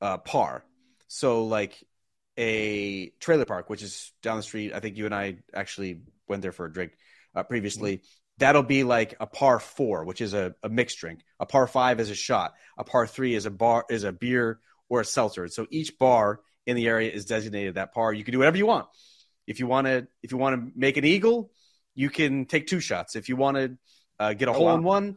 uh, 0.00 0.18
par. 0.18 0.64
So 1.08 1.44
like 1.44 1.82
a 2.36 3.10
trailer 3.20 3.44
park, 3.44 3.70
which 3.70 3.82
is 3.82 4.12
down 4.22 4.36
the 4.36 4.42
street. 4.42 4.72
I 4.74 4.80
think 4.80 4.96
you 4.96 5.06
and 5.06 5.14
I 5.14 5.38
actually 5.52 6.00
went 6.28 6.42
there 6.42 6.52
for 6.52 6.66
a 6.66 6.72
drink 6.72 6.92
uh, 7.34 7.42
previously. 7.42 7.98
Mm-hmm. 7.98 8.06
That'll 8.38 8.64
be 8.64 8.82
like 8.82 9.14
a 9.20 9.26
par 9.26 9.60
four, 9.60 10.04
which 10.04 10.20
is 10.20 10.34
a, 10.34 10.54
a 10.62 10.68
mixed 10.68 10.98
drink. 10.98 11.20
A 11.38 11.46
par 11.46 11.68
five 11.68 12.00
is 12.00 12.10
a 12.10 12.14
shot. 12.14 12.54
A 12.76 12.82
par 12.82 13.06
three 13.06 13.34
is 13.34 13.46
a 13.46 13.50
bar 13.50 13.84
is 13.88 14.02
a 14.02 14.10
beer 14.12 14.58
or 14.88 15.00
a 15.00 15.04
seltzer. 15.04 15.46
So 15.48 15.66
each 15.70 15.98
bar 15.98 16.40
in 16.66 16.74
the 16.74 16.88
area 16.88 17.10
is 17.10 17.26
designated 17.26 17.76
that 17.76 17.94
par. 17.94 18.12
You 18.12 18.24
can 18.24 18.32
do 18.32 18.38
whatever 18.38 18.56
you 18.56 18.66
want. 18.66 18.86
If 19.46 19.60
you 19.60 19.66
want 19.66 19.86
to, 19.86 20.08
if 20.22 20.32
you 20.32 20.38
want 20.38 20.56
to 20.56 20.72
make 20.74 20.96
an 20.96 21.04
eagle, 21.04 21.52
you 21.94 22.10
can 22.10 22.46
take 22.46 22.66
two 22.66 22.80
shots. 22.80 23.14
If 23.14 23.28
you 23.28 23.36
want 23.36 23.56
to 23.56 23.78
uh, 24.18 24.32
get 24.32 24.48
a 24.48 24.50
oh, 24.50 24.54
hole 24.54 24.66
wow. 24.66 24.74
in 24.74 24.82
one, 24.82 25.16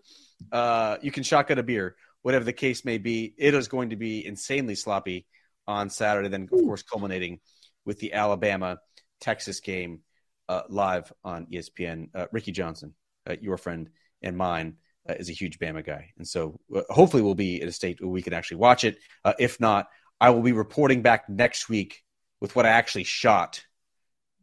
uh, 0.51 0.97
you 1.01 1.11
can 1.11 1.23
shotgun 1.23 1.57
a 1.57 1.63
beer 1.63 1.95
whatever 2.27 2.43
the 2.43 2.51
case 2.51 2.83
may 2.83 2.97
be. 2.97 3.33
It 3.37 3.53
is 3.53 3.69
going 3.69 3.91
to 3.91 3.95
be 3.95 4.25
insanely 4.25 4.75
sloppy 4.75 5.25
on 5.65 5.89
Saturday. 5.89 6.27
Then, 6.27 6.43
of 6.43 6.49
course, 6.49 6.83
culminating 6.83 7.39
with 7.85 7.99
the 7.99 8.11
Alabama 8.11 8.79
Texas 9.21 9.61
game 9.61 10.01
uh, 10.49 10.63
live 10.67 11.13
on 11.23 11.45
ESPN. 11.45 12.09
Uh, 12.13 12.25
Ricky 12.33 12.51
Johnson, 12.51 12.95
uh, 13.29 13.37
your 13.39 13.55
friend 13.55 13.89
and 14.21 14.35
mine, 14.35 14.75
uh, 15.09 15.13
is 15.13 15.29
a 15.29 15.31
huge 15.31 15.57
Bama 15.57 15.85
guy, 15.85 16.09
and 16.17 16.27
so 16.27 16.59
uh, 16.75 16.81
hopefully 16.89 17.23
we'll 17.23 17.33
be 17.33 17.61
in 17.61 17.67
a 17.69 17.71
state 17.71 18.01
where 18.01 18.09
we 18.09 18.21
can 18.21 18.33
actually 18.33 18.57
watch 18.57 18.83
it. 18.83 18.97
Uh, 19.23 19.31
if 19.39 19.61
not, 19.61 19.87
I 20.19 20.31
will 20.31 20.41
be 20.41 20.51
reporting 20.51 21.01
back 21.03 21.29
next 21.29 21.69
week 21.69 22.03
with 22.41 22.57
what 22.57 22.65
I 22.65 22.71
actually 22.71 23.05
shot 23.05 23.63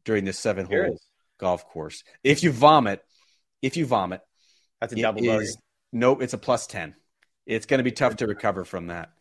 during 0.07 0.25
this 0.25 0.39
seven 0.39 0.65
hole 0.65 0.97
golf 1.37 1.69
course. 1.69 2.03
If 2.23 2.43
you 2.43 2.51
vomit, 2.51 3.03
if 3.61 3.77
you 3.77 3.85
vomit, 3.85 4.23
that's 4.81 4.95
a 4.95 4.97
double 4.97 5.21
bogey. 5.21 5.49
Nope, 5.93 6.23
it's 6.23 6.33
a 6.33 6.39
plus 6.39 6.67
ten 6.67 6.95
it's 7.47 7.67
going 7.67 7.79
to 7.79 7.85
be 7.85 7.93
tough 7.93 8.17
to 8.17 8.27
recover 8.27 8.65
from 8.65 8.89
that. 8.89 9.13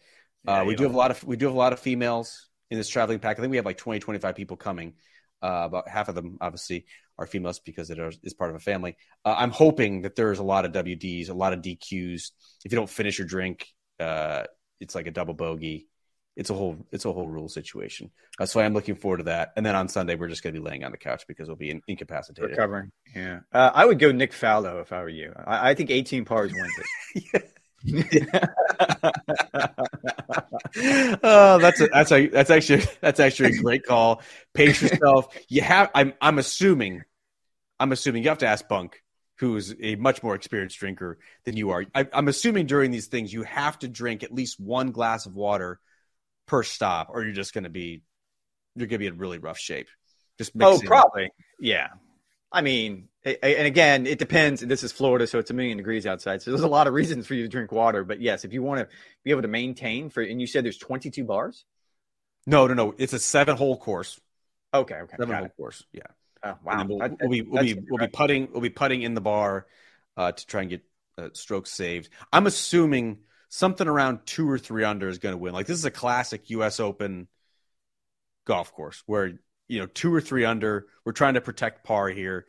Yeah, 0.46 0.62
uh, 0.62 0.66
we 0.66 0.76
do 0.76 0.84
have 0.84 0.94
a 0.94 0.98
lot 0.98 1.12
of 1.12 1.24
we 1.24 1.38
do 1.38 1.46
have 1.46 1.56
a 1.56 1.58
lot 1.58 1.74
of 1.74 1.80
females 1.80 2.48
in 2.70 2.78
this 2.78 2.90
traveling 2.90 3.20
pack. 3.20 3.38
I 3.38 3.42
think 3.42 3.52
we 3.52 3.58
have 3.58 3.66
like 3.66 3.78
20, 3.78 4.00
25 4.00 4.36
people 4.36 4.58
coming. 4.58 4.94
Uh, 5.42 5.64
about 5.66 5.90
half 5.90 6.08
of 6.08 6.16
them, 6.16 6.38
obviously, 6.40 6.86
are 7.18 7.26
females 7.26 7.60
because 7.60 7.90
it 7.90 8.00
is 8.24 8.34
part 8.34 8.50
of 8.50 8.56
a 8.56 8.60
family. 8.60 8.96
Uh, 9.26 9.36
I'm 9.38 9.52
hoping 9.52 10.04
that 10.04 10.16
there's 10.16 10.40
a 10.40 10.44
lot 10.44 10.64
of 10.64 10.72
WDs, 10.72 11.30
a 11.30 11.34
lot 11.34 11.52
of 11.52 11.60
DQs. 11.60 12.32
If 12.64 12.72
you 12.72 12.78
don't 12.78 12.90
finish 12.90 13.20
your 13.20 13.28
drink, 13.28 13.68
uh, 14.00 14.44
it's 14.80 14.96
like 14.96 15.08
a 15.08 15.12
double 15.12 15.34
bogey. 15.34 15.88
It's 16.36 16.50
a 16.50 16.54
whole 16.54 16.88
it's 16.92 17.06
a 17.06 17.12
whole 17.12 17.28
rule 17.28 17.48
situation. 17.50 18.10
Uh, 18.40 18.46
so 18.46 18.60
I 18.60 18.66
am 18.66 18.74
looking 18.74 18.96
forward 18.96 19.18
to 19.18 19.24
that. 19.26 19.54
And 19.56 19.66
then 19.66 19.76
on 19.76 19.88
Sunday, 19.88 20.16
we're 20.16 20.30
just 20.30 20.44
going 20.44 20.56
to 20.56 20.60
be 20.60 20.66
laying 20.66 20.84
on 20.84 20.92
the 20.92 20.98
couch 20.98 21.26
because 21.28 21.48
we'll 21.48 21.58
be 21.58 21.70
in, 21.70 21.82
incapacitated. 21.88 22.52
Recovering. 22.52 22.92
Yeah. 23.16 23.42
Uh, 23.52 23.70
I 23.74 23.86
would 23.86 24.00
go 24.00 24.12
Nick 24.12 24.32
Faldo 24.32 24.82
if 24.82 24.92
I 24.92 25.02
were 25.02 25.10
you. 25.10 25.34
I, 25.46 25.72
I 25.72 25.74
think 25.76 25.92
18 25.92 26.26
pars 26.26 26.52
wins 26.54 26.74
it. 26.78 27.24
yeah. 27.34 27.42
oh, 31.24 31.60
that's 31.60 31.82
a, 31.82 31.88
that's 31.88 32.12
a, 32.12 32.28
that's 32.28 32.50
actually 32.50 32.84
that's 33.02 33.20
actually 33.20 33.58
a 33.58 33.62
great 33.62 33.86
call. 33.86 34.22
Pace 34.54 34.82
yourself. 34.82 35.36
You 35.50 35.62
have. 35.62 35.92
I'm 35.94 36.14
I'm 36.22 36.40
assuming. 36.40 37.04
I'm 37.80 37.92
assuming 37.92 38.24
you 38.24 38.30
have 38.30 38.38
to 38.38 38.48
ask 38.48 38.66
Bunk, 38.68 39.02
who's 39.38 39.76
a 39.82 39.96
much 39.96 40.24
more 40.24 40.36
experienced 40.36 40.80
drinker 40.80 41.20
than 41.44 41.58
you 41.58 41.72
are. 41.72 41.86
I, 41.94 42.08
I'm 42.14 42.30
assuming 42.30 42.68
during 42.68 42.92
these 42.92 43.08
things 43.08 43.34
you 43.34 43.44
have 43.44 43.78
to 43.80 43.90
drink 43.90 44.24
at 44.24 44.34
least 44.34 44.60
one 44.60 44.92
glass 44.92 45.26
of 45.26 45.36
water 45.36 45.82
per 46.48 46.64
stop, 46.64 47.10
or 47.10 47.24
you're 47.24 47.34
just 47.34 47.54
going 47.54 47.66
to 47.66 47.70
be 47.70 48.02
you're 48.76 48.88
going 48.88 49.00
to 49.00 49.00
be 49.00 49.08
in 49.08 49.18
really 49.18 49.40
rough 49.40 49.60
shape. 49.60 49.88
Just 50.38 50.54
oh, 50.62 50.80
probably, 50.86 51.32
yeah. 51.60 51.90
I 52.52 52.62
mean, 52.62 53.10
and 53.26 53.68
again, 53.68 54.06
it 54.06 54.20
depends. 54.20 54.62
This 54.62 54.84
is 54.84 54.92
Florida, 54.92 55.28
so 55.28 55.40
it's 55.40 55.50
a 55.50 55.54
million 55.54 55.78
degrees 55.78 56.06
outside. 56.06 56.42
So 56.42 56.52
there's 56.52 56.64
a 56.64 56.68
lot 56.68 56.88
of 56.88 56.94
reasons 56.94 57.26
for 57.26 57.36
you 57.36 57.44
to 57.44 57.50
drink 57.50 57.72
water. 57.72 58.04
But 58.04 58.20
yes, 58.20 58.44
if 58.44 58.54
you 58.54 58.62
want 58.62 58.82
to 58.82 58.96
be 59.24 59.32
able 59.32 59.44
to 59.44 59.48
maintain 59.48 60.10
for, 60.10 60.22
and 60.22 60.42
you 60.42 60.48
said 60.48 60.66
there's 60.66 60.78
22 60.78 61.24
bars. 61.24 61.64
No, 62.46 62.68
no, 62.68 62.74
no. 62.74 62.94
It's 62.98 63.14
a 63.14 63.20
seven 63.20 63.56
hole 63.56 63.78
course. 63.78 64.20
Okay, 64.74 64.96
okay, 64.96 65.16
seven 65.18 65.36
hole 65.36 65.46
it. 65.46 65.56
course. 65.56 65.86
Yeah. 65.94 66.02
Oh, 66.44 66.58
wow. 66.64 66.86
We'll, 66.86 66.98
we'll, 66.98 67.30
be 67.30 67.42
we'll 67.42 67.64
be 67.64 67.74
we'll 67.90 68.06
be 68.06 68.12
putting 68.12 68.52
we'll 68.52 68.62
be 68.62 68.70
putting 68.70 69.02
in 69.02 69.14
the 69.14 69.22
bar 69.22 69.68
uh, 70.18 70.34
to 70.34 70.46
try 70.46 70.62
and 70.62 70.70
get 70.70 70.82
uh, 71.18 71.30
strokes 71.32 71.72
saved. 71.72 72.10
I'm 72.34 72.48
assuming 72.48 73.20
something 73.48 73.88
around 73.88 74.26
two 74.26 74.50
or 74.50 74.60
three 74.60 74.84
under 74.84 75.08
is 75.08 75.20
going 75.20 75.34
to 75.34 75.38
win. 75.38 75.54
Like 75.54 75.68
this 75.68 75.78
is 75.78 75.86
a 75.86 75.92
classic 75.92 76.50
U.S. 76.50 76.82
Open 76.82 77.30
golf 78.46 78.74
course 78.74 79.02
where 79.06 79.40
you 79.70 79.80
know 79.80 79.86
two 79.86 80.14
or 80.14 80.20
three 80.20 80.44
under. 80.44 80.88
We're 81.06 81.14
trying 81.14 81.36
to 81.36 81.42
protect 81.42 81.86
par 81.86 82.10
here. 82.10 82.46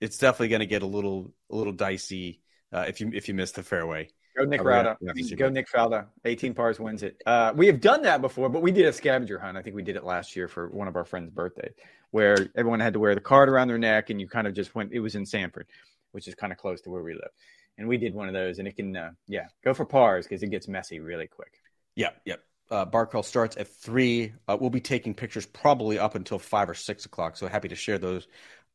It's 0.00 0.18
definitely 0.18 0.48
going 0.48 0.60
to 0.60 0.66
get 0.66 0.82
a 0.82 0.86
little 0.86 1.32
a 1.50 1.56
little 1.56 1.72
dicey 1.72 2.40
uh, 2.72 2.84
if 2.88 3.00
you 3.00 3.10
if 3.14 3.28
you 3.28 3.34
miss 3.34 3.52
the 3.52 3.62
fairway. 3.62 4.08
Go 4.36 4.44
Nick 4.44 4.60
Faldo. 4.60 4.96
Go 5.38 5.48
Nick 5.48 5.70
Faldo. 5.70 6.06
18 6.24 6.52
pars 6.52 6.78
wins 6.78 7.02
it. 7.02 7.22
Uh, 7.24 7.52
we 7.56 7.66
have 7.68 7.80
done 7.80 8.02
that 8.02 8.20
before, 8.20 8.50
but 8.50 8.60
we 8.60 8.70
did 8.70 8.84
a 8.84 8.92
scavenger 8.92 9.38
hunt. 9.38 9.56
I 9.56 9.62
think 9.62 9.74
we 9.74 9.82
did 9.82 9.96
it 9.96 10.04
last 10.04 10.36
year 10.36 10.46
for 10.46 10.68
one 10.68 10.88
of 10.88 10.96
our 10.96 11.06
friends' 11.06 11.30
birthdays, 11.30 11.72
where 12.10 12.36
everyone 12.54 12.80
had 12.80 12.92
to 12.92 12.98
wear 12.98 13.14
the 13.14 13.20
card 13.20 13.48
around 13.48 13.68
their 13.68 13.78
neck, 13.78 14.10
and 14.10 14.20
you 14.20 14.28
kind 14.28 14.46
of 14.46 14.52
just 14.52 14.74
went. 14.74 14.92
It 14.92 15.00
was 15.00 15.14
in 15.14 15.24
Sanford, 15.24 15.66
which 16.12 16.28
is 16.28 16.34
kind 16.34 16.52
of 16.52 16.58
close 16.58 16.82
to 16.82 16.90
where 16.90 17.02
we 17.02 17.14
live, 17.14 17.30
and 17.78 17.88
we 17.88 17.96
did 17.96 18.14
one 18.14 18.28
of 18.28 18.34
those. 18.34 18.58
And 18.58 18.68
it 18.68 18.76
can, 18.76 18.94
uh, 18.94 19.10
yeah, 19.26 19.46
go 19.64 19.72
for 19.72 19.86
pars 19.86 20.26
because 20.26 20.42
it 20.42 20.50
gets 20.50 20.68
messy 20.68 21.00
really 21.00 21.28
quick. 21.28 21.52
Yeah, 21.94 22.10
yeah 22.26 22.36
uh, 22.70 22.84
bar 22.84 23.06
crawl 23.06 23.22
starts 23.22 23.56
at 23.56 23.68
three. 23.68 24.32
Uh, 24.48 24.56
we'll 24.60 24.70
be 24.70 24.80
taking 24.80 25.14
pictures 25.14 25.46
probably 25.46 25.98
up 25.98 26.14
until 26.14 26.38
five 26.38 26.68
or 26.68 26.74
six 26.74 27.04
o'clock. 27.04 27.36
So 27.36 27.46
happy 27.46 27.68
to 27.68 27.76
share 27.76 27.98
those 27.98 28.26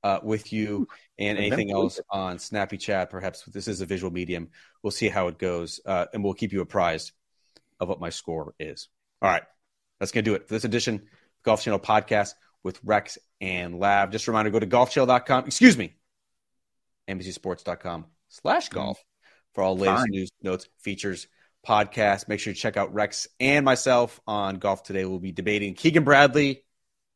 uh, 0.04 0.20
with 0.24 0.52
you 0.52 0.88
and 1.18 1.38
anything 1.38 1.72
else 1.72 2.00
on 2.10 2.40
Snappy 2.40 2.78
Chat. 2.78 3.10
Perhaps 3.10 3.44
this 3.46 3.68
is 3.68 3.82
a 3.82 3.86
visual 3.86 4.12
medium. 4.12 4.50
We'll 4.82 4.92
see 4.92 5.10
how 5.10 5.28
it 5.28 5.38
goes, 5.38 5.80
uh, 5.86 6.06
and 6.14 6.24
we'll 6.24 6.34
keep 6.34 6.52
you 6.52 6.62
apprised 6.62 7.12
of 7.80 7.90
what 7.90 8.00
my 8.00 8.10
score 8.10 8.54
is. 8.60 8.90
All 9.22 9.30
right, 9.30 9.44
that's 10.00 10.12
gonna 10.12 10.24
do 10.24 10.36
it 10.36 10.48
for 10.48 10.54
this 10.54 10.64
edition 10.64 11.08
Golf 11.44 11.64
Channel 11.64 11.80
podcast 11.80 12.34
with 12.64 12.80
Rex 12.84 13.18
and 13.40 13.80
Lav. 13.80 14.12
Just 14.12 14.28
a 14.28 14.32
reminder: 14.32 14.52
go 14.52 14.60
to 14.60 14.68
golfchannel.com. 14.68 15.46
Excuse 15.46 15.78
me, 15.78 15.96
NBCSports.com 17.08 18.06
slash 18.30 18.70
golf 18.70 19.04
for 19.54 19.64
all 19.64 19.78
latest 19.78 20.04
Fine. 20.04 20.12
news, 20.12 20.30
notes, 20.42 20.68
features 20.80 21.28
podcast. 21.66 22.28
Make 22.28 22.40
sure 22.40 22.52
you 22.52 22.56
check 22.56 22.78
out 22.78 22.94
Rex 22.94 23.28
and 23.40 23.66
myself 23.66 24.20
on 24.26 24.56
Golf 24.58 24.84
Today. 24.84 25.06
We'll 25.06 25.20
be 25.20 25.32
debating 25.32 25.76
Keegan 25.76 26.04
Bradley, 26.04 26.64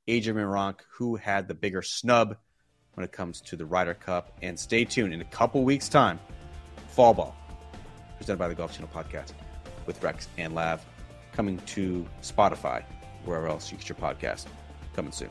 Adrian 0.08 0.38
Meronk, 0.38 0.82
who 0.98 1.16
had 1.16 1.48
the 1.48 1.56
bigger 1.56 1.82
snub 1.82 2.38
when 2.96 3.04
it 3.04 3.12
comes 3.12 3.40
to 3.42 3.56
the 3.56 3.66
Ryder 3.66 3.94
Cup. 3.94 4.32
And 4.42 4.60
stay 4.60 4.84
tuned 4.84 5.14
in 5.14 5.22
a 5.22 5.26
couple 5.26 5.64
weeks' 5.64 5.88
time, 5.88 6.20
Fall 6.90 7.14
Ball, 7.14 7.36
presented 8.18 8.40
by 8.40 8.48
the 8.48 8.56
Golf 8.56 8.74
Channel 8.74 8.90
podcast 8.94 9.34
with 9.86 10.02
Rex 10.02 10.28
and 10.38 10.56
Lav, 10.56 10.84
coming 11.34 11.60
to 11.68 12.06
Spotify, 12.22 12.84
wherever 13.24 13.48
else 13.48 13.72
you 13.72 13.78
get 13.78 13.90
your 13.90 13.98
podcast. 13.98 14.46
Coming 14.96 15.12
soon. 15.12 15.30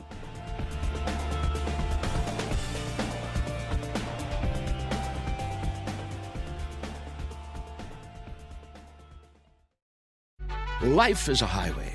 Life 10.82 11.30
is 11.30 11.40
a 11.40 11.46
highway, 11.46 11.94